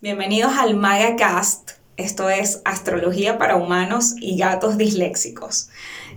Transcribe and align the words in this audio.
Bienvenidos 0.00 0.52
al 0.58 0.74
MagaCast. 0.74 1.70
Esto 1.96 2.28
es 2.28 2.60
Astrología 2.64 3.38
para 3.38 3.54
Humanos 3.54 4.16
y 4.20 4.36
Gatos 4.36 4.76
Disléxicos. 4.76 5.70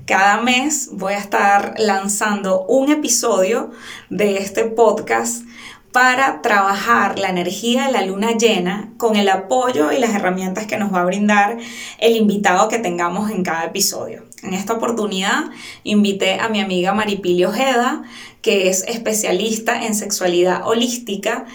Cada 0.08 0.42
mes 0.42 0.90
voy 0.92 1.14
a 1.14 1.20
estar 1.20 1.76
lanzando 1.78 2.66
un 2.66 2.92
episodio 2.92 3.70
de 4.10 4.40
este 4.40 4.64
podcast 4.64 5.44
para 5.92 6.42
trabajar 6.42 7.20
la 7.20 7.30
energía 7.30 7.88
de 7.88 7.92
la 7.92 8.06
luna 8.06 8.38
llena 8.38 8.94
con 8.98 9.16
el 9.16 9.30
apoyo 9.30 9.92
y 9.92 10.00
las 10.00 10.16
herramientas 10.16 10.66
que 10.66 10.78
nos 10.78 10.94
va 10.94 11.02
a 11.02 11.06
brindar 11.06 11.58
el 12.00 12.16
invitado 12.16 12.70
que 12.70 12.80
tengamos 12.80 13.30
en 13.32 13.44
cada 13.44 13.66
episodio. 13.66 14.24
En 14.44 14.54
esta 14.54 14.74
oportunidad 14.74 15.52
invité 15.84 16.40
a 16.40 16.50
mi 16.50 16.62
amiga 16.62 16.94
Maripili 16.94 17.46
Ojeda, 17.46 18.04
que 18.42 18.70
es 18.70 18.84
especialista 18.88 19.86
en 19.86 19.94
sexualidad 19.94 20.68
holística 20.68 21.46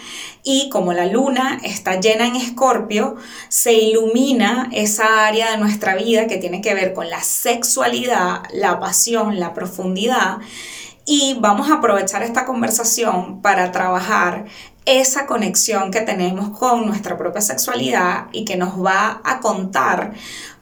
y 0.43 0.69
como 0.69 0.93
la 0.93 1.05
luna 1.05 1.59
está 1.63 1.99
llena 1.99 2.25
en 2.25 2.37
escorpio, 2.37 3.17
se 3.49 3.73
ilumina 3.73 4.69
esa 4.71 5.25
área 5.27 5.51
de 5.51 5.57
nuestra 5.57 5.95
vida 5.95 6.27
que 6.27 6.37
tiene 6.37 6.61
que 6.61 6.73
ver 6.73 6.93
con 6.93 7.09
la 7.09 7.21
sexualidad, 7.21 8.43
la 8.53 8.79
pasión, 8.79 9.39
la 9.39 9.53
profundidad 9.53 10.37
y 11.07 11.37
vamos 11.39 11.71
a 11.71 11.75
aprovechar 11.75 12.21
esta 12.21 12.45
conversación 12.45 13.41
para 13.41 13.71
trabajar 13.71 14.45
esa 14.85 15.25
conexión 15.25 15.89
que 15.89 16.01
tenemos 16.01 16.49
con 16.57 16.85
nuestra 16.85 17.17
propia 17.17 17.41
sexualidad 17.41 18.27
y 18.33 18.43
que 18.43 18.57
nos 18.57 18.85
va 18.85 19.21
a 19.23 19.39
contar 19.39 20.13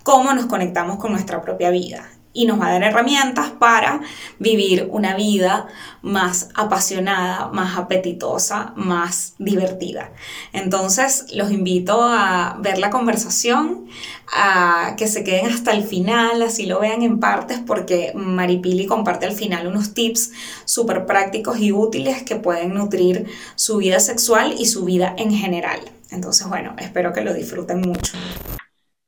cómo 0.04 0.34
nos 0.34 0.46
conectamos 0.46 0.98
con 0.98 1.12
nuestra 1.12 1.42
propia 1.42 1.72
vida 1.72 2.15
y 2.36 2.46
nos 2.46 2.60
va 2.60 2.68
a 2.68 2.72
dar 2.74 2.84
herramientas 2.84 3.50
para 3.52 4.02
vivir 4.38 4.90
una 4.92 5.16
vida 5.16 5.68
más 6.02 6.50
apasionada, 6.54 7.48
más 7.48 7.78
apetitosa, 7.78 8.74
más 8.76 9.36
divertida. 9.40 10.12
Entonces 10.52 11.34
los 11.34 11.50
invito 11.50 12.04
a 12.04 12.58
ver 12.60 12.78
la 12.78 12.92
conversación, 12.92 13.88
a 14.34 14.96
que 14.98 15.08
se 15.08 15.24
queden 15.24 15.48
hasta 15.48 15.72
el 15.72 15.84
final, 15.84 16.42
así 16.42 16.66
lo 16.66 16.82
vean 16.82 17.02
en 17.02 17.20
partes, 17.20 17.60
porque 17.66 18.12
Maripili 18.14 18.86
comparte 18.86 19.26
al 19.26 19.34
final 19.34 19.68
unos 19.68 19.94
tips 19.94 20.34
súper 20.66 21.06
prácticos 21.06 21.58
y 21.60 21.72
útiles 21.72 22.24
que 22.24 22.36
pueden 22.36 22.74
nutrir 22.74 23.28
su 23.56 23.78
vida 23.78 24.00
sexual 24.02 24.54
y 24.60 24.66
su 24.66 24.84
vida 24.84 25.16
en 25.18 25.32
general. 25.32 25.80
Entonces, 26.12 26.48
bueno, 26.48 26.76
espero 26.78 27.14
que 27.14 27.22
lo 27.22 27.34
disfruten 27.34 27.80
mucho. 27.80 28.14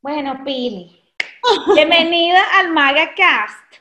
Bueno, 0.02 0.42
Pili, 0.46 0.97
Bienvenida 1.74 2.44
al 2.54 2.72
MagaCast. 2.74 3.76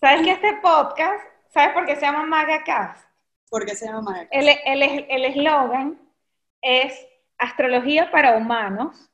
¿Sabes 0.00 0.22
que 0.22 0.32
este 0.32 0.54
podcast, 0.62 1.22
¿sabes 1.48 1.74
por 1.74 1.84
qué 1.86 1.96
se 1.96 2.02
llama 2.02 2.24
MagaCast? 2.24 3.04
¿Por 3.50 3.66
qué 3.66 3.74
se 3.74 3.86
llama 3.86 4.02
MagaCast? 4.02 4.32
El 4.32 5.24
eslogan 5.24 5.98
es 6.62 6.94
astrología 7.38 8.10
para 8.10 8.36
humanos 8.36 9.10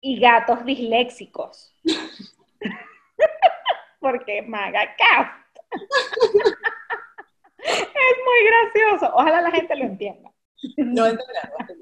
y 0.00 0.18
gatos 0.18 0.64
disléxicos. 0.64 1.74
porque 4.00 4.42
MagaCast. 4.42 5.56
es 7.58 8.16
muy 8.24 8.44
gracioso. 8.46 9.12
Ojalá 9.14 9.42
la 9.42 9.52
gente 9.52 9.76
lo 9.76 9.84
entienda. 9.84 10.32
No 10.76 11.06
entiendo. 11.06 11.76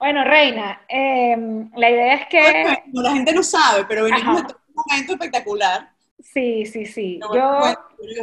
Bueno, 0.00 0.24
Reina, 0.24 0.80
em, 0.88 1.70
la 1.76 1.90
idea 1.90 2.14
es 2.14 2.26
que... 2.28 2.78
la 2.94 3.12
gente 3.12 3.34
no 3.34 3.42
sabe, 3.42 3.84
pero 3.84 4.04
venimos 4.04 4.40
en 4.40 4.46
un 4.46 4.74
momento 4.74 5.12
espectacular. 5.12 5.90
Sí, 6.18 6.64
sí, 6.64 6.86
sí. 6.86 7.20
yo 7.34 7.60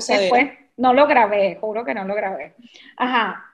después 0.08 0.50
no 0.76 0.96
lo 0.96 1.06
grabé, 1.06 1.56
juro 1.62 1.86
que 1.86 1.94
no 1.94 2.04
lo 2.06 2.16
grabé. 2.16 2.56
Ajá. 2.98 3.46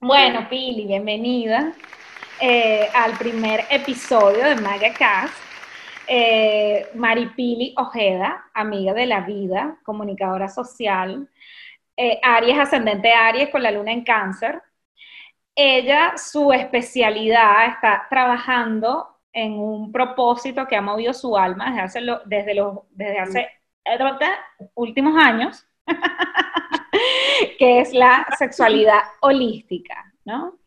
Bueno, 0.00 0.48
Pili, 0.48 0.86
bienvenida 0.86 1.74
eh, 2.40 2.88
al 2.94 3.18
primer 3.18 3.66
episodio 3.68 4.46
de 4.46 4.56
MagaCast. 4.56 5.34
Eh, 6.06 6.88
Maripili 6.94 7.74
Ojeda, 7.76 8.46
amiga 8.54 8.94
de 8.94 9.04
la 9.04 9.20
vida, 9.20 9.76
comunicadora 9.84 10.48
social, 10.48 11.28
eh, 11.98 12.18
Aries, 12.22 12.58
ascendente 12.58 13.12
Aries 13.12 13.50
con 13.50 13.62
la 13.62 13.70
luna 13.70 13.92
en 13.92 14.04
cáncer, 14.04 14.62
ella, 15.54 16.14
su 16.16 16.52
especialidad 16.52 17.66
está 17.66 18.06
trabajando 18.08 19.08
en 19.32 19.52
un 19.52 19.92
propósito 19.92 20.66
que 20.66 20.76
ha 20.76 20.82
movido 20.82 21.12
su 21.12 21.36
alma 21.36 21.70
desde 21.70 21.80
hace, 21.80 22.00
los, 22.00 22.20
últimos 24.74 25.22
años, 25.22 25.66
que 27.58 27.80
es 27.80 27.92
la 27.92 28.26
sexualidad 28.38 29.00
holística, 29.20 30.12
¿no? 30.24 30.58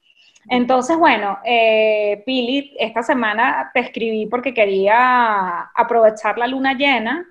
Entonces, 0.47 0.95
bueno, 0.97 1.39
eh, 1.43 2.21
Pili, 2.25 2.75
esta 2.79 3.01
semana 3.01 3.71
te 3.73 3.79
escribí 3.79 4.27
porque 4.27 4.53
quería 4.53 5.61
aprovechar 5.73 6.37
la 6.37 6.45
luna 6.45 6.73
llena 6.73 7.25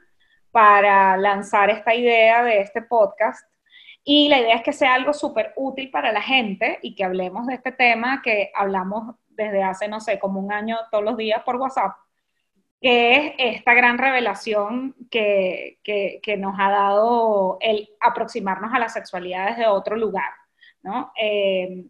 para 0.50 1.16
lanzar 1.16 1.70
esta 1.70 1.94
idea 1.94 2.42
de 2.42 2.60
este 2.60 2.82
podcast 2.82 3.48
y 4.04 4.28
la 4.28 4.38
idea 4.38 4.56
es 4.56 4.62
que 4.62 4.74
sea 4.74 4.94
algo 4.94 5.14
súper 5.14 5.54
útil 5.56 5.90
para 5.90 6.12
la 6.12 6.20
gente 6.20 6.78
y 6.82 6.94
que 6.94 7.04
hablemos 7.04 7.46
de 7.46 7.54
este 7.54 7.72
tema 7.72 8.20
que 8.22 8.52
hablamos 8.54 9.16
desde 9.28 9.62
hace, 9.62 9.88
no 9.88 9.98
sé, 10.00 10.18
como 10.18 10.40
un 10.40 10.52
año 10.52 10.76
todos 10.90 11.02
los 11.02 11.16
días 11.16 11.42
por 11.42 11.56
WhatsApp, 11.56 11.96
que 12.82 13.16
es 13.38 13.56
esta 13.56 13.72
gran 13.72 13.96
revelación 13.96 14.94
que, 15.10 15.78
nos 16.38 16.54
ha 16.58 16.70
dado 16.70 17.56
el 17.62 17.88
aproximarnos 17.98 18.74
a 18.74 18.78
la 18.78 18.90
sexualidad 18.90 19.48
desde 19.48 19.66
otro 19.66 19.96
lugar, 19.96 20.30
¿no? 20.82 21.10
Eh, 21.18 21.86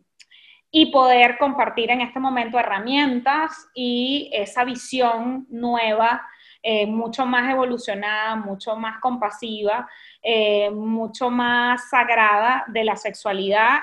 y 0.71 0.93
poder 0.93 1.37
compartir 1.39 1.91
en 1.91 2.01
este 2.01 2.21
momento 2.21 2.59
herramientas 2.59 3.69
y 3.75 4.31
esa 4.33 4.65
visión 4.65 5.47
nueva, 5.49 6.23
eh, 6.63 6.87
mucho 6.87 7.27
más 7.27 7.51
evolucionada, 7.51 8.37
mucho 8.37 8.77
más 8.77 8.99
compasiva 9.01 9.89
eh, 10.27 10.71
mucho 10.71 11.29
más 11.29 11.91
sagrada 11.91 12.65
de 12.69 12.83
la 12.83 12.97
sexualidad 12.97 13.81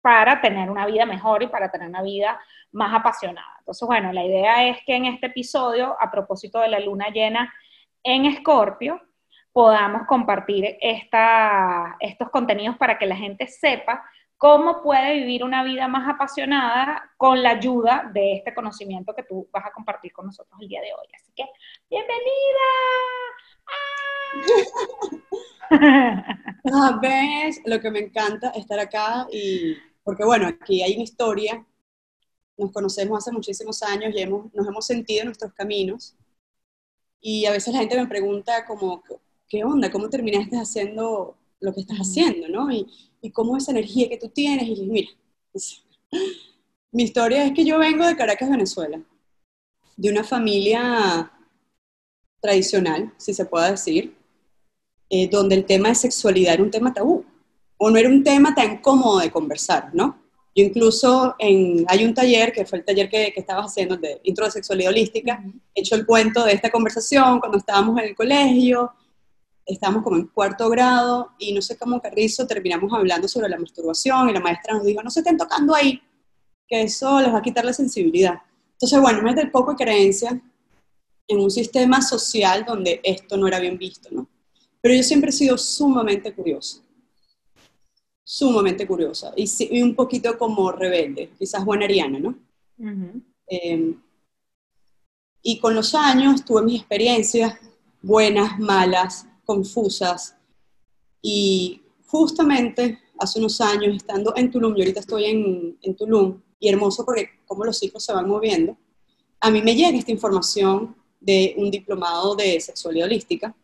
para 0.00 0.40
tener 0.40 0.70
una 0.70 0.86
vida 0.86 1.04
mejor 1.04 1.42
y 1.42 1.48
para 1.48 1.70
tener 1.70 1.86
una 1.86 2.00
vida 2.00 2.40
más 2.72 2.94
apasionada. 2.94 3.56
Entonces, 3.58 3.86
bueno, 3.86 4.10
la 4.10 4.24
idea 4.24 4.66
es 4.66 4.78
que 4.86 4.96
en 4.96 5.04
este 5.04 5.26
episodio, 5.26 5.94
a 6.00 6.10
propósito 6.10 6.60
de 6.60 6.68
la 6.68 6.80
luna 6.80 7.10
llena 7.10 7.52
en 8.02 8.24
Escorpio, 8.24 9.02
podamos 9.52 10.06
compartir 10.06 10.78
estos 10.80 12.30
contenidos 12.30 12.78
para 12.78 12.98
que 12.98 13.04
la 13.04 13.16
gente 13.16 13.46
sepa 13.46 14.02
cómo 14.38 14.82
puede 14.82 15.16
vivir 15.16 15.44
una 15.44 15.62
vida 15.62 15.88
más 15.88 16.08
apasionada 16.08 17.12
con 17.18 17.42
la 17.42 17.50
ayuda 17.50 18.10
de 18.14 18.36
este 18.36 18.54
conocimiento 18.54 19.14
que 19.14 19.24
tú 19.24 19.46
vas 19.52 19.66
a 19.66 19.72
compartir 19.72 20.10
con 20.12 20.24
nosotros 20.24 20.58
el 20.58 20.68
día 20.68 20.80
de 20.80 20.94
hoy. 20.94 21.06
Así 21.14 21.32
que, 21.36 21.44
bienvenida. 21.90 22.22
Ah, 23.68 23.92
ves, 27.02 27.60
lo 27.64 27.80
que 27.80 27.90
me 27.90 28.00
encanta 28.00 28.50
estar 28.50 28.78
acá 28.78 29.26
y 29.32 29.76
porque 30.04 30.24
bueno, 30.24 30.48
aquí 30.48 30.82
hay 30.82 30.94
una 30.94 31.04
historia, 31.04 31.64
nos 32.56 32.72
conocemos 32.72 33.18
hace 33.18 33.32
muchísimos 33.32 33.82
años 33.82 34.12
y 34.14 34.20
hemos, 34.20 34.52
nos 34.54 34.66
hemos 34.66 34.86
sentido 34.86 35.20
en 35.20 35.26
nuestros 35.26 35.52
caminos 35.52 36.14
y 37.20 37.46
a 37.46 37.52
veces 37.52 37.72
la 37.72 37.80
gente 37.80 37.96
me 37.96 38.06
pregunta 38.06 38.66
como, 38.66 39.02
¿qué 39.48 39.64
onda? 39.64 39.90
¿Cómo 39.90 40.10
terminaste 40.10 40.56
haciendo 40.56 41.36
lo 41.60 41.72
que 41.72 41.80
estás 41.80 41.98
haciendo? 41.98 42.48
¿no? 42.48 42.70
Y, 42.70 42.86
y 43.20 43.30
cómo 43.30 43.56
esa 43.56 43.70
energía 43.70 44.08
que 44.08 44.18
tú 44.18 44.28
tienes 44.28 44.68
y 44.68 44.86
mira, 44.86 45.10
mi 46.92 47.04
historia 47.04 47.46
es 47.46 47.52
que 47.52 47.64
yo 47.64 47.78
vengo 47.78 48.06
de 48.06 48.16
Caracas, 48.16 48.50
Venezuela, 48.50 49.00
de 49.96 50.10
una 50.10 50.24
familia 50.24 51.30
tradicional, 52.40 53.14
si 53.18 53.32
se 53.32 53.44
puede 53.44 53.70
decir, 53.70 54.16
eh, 55.14 55.28
donde 55.28 55.54
el 55.54 55.66
tema 55.66 55.90
de 55.90 55.94
sexualidad 55.94 56.54
era 56.54 56.62
un 56.62 56.70
tema 56.70 56.94
tabú, 56.94 57.22
o 57.76 57.90
no 57.90 57.98
era 57.98 58.08
un 58.08 58.24
tema 58.24 58.54
tan 58.54 58.78
cómodo 58.78 59.18
de 59.18 59.30
conversar, 59.30 59.90
¿no? 59.92 60.22
Yo 60.56 60.64
incluso 60.64 61.34
en, 61.38 61.84
hay 61.86 62.06
un 62.06 62.14
taller, 62.14 62.50
que 62.50 62.64
fue 62.64 62.78
el 62.78 62.84
taller 62.86 63.10
que, 63.10 63.30
que 63.30 63.40
estabas 63.40 63.66
haciendo, 63.66 63.98
de 63.98 64.22
intro 64.24 64.46
de 64.46 64.52
sexualidad 64.52 64.90
holística, 64.90 65.44
he 65.74 65.82
hecho 65.82 65.96
el 65.96 66.06
cuento 66.06 66.42
de 66.46 66.54
esta 66.54 66.70
conversación 66.70 67.40
cuando 67.40 67.58
estábamos 67.58 68.00
en 68.00 68.08
el 68.08 68.14
colegio, 68.14 68.90
estábamos 69.66 70.02
como 70.02 70.16
en 70.16 70.28
cuarto 70.28 70.70
grado, 70.70 71.32
y 71.38 71.52
no 71.52 71.60
sé 71.60 71.76
cómo 71.76 72.00
Carrizo 72.00 72.46
terminamos 72.46 72.90
hablando 72.94 73.28
sobre 73.28 73.50
la 73.50 73.58
masturbación, 73.58 74.30
y 74.30 74.32
la 74.32 74.40
maestra 74.40 74.72
nos 74.72 74.86
dijo, 74.86 75.02
no 75.02 75.10
se 75.10 75.20
estén 75.20 75.36
tocando 75.36 75.74
ahí, 75.74 76.00
que 76.66 76.80
eso 76.80 77.20
les 77.20 77.30
va 77.30 77.40
a 77.40 77.42
quitar 77.42 77.66
la 77.66 77.74
sensibilidad. 77.74 78.40
Entonces, 78.72 78.98
bueno, 78.98 79.28
es 79.28 79.36
del 79.36 79.50
poco 79.50 79.72
de 79.72 79.84
creencia 79.84 80.40
en 81.28 81.38
un 81.38 81.50
sistema 81.50 82.00
social 82.00 82.64
donde 82.66 82.98
esto 83.04 83.36
no 83.36 83.46
era 83.46 83.60
bien 83.60 83.76
visto, 83.76 84.08
¿no? 84.10 84.26
Pero 84.82 84.94
yo 84.94 85.02
siempre 85.02 85.30
he 85.30 85.32
sido 85.32 85.56
sumamente 85.56 86.34
curiosa, 86.34 86.82
sumamente 88.22 88.86
curiosa 88.86 89.32
y, 89.36 89.80
un 89.80 89.94
poquito 89.94 90.36
como 90.36 90.70
rebelde, 90.72 91.30
quizás 91.38 91.64
buena 91.64 91.86
ariana, 91.86 92.18
¿no? 92.18 92.38
Em, 93.46 93.96
Y 95.44 95.58
con 95.58 95.74
los 95.74 95.94
años 95.94 96.44
tuve 96.44 96.62
mis 96.62 96.80
experiencias 96.80 97.54
buenas, 98.02 98.58
malas, 98.58 99.26
confusas. 99.44 100.36
Y 101.20 101.82
justamente 102.06 102.98
hace 103.18 103.38
unos 103.38 103.60
años, 103.60 103.96
estando 103.96 104.34
en 104.36 104.50
Tulum, 104.50 104.74
yo 104.74 104.82
ahorita 104.82 105.00
estoy 105.00 105.24
en, 105.26 105.78
en 105.80 105.96
Tulum, 105.96 106.40
y 106.58 106.68
hermoso 106.68 107.04
porque 107.04 107.28
como 107.46 107.64
los 107.64 107.78
ciclos 107.78 108.04
se 108.04 108.12
van 108.12 108.28
moviendo, 108.28 108.76
a 109.40 109.50
mí 109.50 109.62
me 109.62 109.74
llega 109.74 109.98
esta 109.98 110.12
información 110.12 110.94
de 111.20 111.54
un 111.56 111.70
diplomado 111.70 112.36
de 112.36 112.60
sexualidad 112.60 113.06
holística. 113.06 113.54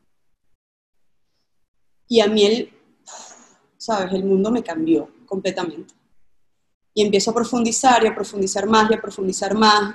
Y 2.08 2.20
a 2.20 2.26
mí 2.26 2.44
el, 2.44 2.72
sabes, 3.76 4.12
el 4.12 4.24
mundo 4.24 4.50
me 4.50 4.62
cambió 4.62 5.08
completamente. 5.26 5.94
Y 6.94 7.02
empiezo 7.02 7.30
a 7.30 7.34
profundizar 7.34 8.02
y 8.02 8.08
a 8.08 8.14
profundizar 8.14 8.66
más 8.66 8.90
y 8.90 8.94
a 8.94 9.00
profundizar 9.00 9.54
más. 9.54 9.94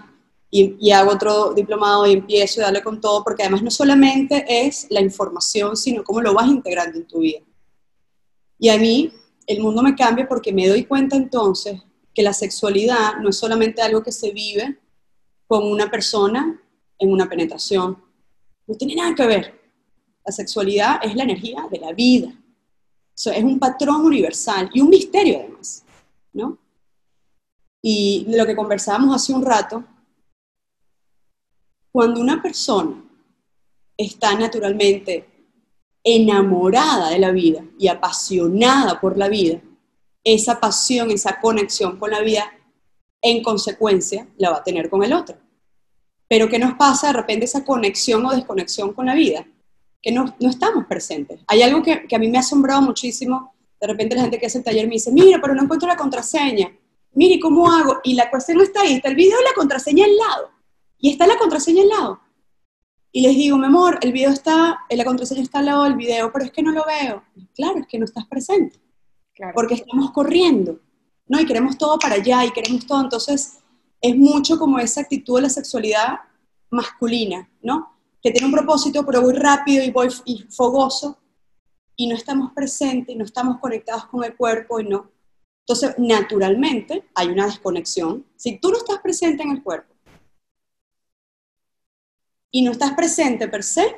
Y, 0.49 0.91
hago 0.91 1.11
otro 1.11 1.53
diplomado 1.53 2.05
y 2.05 2.13
empiezo 2.13 2.61
a 2.61 2.65
darle 2.65 2.83
con 2.83 3.01
todo, 3.01 3.23
porque 3.23 3.41
además 3.41 3.63
no 3.63 3.71
solamente 3.71 4.45
es 4.47 4.85
la 4.91 5.01
información, 5.01 5.75
sino 5.75 6.03
cómo 6.03 6.21
lo 6.21 6.33
vas 6.35 6.47
integrando 6.47 6.99
en 6.99 7.07
tu 7.07 7.19
vida. 7.19 7.39
Y 8.59 8.69
a 8.69 8.77
mí 8.77 9.11
el 9.47 9.61
mundo 9.61 9.81
me 9.81 9.95
cambia 9.95 10.27
porque 10.27 10.53
me 10.53 10.67
doy 10.67 10.85
cuenta 10.85 11.15
entonces 11.15 11.81
que 12.13 12.21
la 12.21 12.33
sexualidad 12.33 13.17
no 13.19 13.29
es 13.29 13.37
solamente 13.37 13.81
algo 13.81 14.03
que 14.03 14.11
se 14.11 14.31
vive 14.31 14.79
con 15.47 15.63
una 15.63 15.89
persona 15.89 16.61
en 16.99 17.11
una 17.11 17.27
penetración. 17.27 17.97
No 18.67 18.75
tiene 18.75 18.95
nada 18.95 19.15
que 19.15 19.25
ver. 19.25 19.62
La 20.25 20.31
sexualidad 20.31 20.99
es 21.03 21.15
la 21.15 21.23
energía 21.23 21.67
de 21.69 21.79
la 21.79 21.91
vida. 21.91 22.33
es 23.15 23.43
un 23.43 23.59
patrón 23.59 24.05
universal 24.05 24.69
y 24.73 24.81
un 24.81 24.89
misterio 24.89 25.39
además, 25.39 25.83
¿no? 26.31 26.57
Y 27.81 28.25
lo 28.29 28.45
que 28.45 28.55
conversábamos 28.55 29.13
hace 29.15 29.33
un 29.33 29.43
rato, 29.43 29.83
cuando 31.91 32.21
una 32.21 32.41
persona 32.41 33.03
está 33.97 34.33
naturalmente 34.35 35.27
enamorada 36.03 37.09
de 37.09 37.19
la 37.19 37.31
vida 37.31 37.63
y 37.77 37.87
apasionada 37.87 38.99
por 38.99 39.17
la 39.17 39.27
vida, 39.27 39.61
esa 40.23 40.59
pasión, 40.59 41.11
esa 41.11 41.39
conexión 41.39 41.97
con 41.97 42.11
la 42.11 42.21
vida, 42.21 42.45
en 43.21 43.43
consecuencia, 43.43 44.27
la 44.37 44.51
va 44.51 44.57
a 44.57 44.63
tener 44.63 44.89
con 44.89 45.03
el 45.03 45.13
otro. 45.13 45.37
Pero 46.27 46.49
¿qué 46.49 46.57
nos 46.57 46.73
pasa 46.75 47.07
de 47.07 47.13
repente 47.13 47.45
esa 47.45 47.63
conexión 47.63 48.25
o 48.25 48.31
desconexión 48.31 48.93
con 48.93 49.05
la 49.05 49.15
vida? 49.15 49.45
Que 50.03 50.11
no, 50.11 50.35
no 50.39 50.49
estamos 50.49 50.85
presentes. 50.85 51.39
Hay 51.47 51.63
algo 51.63 51.81
que, 51.81 52.05
que, 52.05 52.15
a 52.15 52.19
mí 52.19 52.27
me 52.27 52.37
ha 52.37 52.41
asombrado 52.41 52.81
muchísimo. 52.83 53.55
De 53.81 53.87
repente 53.87 54.15
la 54.15 54.23
gente 54.23 54.37
que 54.37 54.45
hace 54.45 54.59
el 54.59 54.63
taller 54.63 54.85
me 54.87 54.93
dice, 54.93 55.11
mira, 55.11 55.39
pero 55.41 55.55
no 55.55 55.63
encuentro 55.63 55.87
la 55.87 55.97
contraseña. 55.97 56.71
Mire, 57.13 57.39
¿cómo 57.39 57.71
hago? 57.71 58.01
Y 58.03 58.15
la 58.15 58.29
cuestión 58.29 58.61
está 58.61 58.81
ahí, 58.81 58.95
está 58.95 59.09
el 59.09 59.15
video 59.15 59.39
y 59.39 59.43
la 59.43 59.53
contraseña 59.55 60.05
al 60.05 60.15
lado. 60.15 60.49
Y 60.97 61.11
está 61.11 61.25
la 61.25 61.37
contraseña 61.37 61.83
al 61.83 61.89
lado. 61.89 62.19
Y 63.11 63.21
les 63.21 63.35
digo, 63.35 63.57
mi 63.57 63.67
amor, 63.67 63.99
el 64.01 64.11
video 64.11 64.31
está, 64.31 64.79
la 64.89 65.05
contraseña 65.05 65.43
está 65.43 65.59
al 65.59 65.65
lado 65.65 65.83
del 65.83 65.95
video, 65.95 66.31
pero 66.33 66.45
es 66.45 66.51
que 66.51 66.63
no 66.63 66.71
lo 66.71 66.83
veo. 66.83 67.23
claro, 67.55 67.79
es 67.79 67.87
que 67.87 67.99
no 67.99 68.05
estás 68.05 68.25
presente. 68.25 68.79
Porque 69.53 69.75
estamos 69.75 70.11
corriendo, 70.11 70.79
¿no? 71.27 71.39
Y 71.39 71.45
queremos 71.45 71.77
todo 71.77 71.99
para 71.99 72.15
allá 72.15 72.43
y 72.45 72.51
queremos 72.51 72.85
todo. 72.87 73.01
Entonces, 73.01 73.59
es 74.01 74.17
mucho 74.17 74.57
como 74.57 74.79
esa 74.79 75.01
actitud 75.01 75.35
de 75.35 75.43
la 75.43 75.49
sexualidad 75.49 76.19
masculina, 76.71 77.49
¿no? 77.61 77.92
Que 78.23 78.31
tiene 78.31 78.47
un 78.47 78.53
propósito, 78.53 79.05
pero 79.05 79.21
voy 79.21 79.33
rápido 79.33 79.83
y 79.83 79.91
voy 79.91 80.07
y 80.25 80.43
fogoso 80.49 81.19
y 81.95 82.07
no 82.07 82.15
estamos 82.15 82.53
presentes 82.53 83.13
y 83.13 83.17
no 83.17 83.25
estamos 83.25 83.59
conectados 83.59 84.05
con 84.05 84.23
el 84.23 84.35
cuerpo 84.35 84.79
y 84.79 84.85
no. 84.85 85.11
Entonces, 85.59 85.95
naturalmente, 85.97 87.05
hay 87.15 87.27
una 87.27 87.45
desconexión. 87.45 88.25
Si 88.35 88.57
tú 88.59 88.69
no 88.69 88.77
estás 88.77 88.99
presente 88.99 89.43
en 89.43 89.51
el 89.51 89.63
cuerpo 89.63 89.93
y 92.51 92.61
no 92.61 92.71
estás 92.71 92.93
presente 92.93 93.47
per 93.47 93.63
se, 93.63 93.95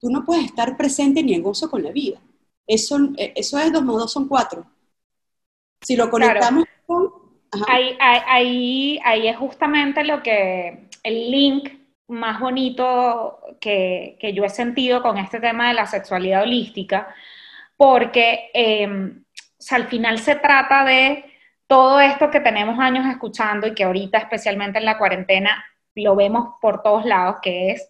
tú 0.00 0.10
no 0.10 0.24
puedes 0.24 0.46
estar 0.46 0.76
presente 0.76 1.22
ni 1.22 1.34
en 1.34 1.42
gozo 1.42 1.70
con 1.70 1.82
la 1.82 1.92
vida. 1.92 2.20
Eso, 2.66 2.98
eso 3.16 3.58
es 3.58 3.72
dos 3.72 3.84
más 3.84 3.96
dos 3.96 4.12
son 4.12 4.28
cuatro. 4.28 4.66
Si 5.82 5.94
lo 5.94 6.10
conectamos 6.10 6.64
con 6.86 7.26
Ahí, 7.68 7.96
ahí, 8.00 8.98
ahí, 9.04 9.28
es 9.28 9.36
justamente 9.36 10.04
lo 10.04 10.22
que, 10.22 10.88
el 11.02 11.30
link 11.30 11.70
más 12.08 12.40
bonito 12.40 13.40
que, 13.60 14.16
que, 14.20 14.32
yo 14.32 14.44
he 14.44 14.48
sentido 14.48 15.02
con 15.02 15.18
este 15.18 15.40
tema 15.40 15.68
de 15.68 15.74
la 15.74 15.86
sexualidad 15.86 16.42
holística, 16.42 17.14
porque 17.76 18.50
em, 18.54 19.24
al 19.70 19.86
final 19.88 20.18
se 20.18 20.36
trata 20.36 20.84
de 20.84 21.24
todo 21.66 22.00
esto 22.00 22.30
que 22.30 22.40
tenemos 22.40 22.78
años 22.78 23.06
escuchando 23.06 23.66
y 23.66 23.74
que 23.74 23.84
ahorita, 23.84 24.18
especialmente 24.18 24.78
en 24.78 24.84
la 24.84 24.98
cuarentena, 24.98 25.64
lo 25.94 26.14
vemos 26.14 26.54
por 26.60 26.82
todos 26.82 27.04
lados, 27.04 27.36
que 27.42 27.72
es 27.72 27.88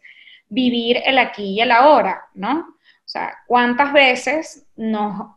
vivir 0.49 1.03
el 1.05 1.19
aquí 1.19 1.55
y 1.55 1.61
el 1.61 1.73
ahora, 1.73 2.27
¿no? 2.35 2.61
O 2.61 3.09
sea, 3.09 3.39
¿cuántas 3.47 3.93
veces 3.93 4.67
nos 4.77 5.37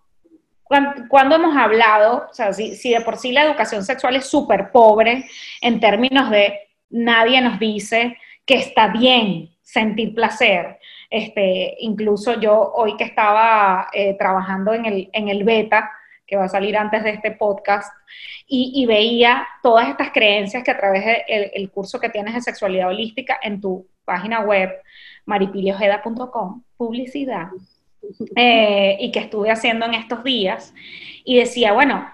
cuando 1.09 1.35
hemos 1.35 1.57
hablado, 1.57 2.27
o 2.29 2.33
sea, 2.33 2.53
si, 2.53 2.91
de 2.91 3.01
por 3.01 3.17
sí 3.17 3.31
la 3.31 3.43
educación 3.43 3.83
sexual 3.83 4.15
es 4.15 4.27
súper 4.27 4.71
pobre 4.71 5.25
en 5.61 5.79
términos 5.79 6.29
de 6.29 6.59
nadie 6.91 7.41
nos 7.41 7.57
dice 7.57 8.17
que 8.49 8.55
está 8.55 8.87
bien 8.87 9.51
sentir 9.61 10.15
placer. 10.15 10.79
Este, 11.07 11.75
incluso 11.81 12.39
yo 12.39 12.71
hoy 12.73 12.97
que 12.97 13.03
estaba 13.03 13.89
eh, 13.93 14.15
trabajando 14.17 14.73
en 14.73 14.85
el, 14.87 15.09
en 15.13 15.29
el 15.29 15.43
beta, 15.43 15.91
que 16.25 16.35
va 16.35 16.45
a 16.45 16.49
salir 16.49 16.75
antes 16.75 17.03
de 17.03 17.11
este 17.11 17.29
podcast, 17.29 17.93
y, 18.47 18.83
veía 18.87 19.47
todas 19.61 19.87
estas 19.87 20.09
creencias 20.09 20.63
que 20.63 20.71
a 20.71 20.77
través 20.77 21.05
del 21.05 21.51
el 21.53 21.69
curso 21.69 21.99
que 21.99 22.09
tienes 22.09 22.33
de 22.33 22.41
sexualidad 22.41 22.87
holística 22.87 23.39
en 23.43 23.61
tu 23.61 23.87
página 24.03 24.39
web, 24.39 24.71
maripiliojeda.com, 25.25 26.63
publicidad, 26.75 27.49
eh, 28.35 28.97
y 28.99 29.11
que 29.11 29.19
estuve 29.19 29.51
haciendo 29.51 29.85
en 29.85 29.93
estos 29.93 30.23
días, 30.23 30.73
y 31.23 31.37
decía, 31.37 31.73
bueno, 31.73 32.11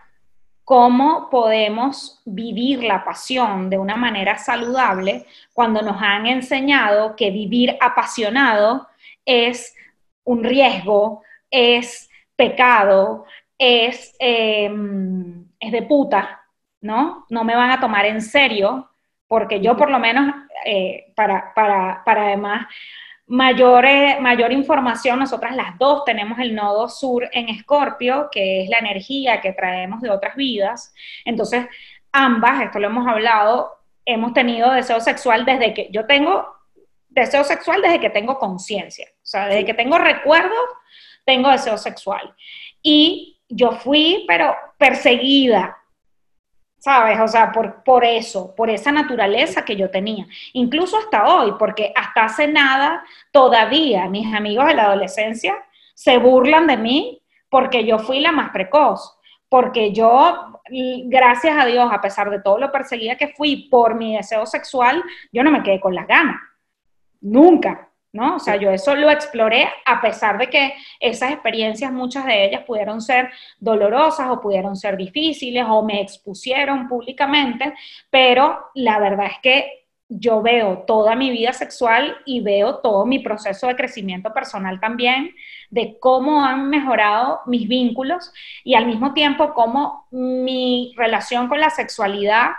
¿cómo 0.66 1.30
podemos 1.30 2.22
vivir 2.26 2.84
la 2.84 3.06
pasión 3.06 3.70
de 3.70 3.78
una 3.78 3.96
manera 3.96 4.38
saludable 4.38 5.26
cuando 5.54 5.82
nos 5.84 6.02
han 6.02 6.26
enseñado 6.26 7.16
que 7.16 7.30
vivir 7.30 7.78
apasionado 7.80 8.88
es 9.24 9.76
un 10.24 10.44
riesgo, 10.44 11.22
es 11.52 12.10
pecado, 12.36 13.26
es, 13.58 14.16
em, 14.20 15.46
es 15.60 15.72
de 15.72 15.84
puta, 15.84 16.42
¿no? 16.82 17.26
No 17.30 17.44
me 17.44 17.56
van 17.56 17.72
a 17.72 17.80
tomar 17.80 18.06
en 18.08 18.22
serio, 18.22 18.90
porque 19.28 19.62
yo 19.62 19.78
por 19.78 19.92
lo 19.92 20.00
menos, 20.00 20.34
eh, 20.66 21.14
para, 21.16 21.54
para, 21.54 22.04
para 22.04 22.24
además 22.26 22.68
Mayor, 23.28 23.86
mayor 24.22 24.52
información, 24.52 25.18
nosotras 25.18 25.56
las 25.56 25.78
dos 25.80 26.06
tenemos 26.06 26.38
el 26.40 26.54
nodo 26.54 26.88
sur 26.90 27.28
en 27.32 27.50
Escorpio, 27.50 28.30
que 28.32 28.64
es 28.64 28.70
la 28.70 28.78
energía 28.78 29.42
que 29.42 29.54
traemos 29.54 30.02
de 30.02 30.12
otras 30.12 30.36
vidas. 30.36 30.94
Entonces, 31.26 31.66
ambas, 32.12 32.62
esto 32.62 32.80
lo 32.80 32.88
hemos 32.88 33.08
hablado, 33.08 33.72
hemos 34.06 34.34
tenido 34.34 34.72
deseo 34.72 35.00
sexual 35.00 35.44
desde 35.44 35.74
que 35.74 35.90
yo 35.92 36.06
tengo 36.06 36.56
deseo 37.16 37.44
sexual 37.44 37.82
desde 37.82 38.00
que 38.00 38.10
tengo 38.10 38.38
conciencia. 38.38 39.08
O 39.16 39.26
sea, 39.26 39.48
desde 39.48 39.66
que 39.66 39.74
tengo 39.74 39.98
recuerdos, 39.98 40.68
tengo 41.26 41.50
deseo 41.50 41.78
sexual. 41.78 42.36
Y 42.82 43.42
yo 43.50 43.72
fui, 43.72 44.26
pero 44.28 44.56
perseguida, 44.78 45.78
¿sabes? 46.86 47.20
O 47.20 47.28
sea, 47.28 47.52
por, 47.52 47.84
por 47.84 48.06
eso, 48.06 48.54
por 48.56 48.70
esa 48.70 48.92
naturaleza 48.92 49.66
que 49.66 49.76
yo 49.76 49.90
tenía. 49.90 50.28
Incluso 50.54 51.00
hasta 51.00 51.28
hoy, 51.34 51.54
porque 51.58 51.92
hasta 51.96 52.26
hace 52.26 52.48
nada, 52.48 53.04
todavía 53.32 54.08
mis 54.08 54.32
amigos 54.32 54.68
de 54.68 54.76
la 54.76 54.84
adolescencia 54.84 55.56
se 55.96 56.20
burlan 56.20 56.68
de 56.68 56.78
mí 56.78 57.24
porque 57.50 57.86
yo 57.86 57.98
fui 57.98 58.20
la 58.20 58.32
más 58.32 58.52
precoz, 58.52 59.18
porque 59.50 59.94
yo, 59.94 60.62
gracias 61.06 61.58
a 61.58 61.66
Dios, 61.66 61.90
a 61.92 62.02
pesar 62.02 62.30
de 62.30 62.40
todo 62.40 62.60
lo 62.60 62.72
perseguida 62.72 63.18
que 63.18 63.30
fui 63.30 63.68
por 63.68 63.96
mi 63.96 64.16
deseo 64.16 64.46
sexual, 64.46 65.04
yo 65.32 65.44
no 65.44 65.50
me 65.50 65.64
quedé 65.64 65.80
con 65.80 65.96
las 65.96 66.06
ganas. 66.06 66.36
Nunca. 67.20 67.90
¿No? 68.16 68.38
O 68.38 68.40
sea, 68.40 68.56
yo 68.56 68.72
eso 68.72 68.96
lo 68.96 69.10
exploré 69.12 69.68
a 69.86 70.02
pesar 70.02 70.38
de 70.38 70.50
que 70.50 70.74
esas 71.00 71.32
experiencias, 71.34 71.92
muchas 71.92 72.26
de 72.26 72.46
ellas 72.46 72.64
pudieron 72.64 73.02
ser 73.02 73.30
dolorosas 73.60 74.30
o 74.30 74.40
pudieron 74.40 74.78
ser 74.78 74.96
difíciles 74.96 75.66
o 75.68 75.84
me 75.84 76.02
expusieron 76.02 76.88
públicamente, 76.88 77.74
pero 78.10 78.70
la 78.74 79.00
verdad 79.00 79.28
es 79.28 79.40
que 79.44 79.86
yo 80.08 80.42
veo 80.42 80.84
toda 80.88 81.16
mi 81.16 81.30
vida 81.30 81.52
sexual 81.52 82.16
y 82.26 82.40
veo 82.40 82.78
todo 82.78 83.06
mi 83.06 83.20
proceso 83.20 83.68
de 83.68 83.76
crecimiento 83.76 84.34
personal 84.34 84.80
también, 84.80 85.36
de 85.70 85.98
cómo 86.00 86.46
han 86.46 86.70
mejorado 86.70 87.42
mis 87.48 87.68
vínculos 87.68 88.32
y 88.64 88.76
al 88.76 88.86
mismo 88.86 89.14
tiempo 89.14 89.54
cómo 89.54 90.08
mi 90.12 90.94
relación 90.96 91.50
con 91.50 91.60
la 91.60 91.70
sexualidad 91.70 92.52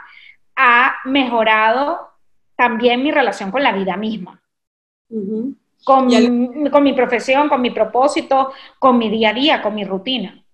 ha 0.55 0.97
mejorado 1.05 2.11
también 2.57 3.03
mi 3.03 3.11
relación 3.11 3.51
con 3.51 3.63
la 3.63 3.73
vida 3.73 3.97
misma 3.97 4.43
con, 5.85 6.09
con, 6.71 6.83
mi 6.83 6.93
profesión, 6.93 7.49
con 7.49 7.61
mi 7.61 7.71
propósito, 7.71 8.53
con 8.79 8.99
mi 8.99 9.11
día 9.11 9.31
a 9.31 9.35
día, 9.35 9.63
con 9.63 9.75
mi 9.75 9.85
rutina. 9.85 10.45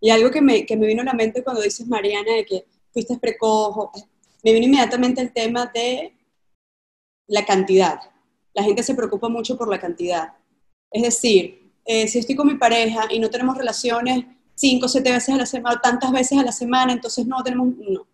Y 0.00 0.10
algo 0.10 0.30
que 0.30 0.40
me, 0.40 0.64
que 0.64 0.76
me 0.76 0.86
vino 0.86 1.02
a 1.02 1.04
la 1.04 1.12
mente 1.12 1.44
cuando 1.44 1.62
dices, 1.62 1.86
Mariana, 1.86 2.32
de 2.32 2.44
que 2.46 2.64
fuiste 2.92 3.18
precoz, 3.18 3.90
me 4.42 4.52
vino 4.52 4.66
inmediatamente 4.66 5.20
el 5.20 5.32
tema 5.32 5.66
de 5.66 6.14
la 7.26 7.44
cantidad. 7.44 8.00
La 8.54 8.62
gente 8.62 8.82
se 8.82 8.94
preocupa 8.94 9.28
mucho 9.28 9.56
por 9.56 9.68
la 9.68 9.78
cantidad. 9.78 10.32
Es 10.90 11.02
decir, 11.02 11.72
eh, 11.84 12.08
si 12.08 12.18
estoy 12.18 12.34
con 12.34 12.48
mi 12.48 12.54
pareja 12.54 13.04
y 13.10 13.18
no 13.18 13.30
tenemos 13.30 13.56
relaciones 13.56 14.24
cinco 14.54 14.86
o 14.86 14.88
siete 14.88 15.10
veces 15.10 15.34
a 15.34 15.38
la 15.38 15.46
semana, 15.46 15.76
o 15.76 15.80
tantas 15.80 16.12
veces 16.12 16.38
a 16.38 16.42
la 16.42 16.52
semana, 16.52 16.92
entonces 16.92 17.26
no 17.26 17.42
tenemos, 17.42 17.68
no. 17.76 18.06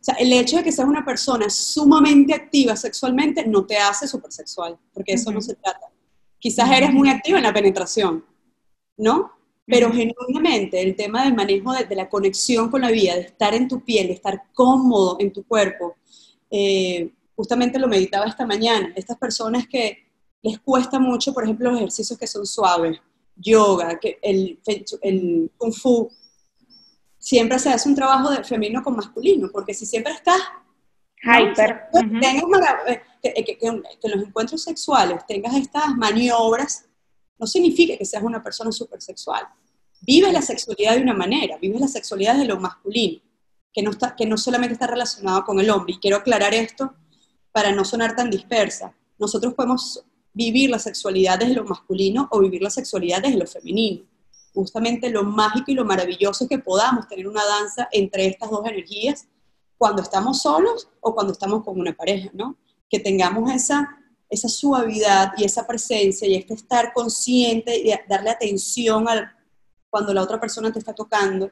O 0.00 0.02
sea, 0.04 0.14
el 0.14 0.32
hecho 0.32 0.56
de 0.56 0.64
que 0.64 0.72
seas 0.72 0.88
una 0.88 1.04
persona 1.04 1.50
sumamente 1.50 2.32
activa 2.32 2.74
sexualmente 2.74 3.46
no 3.46 3.66
te 3.66 3.76
hace 3.76 4.08
supersexual, 4.08 4.78
porque 4.94 5.12
eso 5.12 5.30
no 5.30 5.42
se 5.42 5.54
trata. 5.54 5.88
Quizás 6.38 6.70
eres 6.70 6.90
muy 6.92 7.10
activa 7.10 7.36
en 7.36 7.44
la 7.44 7.52
penetración, 7.52 8.24
¿no? 8.96 9.32
Pero 9.66 9.92
genuinamente 9.92 10.80
el 10.80 10.96
tema 10.96 11.24
del 11.24 11.34
manejo 11.34 11.74
de, 11.74 11.94
la 11.94 12.08
conexión 12.08 12.70
con 12.70 12.80
la 12.80 12.90
vida, 12.90 13.14
de 13.14 13.20
estar 13.20 13.54
en 13.54 13.68
tu 13.68 13.84
piel, 13.84 14.06
de 14.06 14.14
estar 14.14 14.44
cómodo 14.54 15.18
en 15.20 15.32
tu 15.34 15.44
cuerpo, 15.44 15.96
eh, 16.50 17.12
justamente 17.36 17.78
lo 17.78 17.86
meditaba 17.86 18.24
esta 18.24 18.46
mañana. 18.46 18.92
Estas 18.96 19.18
personas 19.18 19.68
que 19.68 19.98
les 20.42 20.58
cuesta 20.60 20.98
mucho, 20.98 21.34
por 21.34 21.44
ejemplo, 21.44 21.70
los 21.70 21.78
ejercicios 21.78 22.18
que 22.18 22.26
son 22.26 22.46
suaves, 22.46 22.98
yoga, 23.36 23.98
que 24.00 24.18
el, 24.22 24.58
el 25.02 25.50
kung 25.58 25.74
fu, 25.74 26.10
siempre 27.20 27.58
se 27.58 27.68
hace 27.68 27.88
un 27.88 27.94
trabajo 27.94 28.30
de 28.30 28.42
femenino 28.42 28.82
con 28.82 28.96
masculino, 28.96 29.50
porque 29.52 29.74
si 29.74 29.86
siempre 29.86 30.14
estás 30.14 30.40
hyper, 31.22 31.82
eh, 32.82 33.02
que, 33.22 33.44
que, 33.44 33.66
en 33.66 33.82
los 34.02 34.26
encuentros 34.26 34.62
sexuales 34.62 35.24
tengas 35.28 35.54
estas 35.54 35.94
maniobras, 35.96 36.86
no 37.38 37.46
significa 37.46 37.96
que 37.96 38.04
seas 38.04 38.22
una 38.22 38.42
persona 38.42 38.72
súper 38.72 39.00
sexual. 39.00 39.46
Vives 40.00 40.32
la 40.32 40.42
sexualidad 40.42 40.96
de 40.96 41.02
una 41.02 41.14
manera, 41.14 41.58
vives 41.58 41.80
la 41.80 41.88
sexualidad 41.88 42.36
de 42.36 42.46
lo 42.46 42.58
masculino, 42.58 43.20
que 43.72 43.82
no, 43.82 43.90
está, 43.90 44.16
que 44.16 44.26
no 44.26 44.38
solamente 44.38 44.72
está 44.72 44.86
relacionado 44.86 45.44
con 45.44 45.60
el 45.60 45.70
hombre. 45.70 45.94
Y 45.94 45.98
quiero 45.98 46.16
aclarar 46.16 46.54
esto 46.54 46.94
para 47.52 47.70
no 47.70 47.84
sonar 47.84 48.16
tan 48.16 48.30
dispersa. 48.30 48.94
Nosotros 49.18 49.54
podemos 49.54 50.02
vivir 50.32 50.70
la 50.70 50.78
sexualidad 50.78 51.38
desde 51.38 51.54
lo 51.54 51.64
masculino 51.64 52.28
o 52.30 52.40
vivir 52.40 52.62
la 52.62 52.70
sexualidad 52.70 53.20
desde 53.20 53.36
lo 53.36 53.46
femenino. 53.46 54.04
Justamente 54.54 55.10
lo 55.10 55.24
mágico 55.24 55.70
y 55.70 55.74
lo 55.74 55.84
maravilloso 55.84 56.48
que 56.48 56.58
podamos 56.58 57.06
tener 57.08 57.28
una 57.28 57.44
danza 57.44 57.88
entre 57.92 58.26
estas 58.26 58.50
dos 58.50 58.66
energías 58.66 59.26
cuando 59.78 60.02
estamos 60.02 60.42
solos 60.42 60.88
o 61.00 61.14
cuando 61.14 61.32
estamos 61.32 61.64
con 61.64 61.78
una 61.78 61.92
pareja, 61.92 62.30
¿no? 62.34 62.56
Que 62.88 62.98
tengamos 62.98 63.50
esa, 63.52 63.96
esa 64.28 64.48
suavidad 64.48 65.32
y 65.36 65.44
esa 65.44 65.66
presencia 65.66 66.28
y 66.28 66.34
este 66.34 66.54
estar 66.54 66.92
consciente 66.92 67.78
y 67.78 67.92
darle 68.08 68.30
atención 68.30 69.08
al, 69.08 69.30
cuando 69.88 70.12
la 70.12 70.22
otra 70.22 70.40
persona 70.40 70.72
te 70.72 70.78
está 70.78 70.94
tocando. 70.94 71.50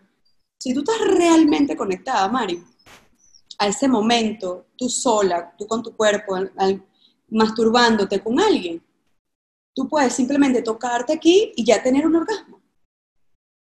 Si 0.59 0.75
tú 0.75 0.81
estás 0.81 1.01
realmente 1.07 1.77
conectada, 1.77 2.29
Mari, 2.29 2.63
a 3.59 3.67
ese 3.67 3.89
momento, 3.89 4.67
tú 4.77 4.89
sola, 4.89 5.55
tú 5.59 5.67
con 5.67 5.83
tu 5.83 5.97
cuerpo, 5.97 6.37
masturbándote 7.29 8.23
con 8.23 8.39
alguien, 8.41 8.83
tú 9.75 9.89
puedes 9.89 10.13
simplemente 10.13 10.63
tocarte 10.63 11.13
aquí 11.13 11.53
y 11.57 11.65
ya 11.65 11.83
tener 11.83 12.07
un 12.07 12.17
orgasmo, 12.17 12.58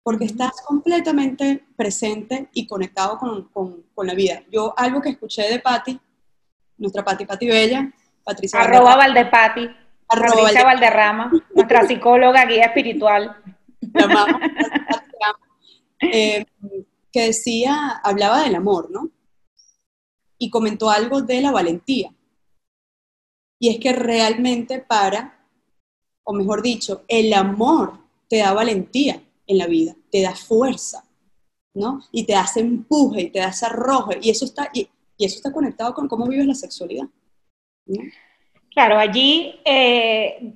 porque 0.03 0.25
estás 0.25 0.61
completamente 0.65 1.63
presente 1.77 2.49
y 2.53 2.67
conectado 2.67 3.17
con, 3.17 3.49
con, 3.95 4.05
la 4.05 4.13
vida. 4.13 4.43
Yo 4.51 4.73
algo 4.77 5.01
que 5.01 5.09
escuché 5.09 5.43
de 5.43 5.59
Patti, 5.59 5.97
nuestra 6.77 7.05
Patti, 7.05 7.25
Patti 7.25 7.47
Bella, 7.47 7.89
Patricia 8.21 8.59
Arroba 8.59 8.97
Valdepati, 8.97 9.69
Patricia 10.05 10.65
Valderrama, 10.65 11.31
nuestra 11.55 11.83
psicóloga, 11.87 12.45
guía 12.45 12.65
espiritual. 12.65 13.37
Eh, 16.01 16.45
que 17.13 17.27
decía, 17.27 18.01
hablaba 18.03 18.43
del 18.43 18.55
amor, 18.55 18.91
¿no? 18.91 19.09
Y 20.37 20.49
comentó 20.49 20.89
algo 20.89 21.21
de 21.21 21.39
la 21.39 21.51
valentía. 21.51 22.13
Y 23.57 23.69
es 23.69 23.79
que 23.79 23.93
realmente 23.93 24.79
para, 24.79 25.47
o 26.23 26.33
mejor 26.33 26.61
dicho, 26.61 27.05
el 27.07 27.33
amor 27.33 27.99
te 28.27 28.39
da 28.39 28.51
valentía 28.51 29.21
en 29.47 29.57
la 29.57 29.67
vida, 29.67 29.95
te 30.11 30.21
da 30.21 30.35
fuerza, 30.35 31.05
¿no? 31.73 32.01
Y 32.11 32.25
te 32.25 32.35
hace 32.35 32.59
empuje 32.59 33.23
y 33.23 33.29
te 33.29 33.39
da 33.39 33.49
ese 33.49 33.65
arrojo. 33.65 34.11
Y 34.21 34.29
eso 34.29 34.45
está, 34.45 34.69
y, 34.73 34.89
eso 35.17 35.37
está 35.37 35.51
conectado 35.51 35.93
con 35.93 36.07
cómo 36.07 36.27
vives 36.27 36.47
la 36.47 36.55
sexualidad. 36.55 37.07
Claro, 38.73 38.97
allí 38.97 39.59
eh, 39.65 40.53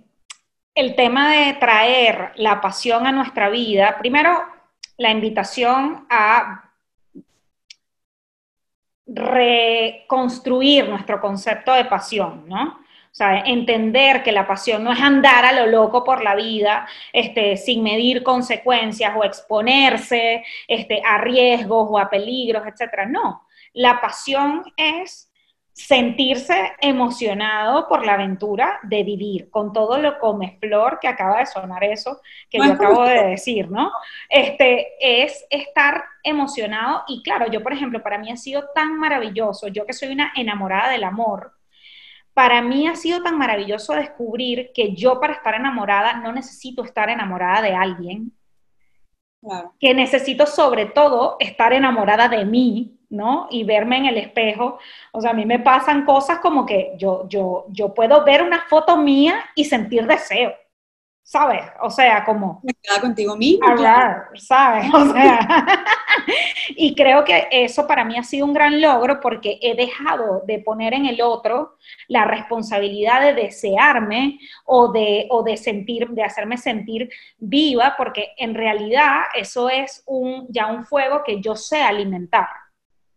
el 0.74 0.96
tema 0.96 1.32
de 1.34 1.54
traer 1.54 2.32
la 2.36 2.62
pasión 2.62 3.06
a 3.06 3.12
nuestra 3.12 3.50
vida, 3.50 3.98
primero 4.00 4.42
la 4.98 5.12
invitación 5.12 6.06
a 6.10 6.74
reconstruir 9.06 10.90
nuestro 10.90 11.22
concepto 11.22 11.74
de 11.74 11.86
pasión, 11.86 12.48
¿no? 12.48 12.80
Sea, 13.18 13.40
entender 13.40 14.22
que 14.22 14.32
la 14.32 14.46
pasión 14.46 14.84
no 14.84 14.94
es 14.94 15.02
andar 15.02 15.44
a 15.44 15.52
lo 15.52 15.66
loco 15.66 16.04
por 16.04 16.24
la 16.24 16.36
vida, 16.36 16.88
este, 17.12 17.58
sin 17.58 17.82
medir 17.82 18.22
consecuencias 18.22 19.14
o 19.18 19.24
exponerse 19.24 20.44
este, 20.68 21.02
a 21.04 21.18
riesgos 21.18 21.88
o 21.90 21.98
a 21.98 22.10
peligros, 22.10 22.64
etc. 22.68 23.08
No, 23.10 23.48
la 23.74 24.00
pasión 24.00 24.64
es 24.78 25.32
sentirse 25.74 26.74
emocionado 26.82 27.88
por 27.88 28.06
la 28.06 28.14
aventura 28.14 28.80
de 28.82 29.04
vivir, 29.04 29.50
con 29.52 29.74
todo 29.74 30.00
lo 30.00 30.18
come 30.20 30.58
flor 30.60 31.00
que 31.00 31.08
acaba 31.08 31.40
de 31.40 31.46
sonar 31.46 31.84
eso 31.84 32.20
que 32.50 32.58
yo 32.58 32.74
acabo 32.74 33.04
de 33.04 33.24
decir, 33.28 33.70
¿no? 33.70 33.92
Este, 34.28 34.88
es 35.00 35.46
estar 35.52 36.04
emocionado 36.24 37.04
y 37.08 37.22
claro, 37.22 37.50
yo 37.52 37.62
por 37.62 37.74
ejemplo, 37.74 38.02
para 38.02 38.18
mí 38.18 38.32
ha 38.32 38.38
sido 38.38 38.70
tan 38.74 38.98
maravilloso, 38.98 39.68
yo 39.68 39.86
que 39.86 39.94
soy 39.94 40.10
una 40.10 40.34
enamorada 40.36 40.90
del 40.90 41.04
amor, 41.04 41.57
para 42.38 42.62
mí 42.62 42.88
ha 42.88 42.96
sido 42.96 43.24
tan 43.24 43.36
maravilloso 43.36 43.96
descubrir 43.96 44.70
que 44.72 44.94
yo 44.94 45.20
para 45.20 45.34
estar 45.34 45.56
enamorada 45.56 46.18
no 46.18 46.32
necesito 46.32 46.84
estar 46.84 47.10
enamorada 47.10 47.64
de 47.64 47.74
alguien, 47.74 48.32
que 49.80 49.96
necesito 49.96 50.46
sobre 50.46 50.86
todo 50.86 51.38
estar 51.40 51.74
enamorada 51.74 52.30
de 52.30 52.46
mí, 52.46 53.00
¿no? 53.10 53.48
Y 53.50 53.64
verme 53.64 53.98
en 53.98 54.06
el 54.06 54.18
espejo. 54.18 54.78
O 55.14 55.20
sea, 55.20 55.32
a 55.32 55.34
mí 55.34 55.48
me 55.48 55.58
pasan 55.58 56.06
cosas 56.06 56.38
como 56.38 56.64
que 56.64 56.94
yo, 57.00 57.28
yo, 57.28 57.66
yo 57.70 57.96
puedo 57.96 58.24
ver 58.24 58.44
una 58.44 58.68
foto 58.70 58.98
mía 58.98 59.44
y 59.56 59.66
sentir 59.66 60.06
deseo. 60.06 60.54
¿Sabes? 61.28 61.62
O 61.82 61.90
sea, 61.90 62.24
como... 62.24 62.62
Me 62.64 62.74
queda 62.82 63.02
contigo 63.02 63.36
mismo. 63.36 63.68
Hablar, 63.68 64.30
¿sabes? 64.36 64.90
O 64.94 65.12
sea, 65.12 65.68
y 66.70 66.96
creo 66.96 67.26
que 67.26 67.50
eso 67.52 67.86
para 67.86 68.06
mí 68.06 68.18
ha 68.18 68.24
sido 68.24 68.46
un 68.46 68.54
gran 68.54 68.80
logro 68.80 69.20
porque 69.20 69.60
he 69.62 69.76
dejado 69.76 70.44
de 70.48 70.60
poner 70.60 70.94
en 70.94 71.06
el 71.06 71.22
otro 71.22 71.76
la 72.08 72.24
responsabilidad 72.24 73.20
de 73.20 73.34
desearme 73.34 74.40
o 74.64 74.90
de, 74.94 75.28
o 75.30 75.44
de 75.44 75.58
sentir, 75.58 76.08
de 76.08 76.24
hacerme 76.24 76.58
sentir 76.58 77.10
viva, 77.38 77.96
porque 77.98 78.30
en 78.38 78.56
realidad 78.56 79.24
eso 79.36 79.70
es 79.70 80.04
un, 80.06 80.48
ya 80.48 80.68
un 80.68 80.86
fuego 80.86 81.24
que 81.26 81.42
yo 81.42 81.58
sé 81.58 81.82
alimentar 81.82 82.48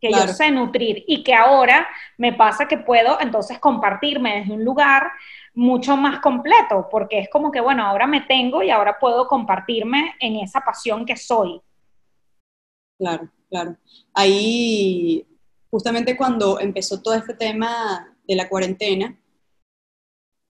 que 0.00 0.10
yo 0.10 0.26
sé 0.28 0.50
nutrir 0.50 1.04
y 1.06 1.22
que 1.22 1.34
ahora 1.34 1.86
me 2.16 2.32
pasa 2.32 2.66
que 2.66 2.78
puedo 2.78 3.20
entonces 3.20 3.58
compartirme 3.58 4.40
desde 4.40 4.54
un 4.54 4.64
lugar 4.64 5.12
mucho 5.54 5.96
más 5.96 6.20
completo, 6.20 6.88
porque 6.90 7.18
es 7.18 7.28
como 7.30 7.50
que, 7.50 7.60
bueno, 7.60 7.84
ahora 7.84 8.06
me 8.06 8.22
tengo 8.22 8.62
y 8.62 8.70
ahora 8.70 8.98
puedo 8.98 9.26
compartirme 9.26 10.14
en 10.20 10.36
esa 10.36 10.60
pasión 10.60 11.04
que 11.04 11.16
soy. 11.16 11.60
Claro, 12.98 13.28
claro. 13.48 13.76
Ahí, 14.14 15.26
justamente 15.70 16.16
cuando 16.16 16.60
empezó 16.60 17.02
todo 17.02 17.14
este 17.14 17.34
tema 17.34 18.16
de 18.26 18.36
la 18.36 18.48
cuarentena, 18.48 19.18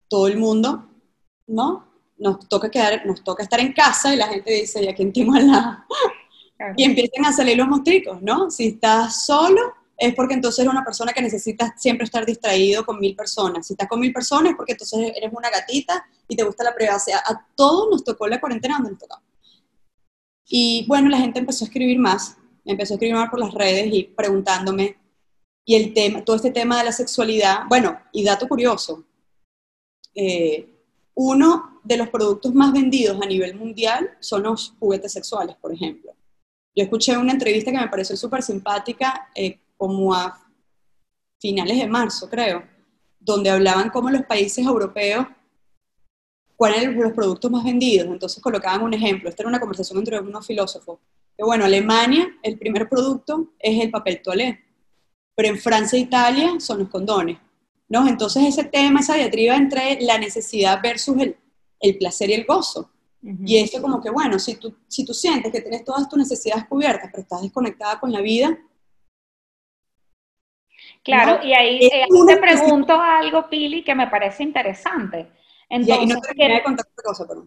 todo 0.08 0.26
el 0.26 0.36
mundo, 0.36 0.88
¿no? 1.46 1.88
Nos 2.18 2.48
toca, 2.48 2.70
quedar, 2.70 3.06
nos 3.06 3.24
toca 3.24 3.42
estar 3.42 3.60
en 3.60 3.72
casa 3.72 4.12
y 4.12 4.16
la 4.16 4.28
gente 4.28 4.52
dice, 4.52 4.84
¿y 4.84 4.94
quién 4.94 5.12
tengo 5.12 5.34
al 5.34 5.50
lado? 5.50 5.78
Y 6.76 6.84
empiezan 6.84 7.24
a 7.24 7.32
salir 7.32 7.56
los 7.56 7.66
mostricos, 7.66 8.20
¿no? 8.22 8.50
Si 8.50 8.68
estás 8.68 9.24
solo, 9.24 9.74
es 10.02 10.16
porque 10.16 10.34
entonces 10.34 10.58
eres 10.58 10.72
una 10.72 10.84
persona 10.84 11.12
que 11.12 11.22
necesita 11.22 11.76
siempre 11.78 12.04
estar 12.04 12.26
distraído 12.26 12.84
con 12.84 12.98
mil 12.98 13.14
personas. 13.14 13.64
Si 13.64 13.74
estás 13.74 13.86
con 13.88 14.00
mil 14.00 14.12
personas 14.12 14.50
es 14.50 14.56
porque 14.56 14.72
entonces 14.72 15.12
eres 15.14 15.32
una 15.32 15.48
gatita 15.48 16.04
y 16.26 16.34
te 16.34 16.42
gusta 16.42 16.64
la 16.64 16.74
privacidad. 16.74 17.20
A 17.24 17.46
todos 17.54 17.88
nos 17.88 18.02
tocó 18.02 18.26
la 18.26 18.40
cuarentena 18.40 18.74
donde 18.74 18.90
nos 18.90 18.98
tocó. 18.98 19.22
Y 20.44 20.84
bueno, 20.88 21.08
la 21.08 21.18
gente 21.18 21.38
empezó 21.38 21.64
a 21.64 21.68
escribir 21.68 22.00
más, 22.00 22.36
empezó 22.64 22.94
a 22.94 22.96
escribir 22.96 23.14
más 23.14 23.30
por 23.30 23.38
las 23.38 23.54
redes 23.54 23.94
y 23.94 24.02
preguntándome, 24.02 24.98
y 25.64 25.76
el 25.76 25.94
tema, 25.94 26.24
todo 26.24 26.34
este 26.34 26.50
tema 26.50 26.78
de 26.78 26.84
la 26.86 26.92
sexualidad, 26.92 27.60
bueno, 27.68 27.96
y 28.10 28.24
dato 28.24 28.48
curioso, 28.48 29.04
eh, 30.16 30.68
uno 31.14 31.80
de 31.84 31.96
los 31.96 32.08
productos 32.08 32.52
más 32.52 32.72
vendidos 32.72 33.22
a 33.22 33.26
nivel 33.26 33.54
mundial 33.54 34.10
son 34.18 34.42
los 34.42 34.74
juguetes 34.80 35.12
sexuales, 35.12 35.54
por 35.60 35.72
ejemplo. 35.72 36.12
Yo 36.74 36.82
escuché 36.82 37.16
una 37.16 37.32
entrevista 37.32 37.70
que 37.70 37.78
me 37.78 37.88
pareció 37.88 38.16
súper 38.16 38.42
simpática 38.42 39.30
eh, 39.36 39.60
como 39.82 40.14
a 40.14 40.40
finales 41.40 41.76
de 41.76 41.88
marzo, 41.88 42.30
creo, 42.30 42.62
donde 43.18 43.50
hablaban 43.50 43.90
como 43.90 44.10
los 44.10 44.22
países 44.22 44.64
europeos 44.64 45.26
cuáles 46.54 46.82
eran 46.82 47.00
los 47.00 47.12
productos 47.12 47.50
más 47.50 47.64
vendidos. 47.64 48.06
Entonces 48.06 48.40
colocaban 48.40 48.82
un 48.82 48.94
ejemplo. 48.94 49.28
Esta 49.28 49.42
era 49.42 49.48
una 49.48 49.58
conversación 49.58 49.98
entre 49.98 50.20
unos 50.20 50.46
filósofos. 50.46 51.00
Que 51.36 51.42
bueno, 51.42 51.64
Alemania, 51.64 52.28
el 52.44 52.56
primer 52.60 52.88
producto 52.88 53.54
es 53.58 53.82
el 53.82 53.90
papel 53.90 54.22
toalé, 54.22 54.60
pero 55.34 55.48
en 55.48 55.58
Francia 55.58 55.98
e 55.98 56.02
Italia 56.02 56.60
son 56.60 56.78
los 56.78 56.88
condones. 56.88 57.38
¿no? 57.88 58.06
Entonces 58.06 58.44
ese 58.44 58.62
tema, 58.62 59.00
esa 59.00 59.16
diatriba 59.16 59.56
entre 59.56 60.00
la 60.00 60.16
necesidad 60.16 60.80
versus 60.80 61.18
el, 61.18 61.36
el 61.80 61.98
placer 61.98 62.30
y 62.30 62.34
el 62.34 62.44
gozo. 62.44 62.88
Y 63.44 63.56
esto 63.56 63.82
como 63.82 64.00
que, 64.00 64.10
bueno, 64.10 64.38
si 64.38 64.54
tú, 64.54 64.76
si 64.86 65.04
tú 65.04 65.12
sientes 65.12 65.50
que 65.50 65.60
tienes 65.60 65.84
todas 65.84 66.08
tus 66.08 66.20
necesidades 66.20 66.66
cubiertas, 66.68 67.10
pero 67.10 67.22
estás 67.24 67.42
desconectada 67.42 67.98
con 67.98 68.12
la 68.12 68.20
vida. 68.20 68.56
Claro, 71.02 71.40
y 71.42 71.52
ahí, 71.52 71.80
eh, 71.86 72.06
te 72.26 72.36
pregunto 72.36 73.00
algo, 73.00 73.48
Pili, 73.48 73.82
que 73.82 73.94
me 73.94 74.06
parece 74.06 74.42
interesante. 74.42 75.26
Entonces, 75.68 76.14
no 76.14 76.20
te 76.20 76.62
contar 76.62 76.86
otra 76.86 77.04
cosa, 77.04 77.26
pero... 77.26 77.46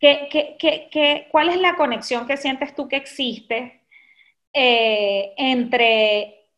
¿qué, 0.00 1.28
cuál 1.30 1.50
es 1.50 1.60
la 1.60 1.76
conexión 1.76 2.26
que 2.26 2.36
sientes 2.36 2.74
tú 2.74 2.88
que 2.88 2.96
existe 2.96 3.84
eh, 4.52 5.32
entre 5.36 6.48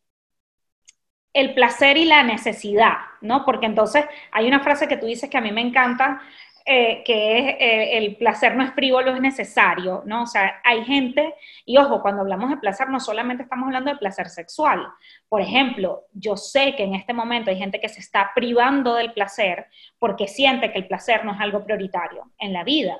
el 1.33 1.53
placer 1.53 1.97
y 1.97 2.05
la 2.05 2.23
necesidad, 2.23 2.97
¿no? 3.21 3.43
Porque 3.45 3.65
entonces 3.65 4.05
hay 4.31 4.47
una 4.47 4.61
frase 4.61 4.87
que 4.87 4.97
tú 4.97 5.07
dices 5.07 5.29
que 5.29 5.37
a 5.37 5.41
mí 5.41 5.51
me 5.51 5.61
encanta, 5.61 6.21
eh, 6.65 7.03
que 7.03 7.37
es 7.37 7.55
eh, 7.59 7.97
el 7.97 8.15
placer 8.15 8.55
no 8.55 8.63
es 8.63 8.71
frívolo, 8.73 9.13
es 9.13 9.19
necesario, 9.19 10.01
¿no? 10.05 10.23
O 10.23 10.27
sea, 10.27 10.61
hay 10.63 10.85
gente, 10.85 11.35
y 11.65 11.77
ojo, 11.77 12.01
cuando 12.01 12.21
hablamos 12.21 12.49
de 12.49 12.57
placer 12.57 12.89
no 12.89 13.01
solamente 13.01 13.43
estamos 13.43 13.67
hablando 13.67 13.91
de 13.91 13.97
placer 13.97 14.29
sexual. 14.29 14.87
Por 15.27 15.41
ejemplo, 15.41 16.03
yo 16.13 16.37
sé 16.37 16.75
que 16.75 16.83
en 16.83 16.95
este 16.95 17.13
momento 17.13 17.49
hay 17.49 17.57
gente 17.57 17.81
que 17.81 17.89
se 17.89 17.99
está 17.99 18.31
privando 18.33 18.95
del 18.95 19.11
placer 19.11 19.67
porque 19.99 20.27
siente 20.27 20.71
que 20.71 20.79
el 20.79 20.87
placer 20.87 21.25
no 21.25 21.33
es 21.33 21.41
algo 21.41 21.65
prioritario 21.65 22.31
en 22.39 22.53
la 22.53 22.63
vida. 22.63 22.97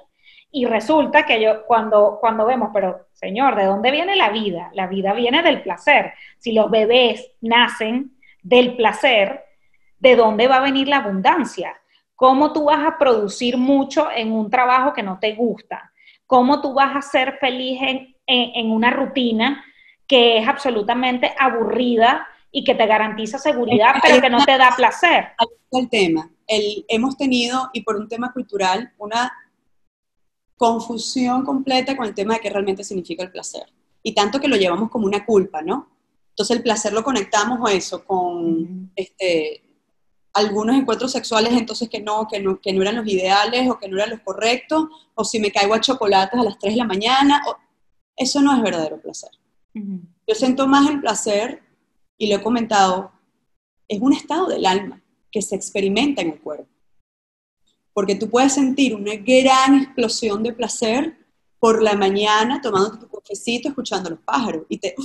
Y 0.52 0.66
resulta 0.66 1.26
que 1.26 1.42
yo, 1.42 1.66
cuando, 1.66 2.18
cuando 2.20 2.46
vemos, 2.46 2.70
pero 2.74 3.08
señor, 3.14 3.56
¿de 3.56 3.66
dónde 3.66 3.92
viene 3.92 4.16
la 4.16 4.30
vida? 4.30 4.72
La 4.74 4.88
vida 4.88 5.14
viene 5.14 5.42
del 5.42 5.64
placer. 5.64 6.14
Si 6.38 6.52
los 6.52 6.70
bebés 6.70 7.32
nacen 7.42 8.18
del 8.42 8.76
placer, 8.76 9.46
¿de 10.00 10.16
dónde 10.16 10.48
va 10.48 10.58
a 10.58 10.64
venir 10.64 10.90
la 10.90 10.98
abundancia? 10.98 11.80
¿Cómo 12.24 12.54
tú 12.54 12.64
vas 12.64 12.88
a 12.88 12.98
producir 12.98 13.58
mucho 13.58 14.08
en 14.10 14.32
un 14.32 14.50
trabajo 14.50 14.94
que 14.94 15.04
no 15.04 15.20
te 15.20 15.36
gusta? 15.36 15.92
¿Cómo 16.26 16.62
tú 16.62 16.74
vas 16.74 16.96
a 16.96 17.02
ser 17.02 17.38
feliz 17.38 17.82
en, 18.26 18.72
una 18.72 18.92
rutina 18.92 19.62
que 20.08 20.38
es 20.38 20.48
absolutamente 20.48 21.34
aburrida 21.38 22.26
y 22.50 22.64
que 22.64 22.76
te 22.76 22.86
garantiza 22.86 23.38
seguridad, 23.38 23.96
pero 24.02 24.22
que 24.22 24.30
no 24.30 24.42
te 24.46 24.58
da 24.58 24.74
placer? 24.74 25.32
El 25.70 25.90
tema, 25.90 26.32
el, 26.48 26.86
hemos 26.88 27.18
tenido, 27.18 27.70
y 27.74 27.82
por 27.82 27.98
un 27.98 28.08
tema 28.08 28.32
cultural, 28.32 28.94
una 29.00 29.30
confusión 30.56 31.44
completa 31.44 31.98
con 31.98 32.06
el 32.06 32.16
tema 32.16 32.36
de 32.36 32.40
qué 32.40 32.50
realmente 32.50 32.86
significa 32.86 33.24
el 33.24 33.32
placer. 33.32 33.66
Y 34.02 34.14
tanto 34.14 34.40
que 34.40 34.48
lo 34.48 34.56
llevamos 34.56 34.90
como 34.90 35.08
una 35.08 35.26
culpa, 35.26 35.62
¿no? 35.62 35.90
Entonces 36.30 36.56
el 36.56 36.64
placer 36.64 36.94
lo 36.94 37.04
conectamos 37.04 37.60
o 37.62 37.68
eso 37.68 38.06
con 38.06 38.94
este, 38.96 39.63
algunos 40.34 40.76
encuentros 40.76 41.12
sexuales 41.12 41.54
entonces 41.54 41.90
que 41.90 42.02
no, 42.02 42.28
que 42.28 42.40
no, 42.40 42.60
que 42.60 42.74
no 42.74 42.82
eran 42.82 42.96
los 42.96 43.08
ideales 43.08 43.70
o 43.70 43.78
que 43.78 43.88
no 43.88 43.98
eran 43.98 44.10
los 44.10 44.22
correctos, 44.22 44.88
o 45.14 45.24
si 45.24 45.40
me 45.40 45.52
caigo 45.52 45.74
a 45.74 45.82
chocolates 45.82 46.40
a 46.40 46.44
las 46.44 46.58
3 46.58 46.74
de 46.74 46.78
la 46.80 46.86
mañana, 46.86 47.42
eso 48.16 48.42
no 48.42 48.56
es 48.56 48.62
verdadero 48.62 49.00
placer. 49.00 49.30
Yo 49.74 50.36
siento 50.36 50.68
más 50.68 50.90
el 50.90 51.02
placer, 51.02 51.62
y 52.18 52.28
lo 52.28 52.38
he 52.38 52.44
comentado, 52.44 53.12
es 53.88 54.00
un 54.02 54.14
estado 54.14 54.48
del 54.48 54.66
alma 54.66 55.02
que 55.32 55.42
se 55.42 55.56
experimenta 55.56 56.22
en 56.22 56.32
el 56.32 56.42
cuerpo. 56.42 56.68
Porque 57.94 58.16
tú 58.16 58.30
puedes 58.30 58.54
sentir 58.54 58.96
una 58.96 59.16
gran 59.16 59.82
explosión 59.82 60.42
de 60.42 60.54
placer 60.54 61.18
por 61.60 61.82
la 61.82 61.96
mañana 61.96 62.62
tomando 62.62 62.98
tu 62.98 63.08
cafecito, 63.08 63.70
escuchando 63.70 64.08
a 64.08 64.12
los 64.12 64.20
pájaros, 64.22 64.64
y 64.70 64.78
te, 64.78 64.96